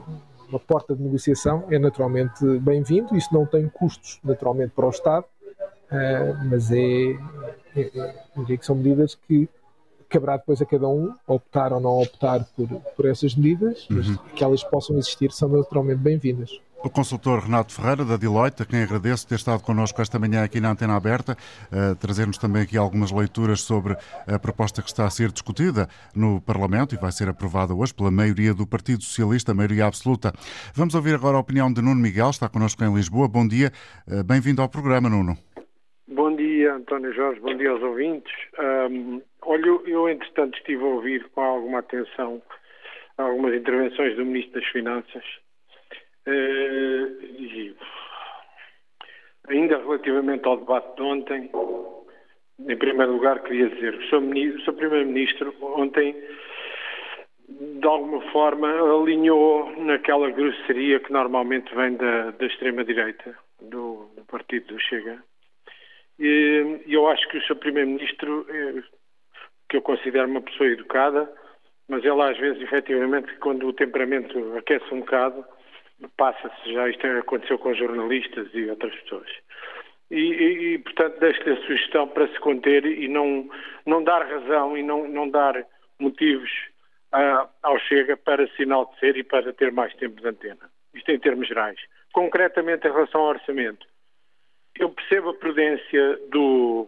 uma, 0.48 0.58
porta 0.58 0.94
de 0.94 1.02
negociação 1.02 1.64
é 1.70 1.78
naturalmente 1.78 2.44
bem-vindo. 2.60 3.16
Isso 3.16 3.32
não 3.32 3.44
tem 3.44 3.68
custos, 3.68 4.20
naturalmente, 4.22 4.72
para 4.74 4.86
o 4.86 4.90
Estado, 4.90 5.24
uh, 5.90 6.44
mas 6.48 6.70
é, 6.70 7.12
é, 7.76 8.14
é, 8.50 8.56
que 8.56 8.64
são 8.64 8.76
medidas 8.76 9.14
que 9.14 9.48
caberá 10.08 10.36
depois 10.36 10.60
a 10.60 10.66
cada 10.66 10.86
um 10.88 11.14
optar 11.26 11.72
ou 11.72 11.80
não 11.80 12.02
optar 12.02 12.44
por, 12.54 12.68
por 12.68 13.06
essas 13.06 13.34
medidas, 13.34 13.86
mas 13.88 14.08
uhum. 14.08 14.16
que 14.36 14.44
elas 14.44 14.62
possam 14.62 14.96
existir 14.98 15.32
são 15.32 15.48
naturalmente 15.48 16.00
bem-vindas. 16.00 16.60
O 16.84 16.90
consultor 16.90 17.44
Renato 17.44 17.72
Ferreira, 17.72 18.04
da 18.04 18.16
Deloitte, 18.16 18.60
a 18.60 18.66
quem 18.66 18.82
agradeço 18.82 19.28
ter 19.28 19.36
estado 19.36 19.62
connosco 19.62 20.02
esta 20.02 20.18
manhã 20.18 20.42
aqui 20.42 20.60
na 20.60 20.72
Antena 20.72 20.96
Aberta, 20.96 21.34
uh, 21.70 21.94
trazer-nos 21.94 22.38
também 22.38 22.62
aqui 22.62 22.76
algumas 22.76 23.12
leituras 23.12 23.60
sobre 23.60 23.94
a 24.26 24.36
proposta 24.36 24.82
que 24.82 24.88
está 24.88 25.06
a 25.06 25.10
ser 25.10 25.30
discutida 25.30 25.86
no 26.12 26.40
Parlamento 26.40 26.92
e 26.92 26.98
vai 26.98 27.12
ser 27.12 27.28
aprovada 27.28 27.72
hoje 27.72 27.94
pela 27.94 28.10
maioria 28.10 28.52
do 28.52 28.66
Partido 28.66 29.00
Socialista, 29.04 29.54
maioria 29.54 29.86
absoluta. 29.86 30.32
Vamos 30.74 30.96
ouvir 30.96 31.14
agora 31.14 31.36
a 31.36 31.40
opinião 31.40 31.72
de 31.72 31.80
Nuno 31.80 32.02
Miguel, 32.02 32.30
está 32.30 32.48
connosco 32.48 32.82
em 32.82 32.92
Lisboa. 32.92 33.28
Bom 33.28 33.46
dia, 33.46 33.70
uh, 34.08 34.24
bem-vindo 34.24 34.60
ao 34.60 34.68
programa, 34.68 35.08
Nuno. 35.08 35.36
Bom 36.08 36.34
dia, 36.34 36.74
António 36.74 37.14
Jorge, 37.14 37.38
bom 37.38 37.56
dia 37.56 37.70
aos 37.70 37.82
ouvintes. 37.82 38.32
Um, 38.58 39.22
olha, 39.42 39.66
eu, 39.86 40.08
entretanto, 40.08 40.58
estive 40.58 40.82
a 40.82 40.86
ouvir 40.86 41.30
com 41.32 41.42
alguma 41.42 41.78
atenção 41.78 42.42
algumas 43.16 43.54
intervenções 43.54 44.16
do 44.16 44.26
Ministro 44.26 44.60
das 44.60 44.68
Finanças 44.70 45.41
Uh, 46.26 47.76
ainda 49.48 49.78
relativamente 49.78 50.46
ao 50.46 50.56
debate 50.58 50.94
de 50.96 51.02
ontem, 51.02 51.50
em 52.60 52.76
primeiro 52.76 53.12
lugar 53.12 53.42
queria 53.42 53.68
dizer 53.68 53.98
que 53.98 54.14
o 54.14 54.60
Sr. 54.60 54.72
Primeiro-Ministro 54.72 55.54
ontem 55.60 56.16
de 57.80 57.86
alguma 57.86 58.20
forma, 58.30 58.68
alinhou 58.68 59.70
naquela 59.76 60.30
grosseria 60.30 61.00
que 61.00 61.12
normalmente 61.12 61.74
vem 61.74 61.96
da, 61.96 62.30
da 62.30 62.46
extrema-direita, 62.46 63.36
do, 63.60 64.08
do, 64.16 64.24
partido 64.26 64.74
do 64.74 64.80
Chega. 64.80 65.22
E 66.18 66.80
eu 66.86 67.08
acho 67.08 67.28
que 67.28 67.38
o 67.38 67.42
seu 67.42 67.56
Primeiro-Ministro, 67.56 68.46
eh, 68.48 68.82
que 69.68 69.76
eu 69.76 69.82
considero 69.82 70.28
uma 70.28 70.40
pessoa 70.40 70.68
educada, 70.68 71.30
mas 71.88 72.04
ela 72.04 72.30
às 72.30 72.38
vezes, 72.38 72.62
efetivamente, 72.62 73.34
quando 73.36 73.66
o 73.66 73.72
temperamento 73.72 74.56
aquece 74.56 74.84
um 74.92 75.00
bocado, 75.00 75.44
passa-se 76.16 76.72
já, 76.72 76.88
isto 76.88 77.06
aconteceu 77.06 77.58
com 77.58 77.74
jornalistas 77.74 78.48
e 78.54 78.68
outras 78.68 78.94
pessoas. 79.00 79.28
E, 80.10 80.16
e, 80.16 80.74
e 80.74 80.78
portanto, 80.78 81.18
deixo-lhe 81.20 81.52
a 81.52 81.66
sugestão 81.66 82.06
para 82.08 82.28
se 82.28 82.38
conter 82.40 82.84
e 82.84 83.08
não, 83.08 83.48
não 83.86 84.04
dar 84.04 84.26
razão 84.26 84.76
e 84.76 84.82
não, 84.82 85.08
não 85.08 85.28
dar 85.28 85.64
motivos 85.98 86.50
uh, 87.14 87.48
ao 87.62 87.78
Chega 87.80 88.16
para 88.16 88.46
se 88.48 88.62
enaltecer 88.62 89.16
e 89.16 89.24
para 89.24 89.52
ter 89.52 89.72
mais 89.72 89.94
tempo 89.94 90.20
de 90.20 90.28
antena. 90.28 90.70
Isto 90.94 91.10
em 91.10 91.18
termos 91.18 91.48
gerais. 91.48 91.78
Concretamente, 92.12 92.86
em 92.86 92.92
relação 92.92 93.22
ao 93.22 93.28
orçamento, 93.28 93.86
eu 94.78 94.90
percebo 94.90 95.30
a 95.30 95.34
prudência 95.34 96.18
do, 96.28 96.86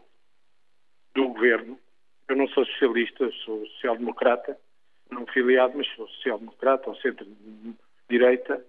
do 1.15 1.29
governo. 1.29 1.79
Eu 2.29 2.37
não 2.37 2.49
sou 2.49 2.65
socialista, 2.67 3.31
sou 3.45 3.65
social-democrata, 3.67 4.59
não 5.11 5.27
filiado, 5.27 5.77
mas 5.77 5.87
sou 5.95 6.09
social-democrata, 6.09 6.91
ou 6.91 6.97
centro-direita. 6.97 8.65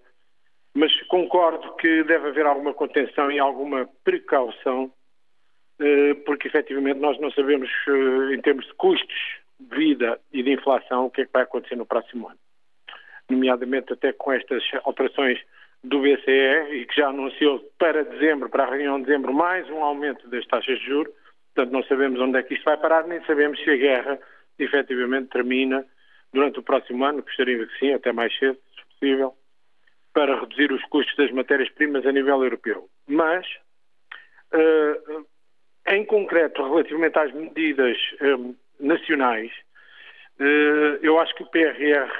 Mas 0.76 0.92
concordo 1.04 1.74
que 1.76 2.04
deve 2.04 2.28
haver 2.28 2.44
alguma 2.44 2.74
contenção 2.74 3.32
e 3.32 3.38
alguma 3.38 3.88
precaução, 4.04 4.92
eh, 5.80 6.12
porque 6.26 6.48
efetivamente 6.48 7.00
nós 7.00 7.18
não 7.18 7.30
sabemos, 7.30 7.70
eh, 7.88 8.34
em 8.34 8.40
termos 8.42 8.66
de 8.66 8.74
custos 8.74 9.16
de 9.58 9.74
vida 9.74 10.20
e 10.30 10.42
de 10.42 10.52
inflação, 10.52 11.06
o 11.06 11.10
que 11.10 11.22
é 11.22 11.24
que 11.24 11.32
vai 11.32 11.44
acontecer 11.44 11.76
no 11.76 11.86
próximo 11.86 12.28
ano. 12.28 12.38
Nomeadamente 13.26 13.94
até 13.94 14.12
com 14.12 14.30
estas 14.30 14.62
alterações 14.84 15.40
do 15.82 16.00
BCE 16.00 16.74
e 16.74 16.84
que 16.84 17.00
já 17.00 17.08
anunciou 17.08 17.58
para 17.78 18.04
dezembro, 18.04 18.50
para 18.50 18.64
a 18.64 18.70
reunião 18.70 19.00
de 19.00 19.06
dezembro, 19.06 19.32
mais 19.32 19.66
um 19.70 19.82
aumento 19.82 20.28
das 20.28 20.46
taxas 20.46 20.78
de 20.78 20.84
juros. 20.84 21.14
Portanto, 21.54 21.72
não 21.72 21.84
sabemos 21.84 22.20
onde 22.20 22.38
é 22.38 22.42
que 22.42 22.52
isto 22.52 22.64
vai 22.64 22.76
parar, 22.76 23.06
nem 23.06 23.24
sabemos 23.24 23.58
se 23.64 23.70
a 23.70 23.76
guerra 23.76 24.18
efetivamente 24.58 25.30
termina 25.30 25.86
durante 26.34 26.58
o 26.58 26.62
próximo 26.62 27.02
ano, 27.02 27.22
gostaria 27.22 27.66
que 27.66 27.78
sim, 27.78 27.94
até 27.94 28.12
mais 28.12 28.36
cedo, 28.38 28.58
se 28.76 28.84
possível 28.90 29.34
para 30.16 30.40
reduzir 30.40 30.72
os 30.72 30.82
custos 30.86 31.14
das 31.16 31.30
matérias-primas 31.30 32.06
a 32.06 32.10
nível 32.10 32.42
europeu. 32.42 32.88
Mas, 33.06 33.46
uh, 34.54 35.26
em 35.88 36.06
concreto, 36.06 36.62
relativamente 36.62 37.18
às 37.18 37.30
medidas 37.34 37.98
uh, 38.22 38.56
nacionais, 38.80 39.52
uh, 40.40 40.96
eu 41.02 41.20
acho 41.20 41.34
que 41.34 41.42
o 41.42 41.50
PRR 41.50 42.10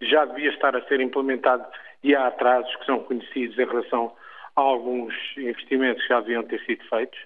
já 0.00 0.24
devia 0.24 0.50
estar 0.50 0.74
a 0.74 0.82
ser 0.88 1.00
implementado 1.00 1.64
e 2.02 2.12
há 2.12 2.26
atrasos 2.26 2.74
que 2.74 2.86
são 2.86 3.04
conhecidos 3.04 3.56
em 3.56 3.66
relação 3.66 4.12
a 4.56 4.60
alguns 4.60 5.14
investimentos 5.36 6.02
que 6.02 6.08
já 6.08 6.20
deviam 6.20 6.42
ter 6.42 6.60
sido 6.64 6.84
feitos. 6.88 7.20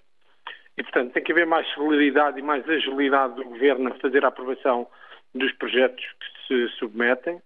E, 0.76 0.82
portanto, 0.82 1.14
tem 1.14 1.22
que 1.22 1.32
haver 1.32 1.46
mais 1.46 1.66
celeridade 1.72 2.38
e 2.38 2.42
mais 2.42 2.68
agilidade 2.68 3.36
do 3.36 3.44
Governo 3.44 3.88
a 3.88 3.94
fazer 3.94 4.26
a 4.26 4.28
aprovação 4.28 4.86
dos 5.34 5.52
projetos 5.52 6.04
que 6.04 6.48
se 6.48 6.76
submetem. 6.76 7.40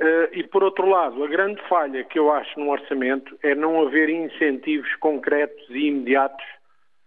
Uh, 0.00 0.26
e, 0.32 0.42
por 0.42 0.64
outro 0.64 0.88
lado, 0.88 1.22
a 1.22 1.28
grande 1.28 1.60
falha 1.68 2.02
que 2.04 2.18
eu 2.18 2.32
acho 2.32 2.58
no 2.58 2.70
orçamento 2.70 3.38
é 3.42 3.54
não 3.54 3.86
haver 3.86 4.08
incentivos 4.08 4.92
concretos 4.96 5.64
e 5.70 5.86
imediatos 5.86 6.44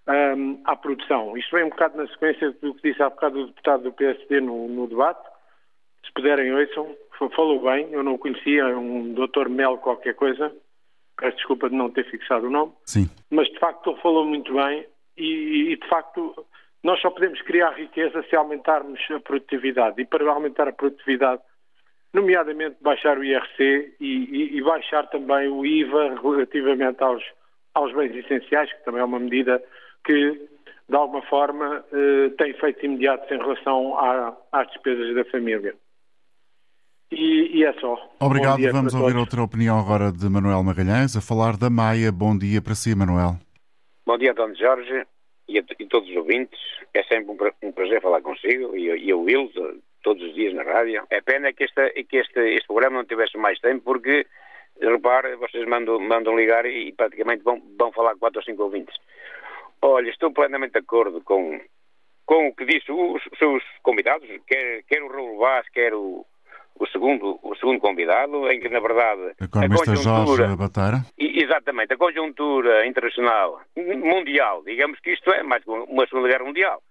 um, 0.07 0.13
ehm, 0.13 0.61
à 0.63 0.73
produção. 0.75 1.37
Isto 1.37 1.55
vem 1.57 1.65
um 1.65 1.69
bocado 1.69 1.97
na 1.97 2.07
sequência 2.07 2.51
do 2.61 2.73
que 2.75 2.89
disse 2.89 3.03
há 3.03 3.09
bocado 3.09 3.41
o 3.41 3.47
deputado 3.47 3.83
do 3.83 3.91
PSD 3.91 4.39
no, 4.39 4.69
no 4.69 4.87
debate. 4.87 5.27
Se 6.05 6.13
puderem, 6.13 6.53
ouçam. 6.53 6.95
Falou 7.35 7.61
bem, 7.63 7.91
eu 7.91 8.03
não 8.03 8.13
o 8.13 8.19
conhecia, 8.19 8.61
é 8.61 8.75
um 8.75 9.11
doutor 9.13 9.49
Mel 9.49 9.77
qualquer 9.79 10.13
coisa. 10.13 10.55
Peço 11.17 11.35
desculpa 11.37 11.69
de 11.69 11.75
não 11.75 11.89
ter 11.89 12.09
fixado 12.09 12.47
o 12.47 12.49
nome. 12.49 12.71
Sim. 12.85 13.09
Mas, 13.29 13.47
de 13.47 13.59
facto, 13.59 13.89
ele 13.89 13.99
falou 14.01 14.23
muito 14.23 14.53
bem 14.53 14.85
e, 15.17 15.71
e, 15.73 15.75
de 15.75 15.87
facto, 15.89 16.45
nós 16.83 17.01
só 17.01 17.09
podemos 17.09 17.41
criar 17.41 17.71
riqueza 17.71 18.23
se 18.29 18.35
aumentarmos 18.35 18.99
a 19.11 19.19
produtividade. 19.19 19.99
E 20.01 20.05
para 20.05 20.29
aumentar 20.31 20.67
a 20.67 20.71
produtividade 20.71 21.41
nomeadamente 22.17 22.77
baixar 22.81 23.17
o 23.17 23.23
IRC 23.23 23.95
e, 23.99 24.05
e, 24.05 24.57
e, 24.57 24.61
baixar 24.61 25.07
também 25.09 25.47
o 25.47 25.65
IVA 25.65 26.19
relativamente 26.21 27.01
aos, 27.03 27.23
aos 27.73 27.93
bens 27.93 28.15
essenciais, 28.15 28.71
que 28.73 28.83
também 28.83 29.01
é 29.01 29.05
uma 29.05 29.19
medida 29.19 29.63
que, 30.03 30.31
de 30.89 30.95
alguma 30.95 31.21
forma, 31.23 31.85
eh, 31.91 32.29
tem 32.37 32.51
efeitos 32.51 32.83
imediatos 32.83 33.29
em 33.31 33.37
relação 33.37 33.97
à, 33.97 34.35
às 34.51 34.67
despesas 34.67 35.15
da 35.15 35.25
família. 35.25 35.75
E, 37.11 37.59
e 37.59 37.63
é 37.63 37.73
só. 37.73 37.97
Obrigado. 38.19 38.61
Vamos 38.71 38.93
ouvir 38.93 39.13
todos. 39.13 39.21
outra 39.21 39.43
opinião 39.43 39.79
agora 39.79 40.11
de 40.11 40.27
Manuel 40.27 40.63
Magalhães, 40.63 41.15
a 41.15 41.21
falar 41.21 41.55
da 41.55 41.69
Maia. 41.69 42.11
Bom 42.11 42.37
dia 42.37 42.61
para 42.61 42.75
si, 42.75 42.95
Manuel. 42.95 43.37
Bom 44.05 44.17
dia, 44.17 44.33
Dom 44.33 44.53
Jorge 44.55 45.05
e 45.47 45.59
a, 45.59 45.63
e 45.79 45.85
todos 45.85 46.09
os 46.09 46.15
ouvintes. 46.15 46.59
É 46.93 47.03
sempre 47.03 47.31
um, 47.31 47.67
um 47.67 47.71
prazer 47.71 48.01
falar 48.01 48.21
consigo 48.21 48.75
e, 48.75 48.87
e 48.87 49.13
o 49.13 49.21
Wilson, 49.21 49.79
todos 50.07 50.23
os 50.23 50.33
dias 50.33 50.53
na 50.53 50.63
rádio. 50.63 51.03
É 51.09 51.19
pena 51.19 51.51
que, 51.51 51.65
esta, 51.65 51.89
que 51.89 52.17
este, 52.17 52.39
este 52.55 52.65
programa 52.65 52.99
não 52.99 53.05
tivesse 53.05 53.37
mais 53.37 53.59
tempo, 53.59 53.81
porque, 53.83 54.25
repare, 54.81 55.35
vocês 55.35 55.67
mandam, 55.67 55.99
mandam 55.99 56.37
ligar 56.37 56.65
e 56.65 56.93
praticamente 56.93 57.43
vão, 57.43 57.61
vão 57.77 57.91
falar 57.91 58.15
quatro 58.15 58.39
ou 58.39 58.45
cinco 58.45 58.63
ouvintes. 58.63 58.95
Olha, 59.81 60.09
estou 60.09 60.31
plenamente 60.31 60.73
de 60.73 60.79
acordo 60.79 61.19
com, 61.21 61.59
com 62.25 62.47
o 62.47 62.55
que 62.55 62.65
disse 62.65 62.89
os, 62.89 63.21
seus 63.37 63.61
convidados, 63.83 64.29
quer, 64.47 64.83
quer 64.87 65.03
o 65.03 65.09
Raul 65.09 65.39
Vaz, 65.39 65.67
quer 65.73 65.93
o, 65.93 66.25
o, 66.79 66.87
segundo, 66.87 67.37
o 67.43 67.53
segundo 67.57 67.81
convidado, 67.81 68.49
em 68.49 68.61
que, 68.61 68.69
na 68.69 68.79
verdade, 68.79 69.33
a 69.41 69.67
conjuntura... 69.67 69.97
Jorge 69.97 70.43
Exatamente, 71.17 71.93
a 71.93 71.97
conjuntura 71.97 72.87
internacional, 72.87 73.59
mundial, 73.75 74.63
digamos 74.63 75.01
que 75.01 75.11
isto 75.11 75.31
é 75.31 75.43
mais 75.43 75.63
uma 75.65 76.07
Segunda 76.07 76.29
Guerra 76.29 76.45
Mundial 76.45 76.81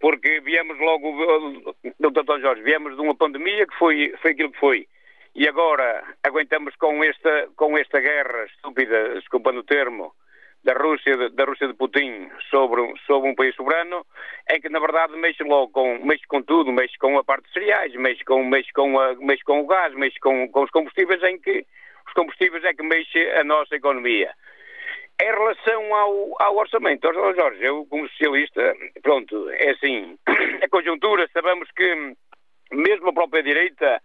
porque 0.00 0.40
viemos 0.40 0.78
logo, 0.78 1.74
Dr. 2.00 2.40
Jorge, 2.40 2.62
viemos 2.62 2.96
de 2.96 3.02
uma 3.02 3.14
pandemia 3.14 3.66
que 3.66 3.76
foi, 3.78 4.14
foi 4.20 4.32
aquilo 4.32 4.52
que 4.52 4.58
foi. 4.58 4.88
E 5.34 5.46
agora 5.46 6.02
aguentamos 6.24 6.74
com 6.76 7.04
esta, 7.04 7.48
com 7.54 7.78
esta 7.78 8.00
guerra 8.00 8.44
estúpida, 8.46 9.14
desculpando 9.14 9.60
o 9.60 9.64
termo, 9.64 10.12
da 10.64 10.74
Rússia, 10.74 11.30
da 11.30 11.44
Rússia 11.44 11.68
de 11.68 11.74
Putin 11.74 12.30
sobre, 12.50 12.82
sobre 13.06 13.30
um 13.30 13.34
país 13.34 13.54
soberano, 13.54 14.04
em 14.50 14.60
que 14.60 14.68
na 14.68 14.78
verdade 14.78 15.16
mexe 15.16 15.42
logo 15.42 15.72
com, 15.72 16.04
mexe 16.04 16.26
com 16.26 16.42
tudo, 16.42 16.72
mexe 16.72 16.98
com 16.98 17.18
a 17.18 17.24
parte 17.24 17.46
de 17.46 17.52
cereais, 17.52 17.94
mexe 17.94 18.24
com, 18.24 18.44
mexe 18.44 18.72
com, 18.72 18.98
a, 18.98 19.14
mexe 19.14 19.42
com 19.42 19.60
o 19.60 19.66
gás, 19.66 19.94
mexe 19.94 20.18
com, 20.20 20.48
com 20.48 20.62
os 20.62 20.70
combustíveis, 20.70 21.22
em 21.22 21.38
que 21.38 21.64
os 22.06 22.12
combustíveis 22.12 22.64
é 22.64 22.74
que 22.74 22.82
mexe 22.82 23.18
a 23.30 23.44
nossa 23.44 23.74
economia. 23.74 24.30
Em 25.20 25.26
relação 25.26 25.94
ao, 25.94 26.42
ao 26.42 26.56
orçamento, 26.56 27.12
Jorge, 27.12 27.62
eu 27.62 27.84
como 27.86 28.08
socialista, 28.08 28.74
pronto, 29.02 29.50
é 29.50 29.70
assim, 29.70 30.18
a 30.62 30.68
conjuntura, 30.68 31.28
sabemos 31.32 31.68
que 31.76 32.16
mesmo 32.72 33.08
a 33.08 33.12
própria 33.12 33.42
direita, 33.42 34.00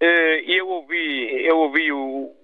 eh, 0.00 0.44
eu 0.46 0.68
ouvi, 0.68 1.46
eu 1.46 1.56
ouvi 1.56 1.90
o 1.90 2.34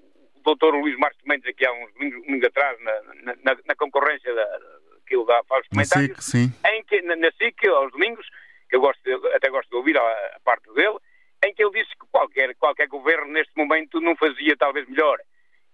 doutor 0.43 0.75
Luís 0.75 0.97
Marcos 0.97 1.21
Mendes 1.27 1.47
aqui 1.47 1.67
há 1.67 1.73
uns 1.73 1.93
domingos 1.93 2.45
atrás, 2.45 2.79
na, 2.81 3.35
na, 3.45 3.57
na 3.67 3.75
concorrência 3.75 4.33
da, 4.35 4.61
que 5.07 5.15
ele 5.15 5.27
dá 5.27 5.41
os 5.41 5.69
comentários, 5.69 6.25
SIC, 6.25 6.51
em 6.73 6.85
que, 6.85 7.03
na, 7.03 7.17
na 7.17 7.31
SIC, 7.33 7.67
aos 7.69 7.93
domingos, 7.93 8.27
que 8.71 8.77
eu 8.77 8.81
gosto 8.81 9.01
até 9.35 9.51
gosto 9.51 9.69
de 9.69 9.77
ouvir 9.77 9.99
a, 9.99 10.01
a 10.01 10.41
parte 10.43 10.73
dele, 10.73 10.97
em 11.45 11.53
que 11.53 11.63
ele 11.63 11.83
disse 11.83 11.91
que 11.91 12.07
qualquer, 12.11 12.55
qualquer 12.57 12.89
governo 12.89 13.33
neste 13.33 13.53
momento 13.57 14.01
não 14.01 14.17
fazia 14.17 14.57
talvez 14.57 14.89
melhor 14.89 15.19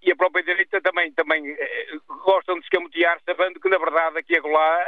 e 0.02 0.10
a 0.10 0.16
própria 0.16 0.42
direita 0.42 0.80
também, 0.80 1.12
também 1.12 1.48
eh, 1.48 1.86
gostam 2.24 2.56
de 2.56 2.62
escamotear, 2.62 3.20
sabendo 3.24 3.60
que, 3.60 3.68
na 3.68 3.78
verdade, 3.78 4.18
aqui 4.18 4.34
e 4.34 4.36
acolá 4.36 4.80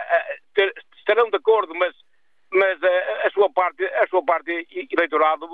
eh, 0.57 0.73
estarão 0.97 1.31
de 1.31 1.37
acordo, 1.37 1.73
mas, 1.75 1.95
mas 2.53 2.83
eh, 2.83 3.27
a, 3.27 3.31
sua 3.31 3.49
parte, 3.51 3.85
a 3.85 4.07
sua 4.09 4.25
parte 4.25 4.67
eleitorado, 4.91 5.47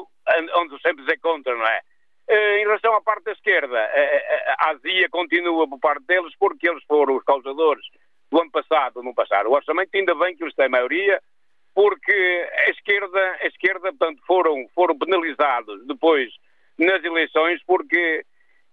onde 0.56 0.80
sempre 0.80 1.04
se 1.04 1.12
é 1.12 1.18
contra, 1.18 1.54
não 1.54 1.66
é? 1.66 1.80
Em 2.28 2.64
relação 2.64 2.94
à 2.94 3.02
parte 3.02 3.24
da 3.24 3.32
esquerda, 3.32 3.90
a 4.60 4.70
azia 4.70 5.08
continua 5.10 5.68
por 5.68 5.80
parte 5.80 6.06
deles, 6.06 6.32
porque 6.38 6.70
eles 6.70 6.82
foram 6.84 7.16
os 7.16 7.24
causadores 7.24 7.84
do 8.30 8.40
ano 8.40 8.50
passado, 8.52 9.02
no 9.02 9.12
passado. 9.12 9.48
O 9.48 9.54
orçamento, 9.54 9.90
ainda 9.94 10.14
bem 10.14 10.36
que 10.36 10.44
eles 10.44 10.54
têm 10.54 10.68
maioria, 10.68 11.20
porque 11.74 12.48
a 12.66 12.70
esquerda, 12.70 13.38
a 13.40 13.46
esquerda 13.48 13.92
portanto, 13.92 14.22
foram, 14.26 14.68
foram 14.76 14.96
penalizados 14.96 15.84
depois 15.88 16.32
nas 16.78 17.02
eleições, 17.02 17.60
porque 17.66 18.24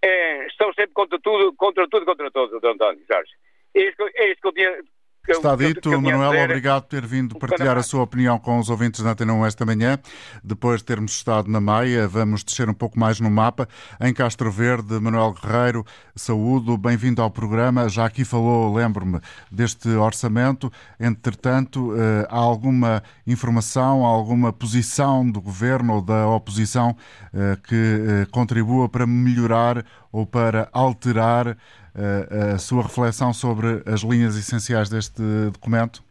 é, 0.02 0.48
estão 0.48 0.72
sempre 0.74 0.94
contra 0.94 1.20
tudo, 1.20 1.54
contra 1.56 1.88
tudo, 1.88 2.06
contra 2.06 2.32
todos, 2.32 2.60
Dr. 2.60 2.68
António 2.68 3.06
Jorge. 3.10 3.32
É 3.76 3.82
isso, 3.82 4.02
é 4.16 4.32
isso 4.32 4.42
que 4.42 4.48
eu 4.48 4.54
tinha 4.54 4.84
Está 5.28 5.58
dito, 5.58 5.90
Manuel, 6.02 6.46
obrigado 6.46 6.84
por 6.84 6.90
ter 6.90 7.06
vindo 7.06 7.38
partilhar 7.38 7.78
a 7.78 7.84
sua 7.84 8.02
opinião 8.02 8.40
com 8.40 8.60
os 8.60 8.70
ouvintes 8.70 9.04
da 9.04 9.12
Antena 9.12 9.34
1 9.34 9.46
esta 9.46 9.66
manhã. 9.66 10.00
Depois 10.42 10.80
de 10.80 10.86
termos 10.86 11.12
estado 11.12 11.52
na 11.52 11.60
Maia, 11.60 12.08
vamos 12.08 12.46
descer 12.46 12.70
um 12.70 12.74
pouco 12.74 12.98
mais 12.98 13.20
no 13.20 13.30
mapa. 13.30 13.68
Em 14.00 14.14
Castro 14.14 14.50
Verde, 14.50 14.98
Manuel 15.02 15.34
Guerreiro, 15.34 15.86
saúdo, 16.16 16.78
bem-vindo 16.78 17.22
ao 17.22 17.30
programa. 17.30 17.90
Já 17.90 18.06
aqui 18.06 18.24
falou, 18.24 18.74
lembro-me, 18.74 19.20
deste 19.52 19.90
orçamento. 19.90 20.72
Entretanto, 20.98 21.94
eh, 21.98 22.26
há 22.30 22.38
alguma 22.38 23.04
informação, 23.26 24.06
alguma 24.06 24.54
posição 24.54 25.30
do 25.30 25.42
governo 25.42 25.96
ou 25.96 26.02
da 26.02 26.26
oposição 26.28 26.96
eh, 27.34 27.58
que 27.68 27.76
eh, 27.76 28.28
contribua 28.32 28.88
para 28.88 29.06
melhorar 29.06 29.84
ou 30.10 30.26
para 30.26 30.70
alterar 30.72 31.58
a 31.98 32.58
sua 32.58 32.84
reflexão 32.84 33.34
sobre 33.34 33.84
as 33.92 34.02
linhas 34.02 34.38
essenciais 34.38 34.90
deste 34.90 35.22
documento? 35.52 36.02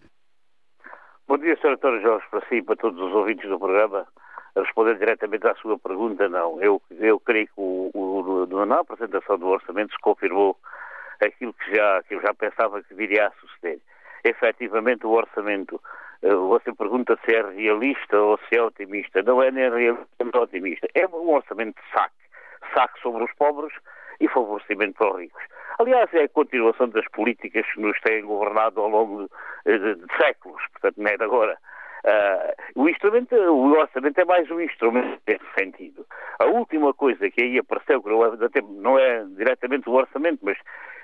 Bom 1.29 1.39
dia, 1.39 1.57
Sr. 1.57 1.73
António 1.73 2.01
Jorge, 2.03 2.27
para 2.31 2.47
si 2.49 2.57
e 2.57 2.63
para 2.63 2.77
todos 2.77 3.01
os 3.01 3.13
ouvintes 3.13 3.49
do 3.49 3.59
programa. 3.59 4.07
A 4.55 4.61
responder 4.61 4.97
diretamente 4.97 5.47
à 5.47 5.55
sua 5.57 5.79
pergunta, 5.79 6.29
não. 6.29 6.63
Eu, 6.63 6.81
eu 6.91 7.21
creio 7.21 7.47
que 7.47 7.53
o, 7.57 7.91
o, 7.93 8.65
na 8.65 8.81
apresentação 8.81 9.39
do 9.39 9.49
orçamento 9.49 9.93
se 9.93 10.01
confirmou 10.01 10.57
aquilo 11.21 11.53
que 11.53 11.75
já, 11.75 12.03
que 12.05 12.15
eu 12.15 12.23
já 12.23 12.33
pensava 12.33 12.83
que 12.83 12.95
viria 12.95 13.27
a 13.27 13.33
suceder. 13.33 13.81
Efetivamente, 14.25 15.07
o 15.07 15.11
orçamento, 15.11 15.81
eh, 16.23 16.35
você 16.35 16.73
pergunta 16.73 17.19
se 17.25 17.35
é 17.35 17.43
realista 17.43 18.19
ou 18.19 18.39
se 18.49 18.57
é 18.57 18.63
otimista. 18.63 19.23
Não 19.23 19.43
é 19.43 19.51
nem 19.51 19.71
realista 19.71 20.07
nem 20.21 20.43
otimista. 20.43 20.89
É 20.95 21.07
um 21.07 21.31
orçamento 21.35 21.75
de 21.81 21.91
saque. 21.93 22.15
Saque 22.75 23.01
sobre 23.01 23.25
os 23.25 23.33
pobres 23.35 23.73
e 24.21 24.29
favorecimento 24.29 24.95
para 24.95 25.13
os 25.13 25.21
ricos. 25.21 25.43
Aliás, 25.79 26.13
é 26.15 26.25
a 26.25 26.29
continuação 26.29 26.89
das 26.89 27.07
políticas 27.09 27.67
que 27.73 27.81
nos 27.81 28.01
têm 28.01 28.25
governado 28.25 28.81
ao 28.81 28.89
longo 28.89 29.29
de, 29.67 29.79
de, 29.79 29.95
de 29.95 30.17
séculos, 30.17 30.63
portanto, 30.73 30.97
não 30.99 31.11
é 31.11 31.17
de 31.17 31.25
agora. 31.25 31.59
Uh, 32.07 32.83
o 32.83 32.89
instrumento, 32.89 33.35
o 33.35 33.73
orçamento 33.73 34.21
é 34.21 34.25
mais 34.25 34.49
um 34.51 34.61
instrumento 34.61 35.21
nesse 35.27 35.45
sentido. 35.59 36.07
A 36.39 36.47
última 36.47 36.95
coisa 36.95 37.29
que 37.31 37.43
aí 37.43 37.59
apareceu, 37.59 38.01
que 38.01 38.09
não 38.63 38.99
é, 38.99 39.19
é 39.19 39.25
diretamente 39.25 39.89
o 39.89 39.95
orçamento, 39.95 40.39
mas 40.43 40.57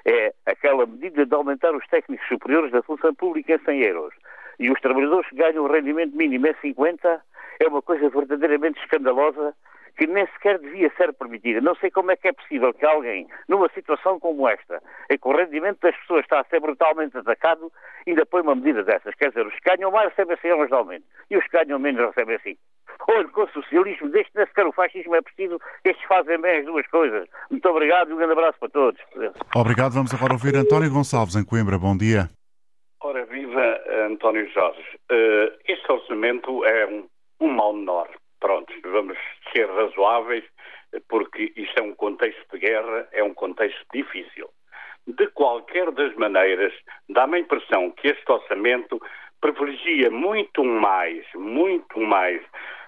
é 0.05 0.33
aquela 0.47 0.87
medida 0.87 1.27
de 1.27 1.35
aumentar 1.35 1.75
os 1.75 1.87
técnicos 1.89 2.27
superiores 2.29 2.71
da 2.71 2.83
função 2.83 3.15
pública 3.15 3.55
em 3.55 3.59
100 3.59 3.81
euros. 3.81 4.15
E 4.61 4.71
os 4.71 4.81
trabalhadores 4.81 5.29
ganham 5.33 5.65
o 5.65 5.73
rendimento 5.73 6.17
mínimo 6.17 6.47
é 6.47 6.55
50, 6.61 7.21
é 7.61 7.69
uma 7.69 7.83
coisa 7.83 8.09
verdadeiramente 8.09 8.81
escandalosa 8.81 9.55
que 9.97 10.07
nem 10.07 10.27
sequer 10.29 10.59
devia 10.59 10.91
ser 10.97 11.13
permitida. 11.13 11.61
Não 11.61 11.75
sei 11.77 11.91
como 11.91 12.11
é 12.11 12.17
que 12.17 12.29
é 12.29 12.33
possível 12.33 12.73
que 12.73 12.85
alguém, 12.85 13.27
numa 13.49 13.69
situação 13.71 14.19
como 14.19 14.49
esta, 14.49 14.83
em 15.11 15.19
que 15.19 15.29
o 15.29 15.37
rendimento 15.37 15.81
das 15.81 15.97
pessoas 15.97 16.23
está 16.23 16.41
a 16.41 16.45
ser 16.45 16.61
brutalmente 16.61 17.17
atacado, 17.17 17.71
ainda 18.07 18.27
põe 18.27 18.43
uma 18.43 18.55
medida 18.55 18.83
dessas. 18.83 19.15
Quer 19.15 19.29
dizer, 19.29 19.47
os 19.47 19.55
que 19.55 19.71
ganham 19.71 19.91
mais 19.91 20.09
recebem 20.11 20.37
100 20.37 20.51
euros 20.51 20.69
de 20.69 20.75
aumento 20.75 21.05
e 21.31 21.37
os 21.37 21.45
que 21.45 21.59
ganham 21.59 21.79
menos 21.79 22.05
recebem 22.07 22.39
5. 22.39 22.59
Olha, 23.09 23.29
com 23.29 23.43
o 23.43 23.49
socialismo, 23.49 24.09
desde 24.11 24.31
que 24.31 24.39
nem 24.39 24.47
sequer 24.47 24.67
o 24.67 24.73
fascismo 24.73 25.15
é 25.15 25.23
preciso, 25.23 25.59
estes 25.85 26.07
fazem 26.07 26.41
bem 26.41 26.61
as 26.61 26.67
duas 26.67 26.87
coisas. 26.89 27.29
Muito 27.51 27.69
obrigado 27.69 28.11
e 28.11 28.13
um 28.13 28.17
grande 28.17 28.33
abraço 28.33 28.59
para 28.59 28.69
todos. 28.69 29.01
Obrigado. 29.55 29.93
Vamos 29.93 30.15
agora 30.15 30.33
ouvir 30.33 30.55
António 30.57 30.91
Gonçalves, 30.91 31.37
em 31.37 31.45
Coimbra. 31.45 31.79
Bom 31.79 31.97
dia. 31.97 32.29
Ora, 33.01 33.25
viva 33.25 33.81
António 34.07 34.49
Jorge. 34.51 34.81
Uh, 35.11 35.53
este 35.67 35.91
orçamento 35.91 36.65
é 36.65 36.87
um, 36.87 37.07
um 37.41 37.49
mal 37.49 37.73
menor. 37.73 38.09
Pronto, 38.43 38.75
vamos 38.83 39.17
ser 39.53 39.71
razoáveis, 39.71 40.45
porque 41.09 41.53
isto 41.55 41.79
é 41.79 41.83
um 41.83 41.95
contexto 41.95 42.45
de 42.53 42.59
guerra, 42.59 43.09
é 43.13 43.23
um 43.23 43.33
contexto 43.33 43.87
difícil. 43.95 44.51
De 45.07 45.29
qualquer 45.29 45.93
das 45.93 46.13
maneiras, 46.17 46.73
dá-me 47.09 47.37
a 47.37 47.41
impressão 47.41 47.93
que 47.93 48.09
este 48.09 48.33
orçamento 48.33 49.01
privilegia 49.41 50.11
muito 50.11 50.65
mais, 50.65 51.25
muito 51.37 52.01
mais 52.01 52.43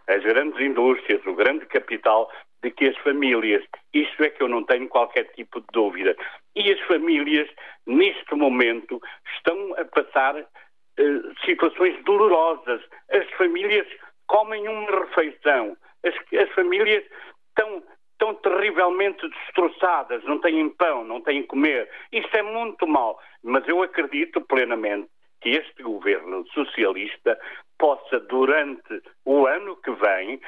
as 0.08 0.24
grandes 0.24 0.60
indústrias, 0.60 1.24
o 1.24 1.36
grande 1.36 1.66
capital, 1.66 2.28
de 2.60 2.72
que 2.72 2.88
as 2.88 2.96
famílias. 2.98 3.64
Isto 3.92 4.24
é 4.24 4.30
que 4.30 4.42
eu 4.42 4.48
não 4.48 4.64
tenho 4.64 4.88
qualquer 4.88 5.30
tipo 5.34 5.60
de 5.60 5.66
dúvida. 5.72 6.16
E 6.56 6.72
as 6.72 6.80
famílias, 6.80 7.48
neste 7.86 8.34
momento, 8.34 9.00
estão 9.36 9.72
a 9.78 9.84
passar 9.84 10.34
uh, 10.36 11.44
situações 11.44 12.02
dolorosas. 12.02 12.82
As 13.12 13.30
famílias 13.38 13.86
comem 14.26 14.68
uma 14.68 14.90
refeição. 14.90 15.76
As, 16.04 16.14
as 16.40 16.50
famílias 16.54 17.04
estão, 17.48 17.82
estão 18.12 18.34
terrivelmente 18.34 19.28
destroçadas, 19.28 20.22
não 20.24 20.40
têm 20.40 20.68
pão, 20.70 21.04
não 21.04 21.20
têm 21.20 21.42
comer. 21.42 21.88
Isso 22.12 22.28
é 22.32 22.42
muito 22.42 22.86
mal. 22.86 23.18
Mas 23.42 23.66
eu 23.68 23.82
acredito 23.82 24.40
plenamente 24.42 25.08
que 25.40 25.50
este 25.50 25.82
governo 25.82 26.46
socialista 26.54 27.38
possa, 27.78 28.18
durante 28.20 29.02
o 29.26 29.46
ano 29.46 29.76
que 29.76 29.90
vem, 29.90 30.40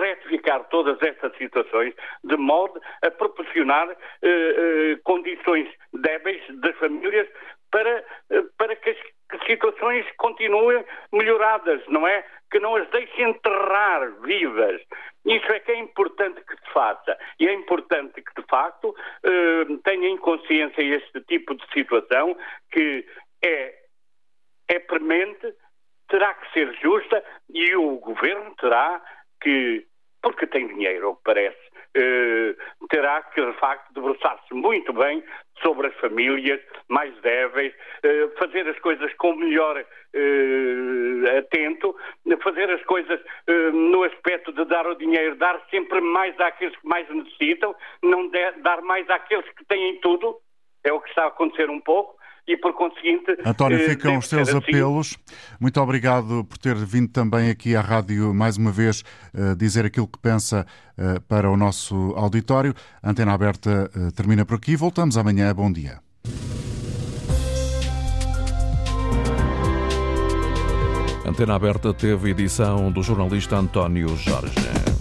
retificar 0.00 0.64
todas 0.70 1.00
estas 1.02 1.36
situações 1.36 1.94
de 2.24 2.36
modo 2.36 2.80
a 3.02 3.10
proporcionar 3.10 3.90
eh, 3.90 3.96
eh, 4.22 4.98
condições 5.04 5.68
débeis 5.92 6.42
das 6.60 6.74
famílias 6.76 7.28
para, 7.70 8.04
eh, 8.30 8.42
para 8.56 8.74
que 8.76 8.90
as 8.90 8.98
situações 9.46 10.06
continuem 10.16 10.84
melhoradas, 11.12 11.82
não 11.88 12.06
é? 12.06 12.24
Que 12.50 12.58
não 12.58 12.76
as 12.76 12.88
deixem 12.90 13.30
enterrar 13.30 14.10
vivas. 14.22 14.80
Isso 15.24 15.52
é 15.52 15.60
que 15.60 15.72
é 15.72 15.78
importante 15.78 16.40
que 16.40 16.54
se 16.54 16.72
faça. 16.72 17.18
E 17.38 17.46
é 17.46 17.52
importante 17.52 18.22
que, 18.22 18.40
de 18.40 18.46
facto, 18.48 18.94
eh, 19.22 19.64
tenha 19.84 20.08
em 20.08 20.16
consciência 20.16 20.80
este 20.80 21.20
tipo 21.22 21.54
de 21.54 21.64
situação 21.72 22.36
que 22.72 23.04
é, 23.44 23.74
é 24.68 24.78
premente, 24.78 25.54
terá 26.08 26.32
que 26.34 26.52
ser 26.52 26.72
justa 26.80 27.22
e 27.50 27.76
o 27.76 27.98
governo 27.98 28.54
terá 28.56 29.02
que, 29.42 29.86
porque 30.22 30.46
tem 30.46 30.66
dinheiro, 30.68 31.20
parece, 31.22 31.67
eh, 31.98 32.54
terá 32.88 33.22
que, 33.22 33.44
de 33.44 33.52
facto, 33.54 33.92
debruçar-se 33.92 34.54
muito 34.54 34.92
bem 34.92 35.22
sobre 35.62 35.88
as 35.88 35.94
famílias 35.96 36.60
mais 36.88 37.12
débeis, 37.20 37.74
eh, 38.04 38.28
fazer 38.38 38.68
as 38.68 38.78
coisas 38.78 39.12
com 39.14 39.34
melhor 39.34 39.76
eh, 39.78 41.38
atento, 41.38 41.96
fazer 42.42 42.70
as 42.70 42.82
coisas 42.84 43.20
no 43.72 44.04
aspecto 44.04 44.52
de 44.52 44.64
dar 44.66 44.86
o 44.86 44.94
dinheiro, 44.94 45.36
dar 45.36 45.60
sempre 45.70 46.00
mais 46.00 46.38
àqueles 46.38 46.76
que 46.76 46.86
mais 46.86 47.08
necessitam, 47.08 47.74
não 48.02 48.30
dar 48.62 48.80
mais 48.82 49.08
àqueles 49.10 49.48
que 49.50 49.64
têm 49.64 50.00
tudo, 50.00 50.36
é 50.84 50.92
o 50.92 51.00
que 51.00 51.08
está 51.08 51.24
a 51.24 51.28
acontecer 51.28 51.68
um 51.68 51.80
pouco, 51.80 52.17
e, 52.48 52.56
por 52.56 52.72
conseguinte. 52.74 53.36
António, 53.44 53.78
eh, 53.78 53.88
ficam 53.90 54.18
os 54.18 54.26
seus 54.26 54.48
assim. 54.48 54.58
apelos. 54.58 55.16
Muito 55.60 55.80
obrigado 55.80 56.44
por 56.44 56.58
ter 56.58 56.74
vindo 56.74 57.10
também 57.10 57.50
aqui 57.50 57.76
à 57.76 57.80
rádio 57.80 58.34
mais 58.34 58.56
uma 58.56 58.72
vez 58.72 59.02
uh, 59.34 59.54
dizer 59.54 59.84
aquilo 59.84 60.08
que 60.08 60.18
pensa 60.18 60.66
uh, 60.96 61.20
para 61.22 61.50
o 61.50 61.56
nosso 61.56 61.94
auditório. 62.16 62.74
Antena 63.02 63.34
aberta 63.34 63.90
termina 64.16 64.44
por 64.44 64.56
aqui. 64.56 64.76
Voltamos 64.76 65.16
amanhã. 65.16 65.54
Bom 65.54 65.70
dia. 65.70 66.00
Antena 71.28 71.54
Aberta 71.56 71.92
teve 71.92 72.30
edição 72.30 72.90
do 72.90 73.02
jornalista 73.02 73.56
António 73.56 74.16
Jorge. 74.16 74.97